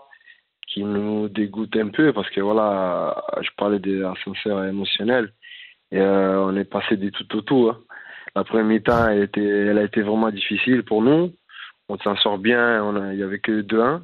qui 0.68 0.84
nous 0.84 1.30
dégoûte 1.30 1.76
un 1.78 1.88
peu 1.88 2.14
parce 2.14 2.30
que 2.30 2.42
voilà, 2.42 3.24
je 3.42 3.50
parlais 3.58 3.80
des 3.80 4.04
ascenseurs 4.04 4.66
émotionnels 4.66 5.34
et 5.92 6.00
euh, 6.00 6.40
on 6.42 6.56
est 6.56 6.66
passé 6.66 6.98
du 6.98 7.12
tout 7.12 7.36
au 7.36 7.42
tout. 7.42 7.70
hein. 7.70 7.80
La 8.36 8.44
première 8.44 8.66
mi-temps, 8.66 9.10
elle, 9.10 9.78
a 9.78 9.84
été 9.84 10.02
vraiment 10.02 10.30
difficile 10.30 10.84
pour 10.84 11.02
nous. 11.02 11.34
On 11.90 11.98
s'en 11.98 12.16
sort 12.18 12.38
bien, 12.38 13.12
il 13.12 13.20
y 13.20 13.24
avait 13.24 13.40
que 13.40 13.62
2-1. 13.62 14.02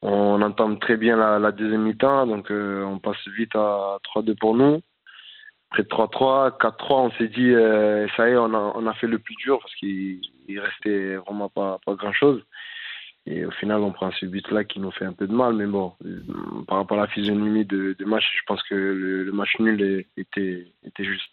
On 0.00 0.42
entame 0.42 0.78
très 0.78 0.96
bien 0.96 1.16
la, 1.38 1.52
deuxième 1.52 1.82
mi-temps, 1.82 2.26
donc 2.26 2.50
euh, 2.50 2.82
on 2.84 2.98
passe 2.98 3.28
vite 3.36 3.54
à 3.54 3.98
3-2 4.16 4.36
pour 4.36 4.56
nous. 4.56 4.80
Après 5.70 5.84
3-3, 5.84 6.58
4-3, 6.58 6.76
on 6.90 7.10
s'est 7.12 7.28
dit, 7.28 7.52
euh, 7.52 8.08
ça 8.16 8.28
y 8.28 8.32
est, 8.32 8.36
on 8.36 8.86
a, 8.86 8.94
fait 8.94 9.06
le 9.06 9.18
plus 9.18 9.36
dur 9.36 9.58
parce 9.60 9.74
qu'il 9.76 10.20
il 10.48 10.58
restait 10.58 11.16
vraiment 11.16 11.48
pas 11.48 11.78
grand-chose. 11.86 12.42
Et 13.26 13.44
au 13.44 13.50
final, 13.52 13.80
on 13.82 13.92
prend 13.92 14.10
ce 14.10 14.26
but-là 14.26 14.64
qui 14.64 14.80
nous 14.80 14.90
fait 14.90 15.04
un 15.04 15.12
peu 15.12 15.26
de 15.26 15.34
mal. 15.34 15.54
Mais 15.54 15.66
bon, 15.66 15.92
euh, 16.04 16.22
par 16.66 16.78
rapport 16.78 16.98
à 16.98 17.02
la 17.02 17.06
physionomie 17.08 17.64
de, 17.64 17.94
de 17.98 18.04
match, 18.04 18.24
je 18.36 18.42
pense 18.46 18.62
que 18.64 18.74
le, 18.74 19.30
match 19.32 19.50
nul 19.60 20.04
était, 20.16 20.66
juste. 20.98 21.30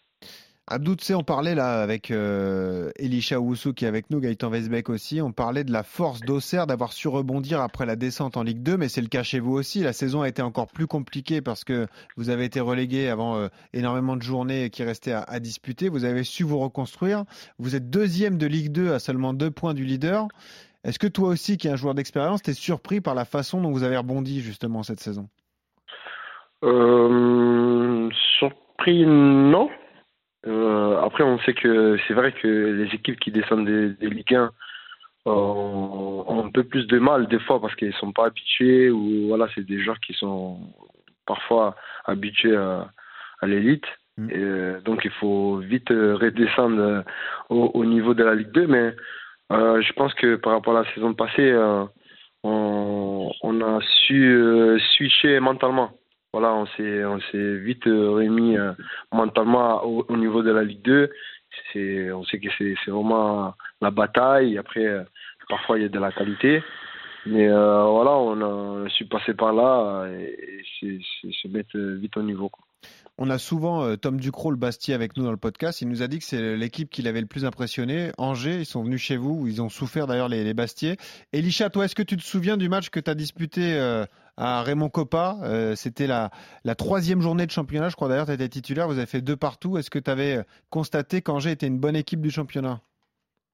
Abdou, 0.71 0.95
tu 0.95 1.04
sais, 1.04 1.15
on 1.15 1.23
parlait 1.23 1.56
là 1.56 1.82
avec 1.82 2.12
euh, 2.12 2.91
Elisha 2.99 3.39
Oussou 3.39 3.73
qui 3.73 3.86
est 3.86 3.88
avec 3.88 4.12
nous, 4.12 4.19
Gaëtan 4.19 4.52
Weisbeck 4.52 4.89
aussi, 4.89 5.19
on 5.19 5.32
parlait 5.32 5.63
de 5.63 5.71
la 5.71 5.82
force 5.82 6.19
d'Auxerre 6.19 6.67
d'avoir 6.67 6.93
su 6.93 7.08
rebondir 7.08 7.60
après 7.60 7.88
la 7.88 7.95
descente 7.95 8.38
en 8.38 8.43
Ligue 8.43 8.62
2, 8.62 8.78
mais 8.78 8.88
c'est 8.88 9.02
le 9.02 9.08
cas 9.08 9.23
chez 9.23 9.39
vous 9.39 9.54
aussi. 9.54 9.80
La 9.80 9.93
saison 9.93 10.21
a 10.21 10.30
été 10.30 10.43
encore 10.43 10.67
plus 10.67 10.86
compliquée 10.86 11.41
parce 11.41 11.63
que 11.63 11.88
vous 12.17 12.30
avez 12.30 12.45
été 12.45 12.60
relégué 12.60 13.10
avant 13.10 13.36
euh, 13.36 13.47
énormément 13.73 14.15
de 14.15 14.21
journées 14.21 14.69
qui 14.69 14.84
restaient 14.84 15.13
à 15.13 15.39
disputer. 15.39 15.89
Vous 15.89 16.06
avez 16.06 16.23
su 16.23 16.43
vous 16.43 16.60
reconstruire. 16.60 17.23
Vous 17.58 17.75
êtes 17.75 17.89
deuxième 17.89 18.38
de 18.38 18.45
Ligue 18.45 18.71
2 18.71 18.93
à 18.93 18.99
seulement 18.99 19.34
deux 19.34 19.49
points 19.49 19.73
du 19.73 19.86
leader. 19.86 20.28
Est-ce 20.84 21.00
que 21.00 21.08
toi 21.08 21.30
aussi, 21.30 21.58
qui 21.58 21.68
es 21.68 21.72
un 21.72 21.76
joueur 21.76 21.94
d'expérience, 21.94 22.42
t'es 22.42 22.54
surpris 22.54 23.02
par 23.02 23.15
la 23.15 23.26
façon 23.26 23.62
dont 23.62 23.72
vous 23.72 23.84
avez 23.84 23.98
rebondi 23.98 24.42
justement 24.42 24.84
cette 24.84 25.00
saison? 25.00 25.28
Euh, 26.63 28.10
surpris, 28.39 29.06
non. 29.06 29.70
Euh, 30.48 30.98
après, 31.02 31.24
on 31.24 31.38
sait 31.39 31.54
que 31.54 31.98
c'est 32.08 32.13
vrai 32.13 32.32
que 32.32 32.48
les 32.48 32.96
équipes 32.96 33.20
qui 33.20 33.32
descendent 33.32 33.65
des, 33.65 33.89
des 33.89 34.10
Ligue 34.10 34.36
1 34.36 34.52
euh, 35.28 35.32
ont 35.32 36.46
un 36.46 36.50
peu 36.50 36.63
plus 36.63 36.88
de 36.88 36.98
mal 36.98 37.28
des 37.28 37.39
fois 37.39 37.60
parce 37.60 37.76
qu'ils 37.76 37.94
sont 37.96 38.13
pas 38.13 38.28
habitués 38.28 38.89
ou 38.89 39.28
voilà, 39.28 39.48
c'est 39.54 39.65
des 39.65 39.84
joueurs 39.84 40.00
qui 40.00 40.13
sont 40.13 40.60
parfois 41.26 41.76
habitués 42.06 42.56
à, 42.56 42.89
à 43.42 43.48
l'élite. 43.48 43.86
Et, 44.18 44.38
euh, 44.38 44.80
donc 44.82 45.02
il 45.04 45.12
faut 45.12 45.58
vite 45.58 45.89
redescendre 45.89 47.04
au, 47.50 47.72
au 47.74 47.86
niveau 47.86 48.13
de 48.13 48.24
la 48.24 48.36
Ligue 48.36 48.52
2. 48.52 48.68
Mais 48.68 48.96
euh, 49.52 49.82
je 49.82 49.94
pense 49.94 50.14
que 50.14 50.36
par 50.36 50.54
rapport 50.54 50.78
à 50.78 50.84
la 50.84 50.94
saison 50.94 51.14
passée, 51.14 51.52
euh, 51.52 51.86
on, 52.44 53.62
a 53.62 53.80
su 54.06 54.32
euh, 54.32 54.80
switcher 54.96 55.40
mentalement. 55.40 55.92
Voilà, 56.32 56.54
on 56.54 56.68
s'est 56.68 57.04
on 57.06 57.20
s'est 57.32 57.58
vite 57.58 57.86
remis 57.86 58.56
mentalement 59.12 59.84
au, 59.84 60.06
au 60.08 60.18
niveau 60.18 60.44
de 60.44 60.52
la 60.52 60.64
Ligue 60.64 60.84
2. 60.84 61.10
C'est 61.74 62.12
on 62.12 62.24
sait 62.26 62.40
que 62.40 62.50
c'est 62.58 62.92
vraiment 62.92 63.56
la 63.82 63.90
bataille. 63.90 64.58
Après, 64.60 64.86
parfois 65.50 65.80
il 65.80 65.84
y 65.84 65.86
a 65.86 65.90
de 65.90 66.00
la 66.00 66.12
qualité. 66.12 66.64
Mais 67.26 67.48
voilà, 67.48 68.12
on 68.12 68.86
a, 68.86 68.90
su 68.90 69.06
passer 69.06 69.34
par 69.34 69.54
là 69.54 70.08
et, 70.08 70.62
c'est 70.80 71.00
se 71.32 71.48
mettre 71.48 71.78
vite 71.78 72.16
au 72.18 72.22
niveau. 72.22 72.50
quoi. 72.50 72.64
On 73.22 73.30
a 73.30 73.38
souvent 73.38 73.84
euh, 73.84 73.98
Tom 73.98 74.18
Ducrot, 74.18 74.52
le 74.52 74.58
Bastier, 74.58 74.94
avec 74.94 75.18
nous 75.18 75.26
dans 75.26 75.32
le 75.32 75.38
podcast. 75.38 75.82
Il 75.82 75.90
nous 75.90 76.02
a 76.02 76.08
dit 76.08 76.20
que 76.20 76.24
c'est 76.24 76.56
l'équipe 76.56 76.90
qui 76.90 77.02
l'avait 77.02 77.20
le 77.20 77.28
plus 77.28 77.44
impressionné. 77.44 78.12
Angers, 78.18 78.60
ils 78.60 78.66
sont 78.66 78.82
venus 78.82 79.02
chez 79.02 79.18
vous, 79.18 79.42
où 79.42 79.48
ils 79.48 79.62
ont 79.62 79.68
souffert 79.68 80.08
d'ailleurs 80.08 80.30
les, 80.30 80.46
les 80.46 80.54
Bastiers. 80.54 80.96
Elisha, 81.34 81.70
toi, 81.70 81.84
est-ce 81.84 81.96
que 81.96 82.02
tu 82.04 82.16
te 82.16 82.24
souviens 82.24 82.56
du 82.56 82.70
match 82.70 82.90
que 82.90 83.00
tu 83.02 83.12
as 83.12 83.16
disputé 83.16 83.74
euh, 83.74 84.06
à 84.38 84.64
Raymond 84.64 84.88
Coppa? 84.88 85.38
Euh, 85.44 85.76
C'était 85.76 86.08
la, 86.08 86.32
la 86.64 86.76
troisième 86.76 87.22
journée 87.22 87.46
de 87.46 87.52
championnat, 87.52 87.90
je 87.90 87.98
crois 87.98 88.08
d'ailleurs, 88.08 88.28
tu 88.28 88.32
étais 88.32 88.48
titulaire, 88.48 88.88
vous 88.88 88.98
avez 88.98 89.06
fait 89.06 89.22
deux 89.22 89.36
partout. 89.36 89.78
Est-ce 89.78 89.90
que 89.90 90.00
tu 90.00 90.10
avais 90.10 90.40
constaté 90.70 91.22
qu'Angers 91.22 91.52
était 91.52 91.68
une 91.68 91.78
bonne 91.78 91.98
équipe 91.98 92.22
du 92.22 92.32
championnat? 92.32 92.80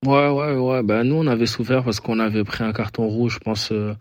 Ouais, 0.06 0.30
ouais, 0.30 0.56
ouais. 0.56 0.84
Ben, 0.84 1.04
nous, 1.04 1.16
on 1.16 1.26
avait 1.26 1.48
souffert 1.48 1.84
parce 1.84 2.00
qu'on 2.00 2.20
avait 2.20 2.44
pris 2.44 2.64
un 2.64 2.72
carton 2.74 3.08
rouge, 3.08 3.36
je 3.36 3.40
pense, 3.40 3.72
euh, 3.72 3.96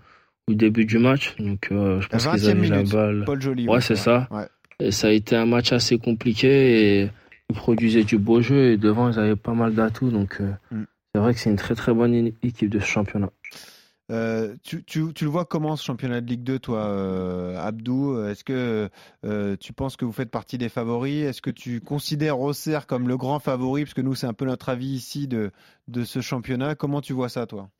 au 0.46 0.52
début 0.52 0.84
du 0.84 0.98
match. 0.98 1.34
Donc, 1.38 1.68
euh, 1.72 2.02
je 2.02 2.08
pense 2.08 2.26
qu'ils 2.26 2.32
20e 2.40 2.50
avaient 2.50 2.68
la 2.68 2.76
minute, 2.76 2.92
balle. 2.92 3.22
Paul 3.24 3.40
Joly. 3.40 3.66
Ouais, 3.66 3.80
c'est 3.80 3.94
ouais. 3.94 4.00
ça. 4.00 4.28
Ouais. 4.30 4.46
Et 4.80 4.90
ça 4.90 5.08
a 5.08 5.10
été 5.10 5.36
un 5.36 5.46
match 5.46 5.72
assez 5.72 5.98
compliqué 5.98 7.02
et 7.02 7.10
ils 7.50 7.56
produisaient 7.56 8.04
du 8.04 8.18
beau 8.18 8.40
jeu 8.40 8.72
et 8.72 8.76
devant, 8.76 9.10
ils 9.10 9.18
avaient 9.18 9.36
pas 9.36 9.54
mal 9.54 9.74
d'atouts. 9.74 10.10
Donc, 10.10 10.38
euh, 10.40 10.52
Mm. 10.70 10.82
c'est 11.14 11.20
vrai 11.20 11.34
que 11.34 11.40
c'est 11.40 11.50
une 11.50 11.56
très, 11.56 11.74
très 11.74 11.92
bonne 11.94 12.32
équipe 12.42 12.70
de 12.70 12.80
ce 12.80 12.86
championnat. 12.86 13.30
Euh, 14.10 14.54
tu, 14.62 14.84
tu- 14.84 15.14
tu 15.14 15.24
le 15.24 15.30
vois 15.30 15.46
comment 15.46 15.76
ce 15.76 15.84
championnat 15.84 16.20
de 16.20 16.26
Ligue 16.28 16.42
2, 16.42 16.58
toi, 16.58 16.80
euh, 16.88 17.56
Abdou? 17.58 18.20
Est-ce 18.26 18.44
que 18.44 18.90
euh, 19.24 19.56
tu 19.58 19.72
penses 19.72 19.96
que 19.96 20.04
vous 20.04 20.12
faites 20.12 20.30
partie 20.30 20.58
des 20.58 20.68
favoris? 20.68 21.24
Est-ce 21.24 21.40
que 21.40 21.50
tu 21.50 21.80
considères 21.80 22.38
Auxerre 22.38 22.86
comme 22.86 23.08
le 23.08 23.16
grand 23.16 23.38
favori? 23.38 23.84
Parce 23.84 23.94
que 23.94 24.02
nous, 24.02 24.14
c'est 24.14 24.26
un 24.26 24.34
peu 24.34 24.44
notre 24.44 24.68
avis 24.68 24.88
ici 24.88 25.26
de, 25.26 25.52
de 25.88 26.04
ce 26.04 26.20
championnat. 26.20 26.74
Comment 26.74 27.00
tu 27.00 27.14
vois 27.14 27.30
ça, 27.30 27.46
toi? 27.46 27.70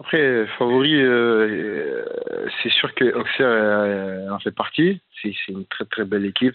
Après, 0.00 0.46
favori, 0.58 0.94
euh, 1.00 1.06
euh, 1.10 2.48
c'est 2.62 2.70
sûr 2.72 2.94
que 2.94 3.04
Auxerre 3.14 3.46
euh, 3.48 4.30
en 4.30 4.38
fait 4.38 4.50
partie. 4.50 5.00
C'est 5.22 5.34
une 5.48 5.66
très 5.66 5.84
très 5.84 6.04
belle 6.04 6.24
équipe. 6.24 6.54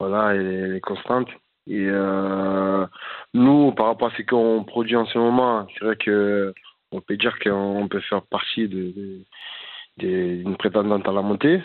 Voilà, 0.00 0.34
elle, 0.34 0.74
est- 0.76 0.80
constante. 0.80 1.28
Et 1.68 1.86
euh, 1.88 2.84
nous, 3.32 3.72
par 3.72 3.86
rapport 3.86 4.08
à 4.08 4.16
ce 4.16 4.22
qu'on 4.22 4.64
produit 4.64 4.96
en 4.96 5.06
ce 5.06 5.16
moment, 5.18 5.66
c'est 5.78 5.84
vrai 5.84 5.96
que 5.96 6.52
on 6.92 7.00
peut 7.00 7.16
dire 7.16 7.38
qu'on 7.38 7.86
peut 7.88 8.00
faire 8.00 8.22
partie 8.22 8.68
de, 8.68 8.90
de- 8.92 9.20
de- 9.98 10.42
d'une 10.42 10.56
prétendante 10.56 11.08
à 11.08 11.12
la 11.12 11.22
montée. 11.22 11.62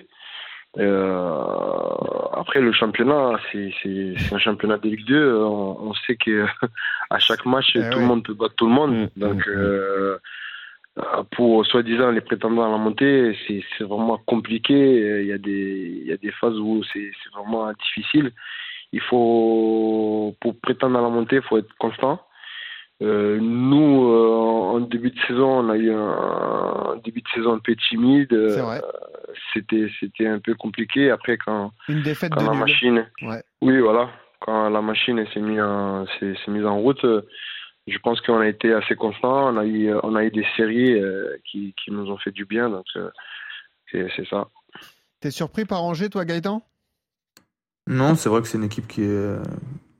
Euh, 0.77 1.43
après, 2.33 2.61
le 2.61 2.71
championnat, 2.71 3.39
c'est 3.51 3.73
un 4.31 4.37
championnat 4.37 4.77
de 4.77 4.87
Ligue 4.89 5.05
2. 5.05 5.35
On, 5.43 5.89
on 5.89 5.93
sait 6.05 6.15
que 6.15 6.45
à 7.09 7.17
chaque 7.19 7.45
match, 7.45 7.71
Eh 7.75 7.89
tout 7.89 7.99
le 7.99 8.05
monde 8.05 8.23
peut 8.23 8.35
battre 8.35 8.55
tout 8.55 8.67
le 8.67 8.73
monde. 8.73 9.09
Mm, 9.15 9.19
Donc, 9.19 9.47
mm, 9.47 9.51
mm. 9.51 9.57
euh, 9.57 10.17
pour 11.31 11.65
soi-disant 11.65 12.11
les 12.11 12.21
prétendants 12.21 12.65
à 12.67 12.71
la 12.71 12.77
montée, 12.77 13.35
c'est 13.47 13.83
vraiment 13.83 14.17
compliqué. 14.25 15.21
Il 15.21 15.27
y 15.27 15.33
a 15.33 15.37
des, 15.37 15.99
il 16.01 16.07
y 16.07 16.11
a 16.11 16.17
des 16.17 16.31
phases 16.31 16.57
où 16.57 16.83
c'est 16.93 17.11
vraiment 17.33 17.71
difficile. 17.73 18.31
Il 18.91 19.01
faut, 19.01 20.35
pour 20.41 20.59
prétendre 20.59 20.97
à 20.97 21.01
la 21.01 21.09
montée, 21.09 21.37
il 21.37 21.41
faut 21.43 21.57
être 21.57 21.73
constant. 21.77 22.19
Euh, 23.01 23.37
nous, 23.39 24.11
euh, 24.11 24.75
en 24.75 24.79
début 24.81 25.11
de 25.11 25.19
saison, 25.27 25.59
on 25.59 25.69
a 25.69 25.77
eu 25.77 25.89
un, 25.91 25.97
un 26.93 26.95
début 27.03 27.21
de 27.21 27.27
saison 27.33 27.53
un 27.53 27.59
peu 27.59 27.75
timide. 27.75 28.33
Euh, 28.33 28.79
c'était 29.53 29.87
c'était 29.99 30.27
un 30.27 30.39
peu 30.39 30.53
compliqué. 30.55 31.09
Après, 31.11 31.37
quand, 31.37 31.71
Une 31.87 32.01
défaite 32.01 32.31
quand 32.33 32.41
de 32.41 32.45
la 32.47 32.51
nul. 32.51 32.59
machine, 32.59 33.05
Ouais. 33.21 33.41
oui, 33.61 33.79
voilà, 33.79 34.09
quand 34.41 34.69
la 34.69 34.81
machine 34.81 35.25
s'est 35.33 35.39
mise 35.39 35.61
en, 35.61 36.05
s'est, 36.19 36.33
s'est 36.43 36.51
mise 36.51 36.65
en 36.65 36.77
route, 36.79 37.03
euh, 37.05 37.21
je 37.91 37.99
pense 37.99 38.21
qu'on 38.21 38.39
a 38.39 38.47
été 38.47 38.73
assez 38.73 38.95
constant. 38.95 39.53
On 39.53 39.57
a 39.57 39.65
eu, 39.65 39.93
on 40.03 40.15
a 40.15 40.23
eu 40.23 40.31
des 40.31 40.45
séries 40.55 40.93
euh, 40.93 41.37
qui, 41.45 41.73
qui 41.83 41.91
nous 41.91 42.09
ont 42.09 42.17
fait 42.17 42.31
du 42.31 42.45
bien. 42.45 42.69
Donc, 42.69 42.85
euh, 42.95 43.09
c'est, 43.91 44.07
c'est 44.15 44.27
ça. 44.27 44.47
T'es 45.19 45.31
surpris 45.31 45.65
par 45.65 45.83
Angers, 45.83 46.09
toi, 46.09 46.25
Gaëtan? 46.25 46.61
Non, 47.87 48.15
c'est 48.15 48.29
vrai 48.29 48.41
que 48.41 48.47
c'est 48.47 48.57
une 48.57 48.65
équipe 48.65 48.87
qui 48.87 49.01
est, 49.01 49.07
euh, 49.07 49.41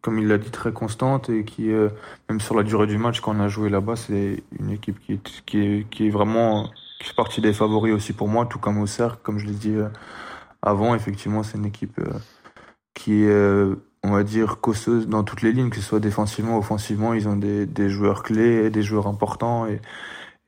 comme 0.01 0.19
il 0.19 0.27
l'a 0.27 0.37
dit, 0.37 0.51
très 0.51 0.71
constante 0.71 1.29
et 1.29 1.43
qui, 1.43 1.71
euh, 1.71 1.89
même 2.29 2.39
sur 2.39 2.55
la 2.55 2.63
durée 2.63 2.87
du 2.87 2.97
match, 2.97 3.19
quand 3.19 3.35
on 3.35 3.39
a 3.39 3.47
joué 3.47 3.69
là-bas, 3.69 3.95
c'est 3.95 4.43
une 4.59 4.69
équipe 4.69 4.99
qui 4.99 5.13
est, 5.13 5.43
qui 5.45 5.59
est, 5.59 5.89
qui 5.89 6.07
est 6.07 6.09
vraiment, 6.09 6.69
qui 6.99 7.07
fait 7.07 7.15
partie 7.15 7.41
des 7.41 7.51
favoris 7.51 7.93
aussi 7.93 8.13
pour 8.13 8.27
moi, 8.27 8.45
tout 8.45 8.59
comme 8.59 8.79
au 8.79 8.85
cercle, 8.85 9.19
comme 9.23 9.39
je 9.39 9.47
l'ai 9.47 9.53
dit 9.53 9.75
euh, 9.75 9.89
avant. 10.61 10.93
Effectivement, 10.95 11.43
c'est 11.43 11.57
une 11.57 11.65
équipe 11.65 11.99
euh, 11.99 12.13
qui 12.93 13.23
est, 13.23 13.29
euh, 13.29 13.75
on 14.03 14.11
va 14.11 14.23
dire, 14.23 14.59
cosseuse 14.61 15.07
dans 15.07 15.23
toutes 15.23 15.41
les 15.41 15.51
lignes, 15.51 15.69
que 15.69 15.75
ce 15.75 15.81
soit 15.81 15.99
défensivement, 15.99 16.57
offensivement. 16.57 17.13
Ils 17.13 17.27
ont 17.27 17.35
des, 17.35 17.65
des 17.65 17.89
joueurs 17.89 18.23
clés, 18.23 18.69
des 18.69 18.81
joueurs 18.83 19.07
importants 19.07 19.67
et, 19.67 19.81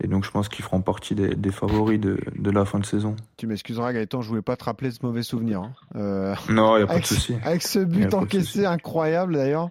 et 0.03 0.07
donc 0.07 0.23
je 0.25 0.31
pense 0.31 0.49
qu'ils 0.49 0.63
feront 0.65 0.81
partie 0.81 1.13
des, 1.15 1.35
des 1.35 1.51
favoris 1.51 1.99
de, 1.99 2.17
de 2.35 2.49
la 2.51 2.65
fin 2.65 2.79
de 2.79 2.85
saison. 2.85 3.15
Tu 3.37 3.45
m'excuseras, 3.47 3.93
Gaëtan, 3.93 4.21
je 4.21 4.29
voulais 4.29 4.41
pas 4.41 4.55
te 4.55 4.63
rappeler 4.63 4.89
ce 4.89 5.05
mauvais 5.05 5.21
souvenir. 5.21 5.61
hein. 5.61 5.73
Euh, 5.95 6.33
Non, 6.49 6.75
il 6.75 6.79
n'y 6.79 6.83
a 6.83 6.87
pas 6.87 6.93
avec, 6.93 7.03
de 7.03 7.07
souci. 7.07 7.35
avec 7.43 7.61
ce 7.61 7.79
but 7.79 8.13
encaissé 8.13 8.65
incroyable 8.65 9.35
d'ailleurs. 9.35 9.69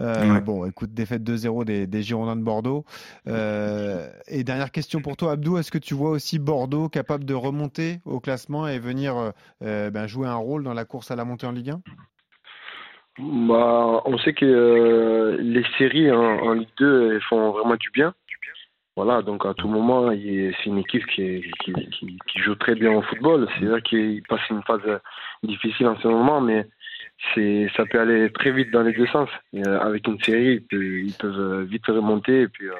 Euh, 0.00 0.32
Ouais. 0.32 0.40
Bon, 0.40 0.64
écoute, 0.64 0.94
défaite 0.94 1.22
2-0 1.22 1.66
des, 1.66 1.86
des 1.86 2.02
Girondins 2.02 2.34
de 2.36 2.42
Bordeaux. 2.42 2.86
Euh, 3.28 4.08
et 4.28 4.44
dernière 4.44 4.72
question 4.72 5.02
pour 5.02 5.16
toi, 5.18 5.32
Abdou, 5.32 5.58
est-ce 5.58 5.70
que 5.70 5.76
tu 5.78 5.92
vois 5.94 6.10
aussi 6.10 6.38
Bordeaux 6.38 6.88
capable 6.88 7.24
de 7.24 7.34
remonter 7.34 8.00
au 8.06 8.18
classement 8.18 8.66
et 8.66 8.78
venir 8.78 9.32
ben, 9.60 10.06
jouer 10.06 10.26
un 10.26 10.36
rôle 10.36 10.64
dans 10.64 10.72
la 10.74 10.86
course 10.86 11.10
à 11.10 11.16
la 11.16 11.24
montée 11.26 11.46
en 11.46 11.52
Ligue 11.52 11.70
1 11.70 11.80
Bah, 13.22 14.02
on 14.06 14.16
sait 14.18 14.32
que 14.32 14.46
euh, 14.46 15.36
les 15.40 15.64
séries 15.76 16.10
en, 16.10 16.52
Ligue 16.52 16.68
2 16.78 17.14
elles 17.14 17.22
font 17.22 17.50
vraiment 17.50 17.76
du 17.76 17.90
bien. 17.90 18.14
Voilà, 18.96 19.22
donc 19.22 19.46
à 19.46 19.54
tout 19.54 19.68
moment, 19.68 20.10
c'est 20.10 20.66
une 20.66 20.78
équipe 20.78 21.06
qui, 21.06 21.42
joue 22.36 22.54
très 22.56 22.74
bien 22.74 22.92
au 22.92 23.02
football. 23.02 23.48
C'est 23.58 23.66
vrai 23.66 23.80
qu'il 23.82 24.22
passe 24.24 24.46
une 24.50 24.62
phase 24.62 25.00
difficile 25.42 25.86
en 25.86 25.98
ce 26.00 26.08
moment, 26.08 26.40
mais 26.40 26.66
ça 27.34 27.84
peut 27.86 28.00
aller 28.00 28.30
très 28.32 28.50
vite 28.50 28.70
dans 28.70 28.82
les 28.82 28.92
deux 28.92 29.06
sens. 29.06 29.28
Euh, 29.54 29.80
avec 29.80 30.06
une 30.06 30.20
série, 30.20 30.64
ils 30.72 31.14
peuvent, 31.14 31.62
vite 31.62 31.86
remonter. 31.86 32.42
Et 32.42 32.48
puis, 32.48 32.68
euh, 32.68 32.74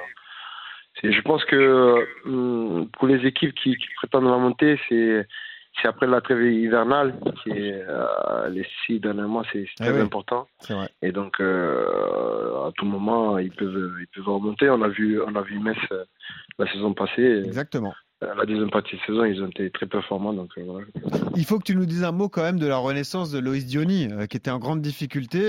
je 1.02 1.20
pense 1.22 1.44
que 1.44 1.56
euh, 1.56 2.84
pour 2.92 3.08
les 3.08 3.26
équipes 3.26 3.54
qui, 3.54 3.76
qui 3.76 3.88
prétendent 3.96 4.24
la 4.24 4.36
montée, 4.36 4.78
c'est 4.88 5.26
c'est 5.80 5.88
après 5.88 6.06
la 6.06 6.20
trêve 6.20 6.42
hivernale, 6.42 7.14
qui 7.42 7.50
est 7.50 7.82
euh, 7.88 8.48
les 8.50 8.66
six 8.86 9.00
derniers 9.00 9.22
mois, 9.22 9.44
c'est 9.52 9.66
Ah 9.80 9.84
très 9.86 9.94
oui. 9.94 10.00
important. 10.00 10.46
Vrai. 10.68 10.88
Et 11.02 11.12
donc, 11.12 11.40
euh, 11.40 12.66
à 12.68 12.72
tout 12.76 12.84
moment, 12.84 13.38
ils 13.38 13.50
peuvent, 13.52 13.94
ils 14.00 14.06
peuvent 14.14 14.28
remonter. 14.34 14.68
On 14.70 14.82
a 14.82 14.88
vu, 14.88 15.20
on 15.22 15.34
a 15.34 15.42
vu 15.42 15.58
Metz 15.58 15.76
euh, 15.92 16.04
la 16.58 16.70
saison 16.72 16.92
passée. 16.92 17.42
Exactement. 17.46 17.94
La 18.22 18.44
deuxième 18.44 18.68
partie 18.70 18.96
de 18.96 19.00
saison, 19.06 19.24
ils 19.24 19.42
ont 19.42 19.46
été 19.48 19.70
très 19.70 19.86
performants. 19.86 20.34
Donc, 20.34 20.50
voilà. 20.58 20.84
Il 21.36 21.44
faut 21.46 21.58
que 21.58 21.64
tu 21.64 21.74
nous 21.74 21.86
dises 21.86 22.04
un 22.04 22.12
mot 22.12 22.28
quand 22.28 22.42
même 22.42 22.58
de 22.58 22.66
la 22.66 22.76
renaissance 22.76 23.30
de 23.30 23.38
Loïs 23.38 23.64
Diony, 23.64 24.08
qui 24.28 24.36
était 24.36 24.50
en 24.50 24.58
grande 24.58 24.82
difficulté 24.82 25.40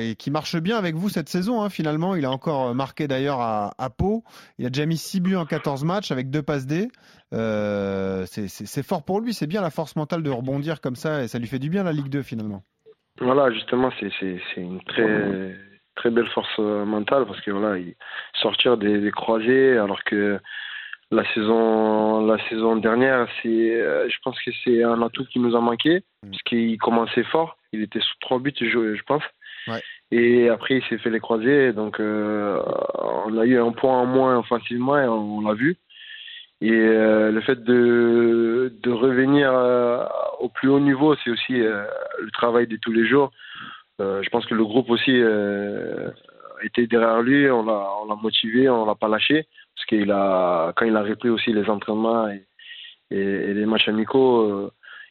et 0.00 0.14
qui 0.16 0.30
marche 0.30 0.56
bien 0.56 0.78
avec 0.78 0.94
vous 0.94 1.10
cette 1.10 1.28
saison. 1.28 1.60
hein, 1.60 1.68
finalement, 1.68 2.14
il 2.14 2.24
a 2.24 2.30
encore 2.30 2.74
marqué 2.74 3.08
d'ailleurs 3.08 3.40
à, 3.42 3.72
à 3.76 3.90
Pau. 3.90 4.24
Il 4.58 4.64
a 4.64 4.70
déjà 4.70 4.86
mis 4.86 4.96
6 4.96 5.20
buts 5.20 5.36
en 5.36 5.44
14 5.44 5.84
matchs 5.84 6.12
avec 6.12 6.30
deux 6.30 6.40
passes 6.42 6.66
D. 6.66 6.88
Euh, 7.34 8.24
c'est- 8.26 8.82
fort 8.86 9.04
pour 9.04 9.20
lui, 9.20 9.32
c'est 9.34 9.46
bien 9.46 9.60
la 9.62 9.70
force 9.70 9.96
mentale 9.96 10.22
de 10.22 10.30
rebondir 10.30 10.80
comme 10.80 10.96
ça 10.96 11.22
et 11.22 11.28
ça 11.28 11.38
lui 11.38 11.46
fait 11.46 11.58
du 11.58 11.68
bien 11.70 11.82
la 11.84 11.92
Ligue 11.92 12.08
2 12.08 12.22
finalement. 12.22 12.62
Voilà, 13.20 13.50
justement, 13.52 13.90
c'est 14.00 14.10
une 14.56 14.80
très 14.84 15.56
très 15.96 16.10
belle 16.10 16.28
force 16.28 16.48
euh, 16.58 16.84
mentale 16.84 17.24
parce 17.26 17.40
que 17.42 17.50
voilà, 17.52 17.78
il- 17.78 17.94
sortir 18.42 18.76
des, 18.76 18.98
des 18.98 19.10
croisés 19.12 19.76
alors 19.78 20.02
que 20.04 20.40
la 21.12 21.24
saison 21.34 22.26
la 22.26 22.36
saison 22.48 22.76
dernière, 22.76 23.28
c'est 23.42 23.48
euh, 23.80 24.08
je 24.08 24.16
pense 24.24 24.36
que 24.44 24.50
c'est 24.64 24.82
un 24.82 25.00
atout 25.02 25.24
qui 25.26 25.38
nous 25.38 25.54
a 25.54 25.60
manqué 25.60 26.02
parce 26.22 26.42
qu'il 26.42 26.76
commençait 26.78 27.22
fort, 27.24 27.56
il 27.72 27.82
était 27.82 28.00
sous 28.00 28.14
trois 28.20 28.38
buts, 28.40 28.52
je, 28.58 28.94
je 28.96 29.02
pense. 29.04 29.22
Ouais. 29.68 29.80
Et 30.10 30.48
après, 30.48 30.76
il 30.78 30.84
s'est 30.84 30.98
fait 30.98 31.10
les 31.10 31.20
croisés, 31.20 31.72
donc 31.72 31.98
euh, 32.00 32.60
on 33.26 33.38
a 33.38 33.44
eu 33.46 33.58
un 33.58 33.72
point 33.72 34.00
en 34.00 34.06
moins 34.06 34.38
offensivement 34.38 34.98
et 34.98 35.06
on, 35.06 35.38
on 35.38 35.40
l'a 35.42 35.54
vu. 35.54 35.76
Et 36.64 36.70
euh, 36.72 37.30
le 37.30 37.42
fait 37.42 37.62
de, 37.62 38.72
revenir 38.86 39.52
euh, 39.52 40.02
au 40.40 40.48
plus 40.48 40.70
haut 40.70 40.80
niveau, 40.80 41.14
c'est 41.16 41.28
aussi 41.28 41.60
euh, 41.60 41.84
le 42.18 42.30
travail 42.30 42.66
de 42.66 42.78
tous 42.78 42.90
les 42.90 43.06
jours. 43.06 43.30
Je 43.98 44.28
pense 44.30 44.46
que 44.46 44.54
le 44.54 44.64
groupe 44.64 44.88
aussi 44.88 45.14
était 46.62 46.86
derrière 46.86 47.20
lui, 47.20 47.50
on 47.50 47.64
l'a, 47.64 48.16
motivé, 48.22 48.70
on 48.70 48.86
l'a 48.86 48.94
pas 48.94 49.08
lâché, 49.08 49.46
parce 49.76 49.86
qu'il 49.86 50.10
a, 50.10 50.72
quand 50.74 50.86
il 50.86 50.96
a 50.96 51.02
repris 51.02 51.28
aussi 51.28 51.52
les 51.52 51.68
entraînements 51.68 52.28
et, 52.28 52.46
les 53.10 53.66
matchs 53.66 53.88
amicaux, 53.88 54.70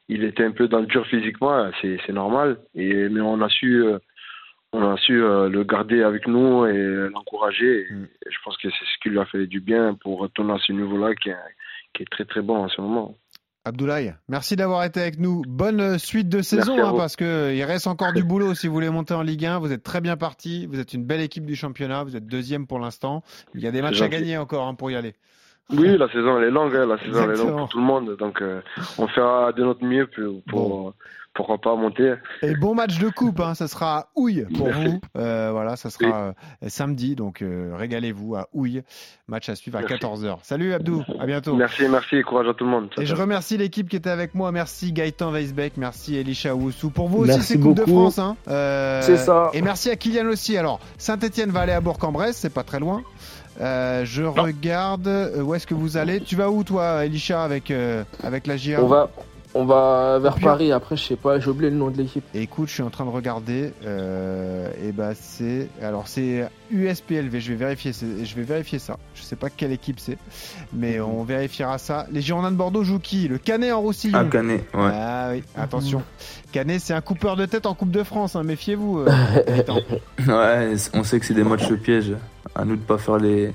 il 0.09 0.23
était 0.23 0.43
un 0.43 0.51
peu 0.51 0.67
dans 0.67 0.79
le 0.79 0.87
dur 0.87 1.05
physiquement, 1.05 1.69
c'est, 1.81 2.09
normal. 2.09 2.57
Et 2.73 3.07
mais 3.09 3.21
on 3.21 3.39
a 3.41 3.49
su, 3.49 3.85
on 4.73 4.91
a 4.91 4.97
su 4.97 5.23
euh, 5.23 5.49
le 5.49 5.63
garder 5.63 6.01
avec 6.03 6.27
nous 6.27 6.65
et 6.65 7.09
l'encourager. 7.09 7.81
Et 7.81 8.29
je 8.29 8.37
pense 8.43 8.57
que 8.57 8.69
c'est 8.69 8.85
ce 8.85 8.99
qui 9.01 9.09
lui 9.09 9.19
a 9.19 9.25
fait 9.25 9.47
du 9.47 9.59
bien 9.59 9.95
pour 10.01 10.19
retourner 10.19 10.53
à 10.53 10.57
ce 10.57 10.73
niveau-là 10.73 11.13
qui 11.15 11.29
est, 11.29 11.35
qui 11.93 12.03
est 12.03 12.09
très 12.09 12.25
très 12.25 12.41
bon 12.41 12.57
en 12.57 12.67
ce 12.67 12.81
moment. 12.81 13.15
Abdoulaye, 13.65 14.13
merci 14.27 14.57
d'avoir 14.57 14.83
été 14.83 14.99
avec 14.99 15.19
nous. 15.19 15.41
Bonne 15.47 15.79
euh, 15.79 15.97
suite 15.97 16.27
de 16.27 16.41
saison, 16.41 16.83
hein, 16.83 16.93
parce 16.97 17.15
que 17.15 17.53
il 17.55 17.63
reste 17.63 17.87
encore 17.87 18.11
du 18.11 18.21
boulot 18.23 18.53
si 18.55 18.67
vous 18.67 18.73
voulez 18.73 18.89
monter 18.89 19.13
en 19.13 19.21
Ligue 19.21 19.45
1. 19.45 19.59
Vous 19.59 19.71
êtes 19.71 19.83
très 19.83 20.01
bien 20.01 20.17
parti, 20.17 20.65
vous 20.65 20.79
êtes 20.79 20.93
une 20.93 21.05
belle 21.05 21.21
équipe 21.21 21.45
du 21.45 21.55
championnat, 21.55 22.03
vous 22.03 22.17
êtes 22.17 22.25
deuxième 22.25 22.67
pour 22.67 22.79
l'instant. 22.79 23.23
Il 23.53 23.61
y 23.61 23.67
a 23.67 23.71
des 23.71 23.81
matchs 23.81 24.01
à 24.01 24.09
gagner 24.09 24.37
encore 24.37 24.67
hein, 24.67 24.75
pour 24.75 24.91
y 24.91 24.95
aller. 24.95 25.13
Oui, 25.71 25.97
la 25.97 26.07
saison 26.09 26.37
elle 26.37 26.45
est 26.45 26.51
longue, 26.51 26.75
hein, 26.75 26.85
la 26.85 26.97
saison 26.99 27.23
elle 27.23 27.31
est 27.31 27.43
longue 27.43 27.57
pour 27.57 27.69
tout 27.69 27.79
le 27.79 27.85
monde, 27.85 28.15
donc 28.17 28.41
euh, 28.41 28.61
on 28.97 29.07
fera 29.07 29.51
de 29.53 29.63
notre 29.63 29.83
mieux 29.83 30.07
pour, 30.07 30.43
pour 30.47 30.93
pourquoi 31.33 31.57
pas 31.57 31.75
monter. 31.75 32.13
Et 32.41 32.53
bon 32.55 32.75
match 32.75 32.99
de 32.99 33.09
coupe, 33.09 33.39
hein, 33.39 33.55
ça 33.55 33.67
sera 33.67 33.97
à 33.97 34.07
Houille 34.15 34.45
pour 34.55 34.67
Merci. 34.67 34.87
vous. 34.87 35.01
Euh, 35.17 35.49
voilà, 35.51 35.75
ça 35.75 35.89
sera 35.89 36.15
euh, 36.15 36.33
samedi, 36.67 37.15
donc 37.15 37.41
euh, 37.41 37.73
régalez-vous 37.75 38.35
à 38.35 38.47
Houille. 38.53 38.83
Match 39.27 39.49
à 39.49 39.55
suivre 39.55 39.79
à 39.79 39.81
Merci. 39.81 39.95
14h. 39.95 40.37
Salut 40.43 40.73
Abdou, 40.73 41.03
à 41.19 41.25
bientôt. 41.25 41.55
Merci, 41.55 41.87
merci 41.89 42.17
et 42.17 42.23
courage 42.23 42.47
à 42.49 42.53
tout 42.53 42.65
le 42.65 42.69
monde. 42.69 42.89
Et 42.99 43.05
je 43.05 43.15
remercie 43.15 43.57
l'équipe 43.57 43.89
qui 43.89 43.95
était 43.95 44.09
avec 44.11 44.35
moi. 44.35 44.51
Merci 44.51 44.91
Gaëtan 44.93 45.31
Weisbeck, 45.31 45.77
merci 45.77 46.15
Elisha 46.15 46.55
Oussou. 46.55 46.91
Pour 46.91 47.07
vous 47.07 47.23
aussi, 47.23 47.41
c'est 47.41 47.59
Coupe 47.59 47.77
de. 47.77 47.83
France. 47.83 48.19
Hein. 48.19 48.37
Euh, 48.47 49.01
C'est 49.01 49.17
ça. 49.17 49.49
Et 49.53 49.61
merci 49.61 49.89
à 49.89 49.95
Kylian 49.95 50.27
aussi. 50.27 50.57
Alors, 50.57 50.79
Saint-Etienne 50.97 51.49
va 51.49 51.61
aller 51.61 51.73
à 51.73 51.81
Bourg-en-Bresse, 51.81 52.37
c'est 52.37 52.53
pas 52.53 52.63
très 52.63 52.79
loin. 52.79 53.01
Euh, 53.61 54.03
je 54.05 54.23
regarde. 54.23 55.07
euh, 55.07 55.41
où 55.41 55.53
est-ce 55.53 55.67
que 55.67 55.73
vous 55.73 55.97
allez? 55.97 56.21
Tu 56.21 56.35
vas 56.35 56.49
où, 56.49 56.63
toi, 56.63 57.05
Elisha, 57.05 57.43
avec, 57.43 57.69
euh, 57.71 58.03
avec 58.23 58.47
la 58.47 58.57
GIA 58.57 58.81
On 58.81 58.87
va, 58.87 59.09
on 59.55 59.65
va 59.65 60.19
vers 60.19 60.35
Puis- 60.35 60.43
Paris. 60.45 60.71
Après, 60.71 60.95
je 60.97 61.03
sais 61.03 61.15
pas, 61.15 61.39
j'ai 61.39 61.49
oublié 61.49 61.69
le 61.69 61.77
nom 61.77 61.89
de 61.89 61.97
l'équipe. 61.97 62.23
Écoute, 62.33 62.67
je 62.69 62.73
suis 62.73 62.83
en 62.83 62.89
train 62.89 63.05
de 63.05 63.09
regarder. 63.09 63.71
Euh, 63.85 64.69
et 64.83 64.91
bah 64.91 65.11
c'est 65.15 65.67
alors 65.81 66.07
c'est 66.07 66.47
USPLV. 66.71 67.39
Je 67.39 67.49
vais 67.53 67.57
vérifier. 67.57 67.91
Je 67.93 68.35
vais 68.35 68.43
vérifier 68.43 68.79
ça. 68.79 68.97
Je 69.15 69.21
sais 69.21 69.35
pas 69.35 69.49
quelle 69.49 69.71
équipe 69.71 69.99
c'est, 69.99 70.17
mais 70.73 70.97
Mhm. 70.97 71.05
on 71.05 71.23
vérifiera 71.23 71.77
ça. 71.77 72.07
Les 72.11 72.21
Girondins 72.21 72.51
de 72.51 72.55
Bordeaux 72.57 72.83
jouent 72.83 72.99
qui? 72.99 73.27
Le 73.27 73.37
Canet 73.37 73.71
en 73.71 73.81
Roussillon. 73.81 74.17
À 74.17 74.23
Canet, 74.25 74.61
ouais. 74.73 74.91
Ah 74.93 75.29
oui, 75.31 75.43
attention. 75.55 76.01
Canet, 76.51 76.79
c'est 76.81 76.93
un 76.93 77.01
coupeur 77.01 77.35
de 77.35 77.45
tête 77.45 77.65
en 77.65 77.73
Coupe 77.73 77.91
de 77.91 78.03
France. 78.03 78.35
hein, 78.35 78.43
Méfiez-vous. 78.43 78.99
euh. 78.99 79.09
Ouais, 80.27 80.73
on 80.93 81.03
sait 81.03 81.19
que 81.19 81.25
c'est 81.25 81.33
des 81.33 81.43
matchs 81.43 81.71
pièges. 81.73 82.13
À 82.55 82.65
nous 82.65 82.75
de 82.75 82.81
pas 82.81 82.97
faire 82.97 83.17
les, 83.17 83.51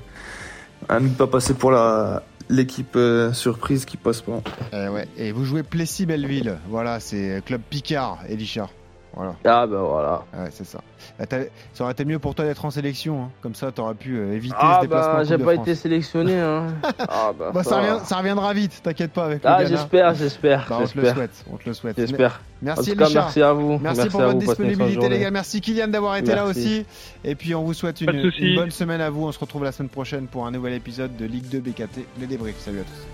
à 0.89 0.99
nous 0.99 1.09
de 1.09 1.13
pas 1.15 1.27
passer 1.27 1.53
pour 1.53 1.71
la 1.71 2.21
l'équipe 2.49 2.95
euh, 2.95 3.31
surprise 3.33 3.85
qui 3.85 3.97
passe 3.97 4.21
pas. 4.21 4.41
Eh 4.73 4.87
ouais. 4.89 5.07
Et 5.17 5.31
vous 5.31 5.45
jouez 5.45 5.63
Plessis-Belleville. 5.63 6.57
Voilà, 6.67 6.99
c'est 6.99 7.43
club 7.45 7.61
Picard, 7.69 8.19
Elisha. 8.27 8.69
Voilà. 9.15 9.35
Ah 9.43 9.65
bah 9.67 9.81
voilà. 9.81 10.23
Ouais, 10.33 10.49
c'est 10.51 10.65
ça. 10.65 10.79
Bah, 11.17 11.25
ça 11.73 11.83
aurait 11.83 11.91
été 11.93 12.05
mieux 12.05 12.19
pour 12.19 12.35
toi 12.35 12.45
d'être 12.45 12.63
en 12.63 12.69
sélection. 12.71 13.23
hein. 13.23 13.29
Comme 13.41 13.55
ça, 13.55 13.71
t'aurais 13.71 13.95
pu 13.95 14.15
euh, 14.17 14.33
éviter 14.33 14.55
Ah 14.57 14.77
ce 14.77 14.81
déplacement. 14.85 15.11
bah 15.13 15.19
Coupe 15.19 15.27
j'ai 15.29 15.37
de 15.37 15.43
pas 15.43 15.53
France. 15.55 15.67
été 15.67 15.75
sélectionné. 15.75 16.39
Hein. 16.39 16.67
Ah 17.09 17.31
bah, 17.37 17.51
Bah, 17.53 17.63
ça, 17.63 17.69
ça 17.71 17.77
revient- 17.79 18.05
ça 18.05 18.17
reviendra 18.17 18.53
vite, 18.53 18.79
t'inquiète 18.83 19.11
pas 19.11 19.25
avec 19.25 19.43
le 19.43 19.49
Ah 19.49 19.65
j'espère, 19.65 20.13
j'espère, 20.13 20.67
Bah, 20.69 20.77
on 20.81 20.87
te 20.87 20.97
le 20.99 21.13
souhaite, 21.13 21.45
on 21.51 21.57
te 21.57 21.63
le 21.65 21.73
souhaite. 21.73 21.95
J'espère. 21.97 22.41
Merci 22.61 22.91
En 22.91 22.93
tout 22.93 22.99
cas, 22.99 23.09
merci 23.13 23.41
à 23.41 23.53
vous. 23.53 23.79
Merci, 23.79 24.07
pour 24.09 24.21
votre 24.21 24.33
vous, 24.33 24.39
disponibilité 24.39 25.09
les 25.09 25.19
gars. 25.19 25.31
Merci 25.31 25.59
Kylian 25.61 25.87
d'avoir 25.87 26.15
été 26.17 26.35
là 26.35 26.45
aussi. 26.45 26.85
Et 27.23 27.35
puis 27.35 27.55
on 27.55 27.63
vous 27.63 27.73
souhaite 27.73 28.01
une, 28.01 28.31
une 28.39 28.55
bonne 28.55 28.71
semaine 28.71 29.01
à 29.01 29.09
vous. 29.09 29.25
On 29.25 29.31
se 29.31 29.39
retrouve 29.39 29.63
la 29.63 29.71
semaine 29.71 29.89
prochaine 29.89 30.27
pour 30.27 30.45
un 30.45 30.51
nouvel 30.51 30.73
épisode 30.73 31.15
de 31.17 31.25
Ligue 31.25 31.49
2 31.49 31.59
BKT, 31.59 32.05
les 32.19 32.27
débriefs. 32.27 32.59
Salut 32.59 32.79
à 32.79 32.83
tous. 32.83 33.07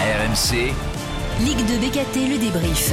RMC, 0.00 0.72
Ligue 1.40 1.58
de 1.66 1.86
BKT, 1.86 2.28
le 2.30 2.38
débrief. 2.38 2.92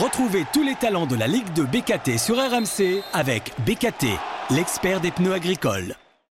Retrouvez 0.00 0.46
tous 0.54 0.62
les 0.62 0.74
talents 0.74 1.06
de 1.06 1.16
la 1.16 1.26
Ligue 1.26 1.52
de 1.52 1.64
BKT 1.64 2.16
sur 2.16 2.36
RMC 2.36 3.02
avec 3.12 3.52
BKT, 3.66 4.06
l'expert 4.48 5.02
des 5.02 5.10
pneus 5.10 5.34
agricoles. 5.34 5.96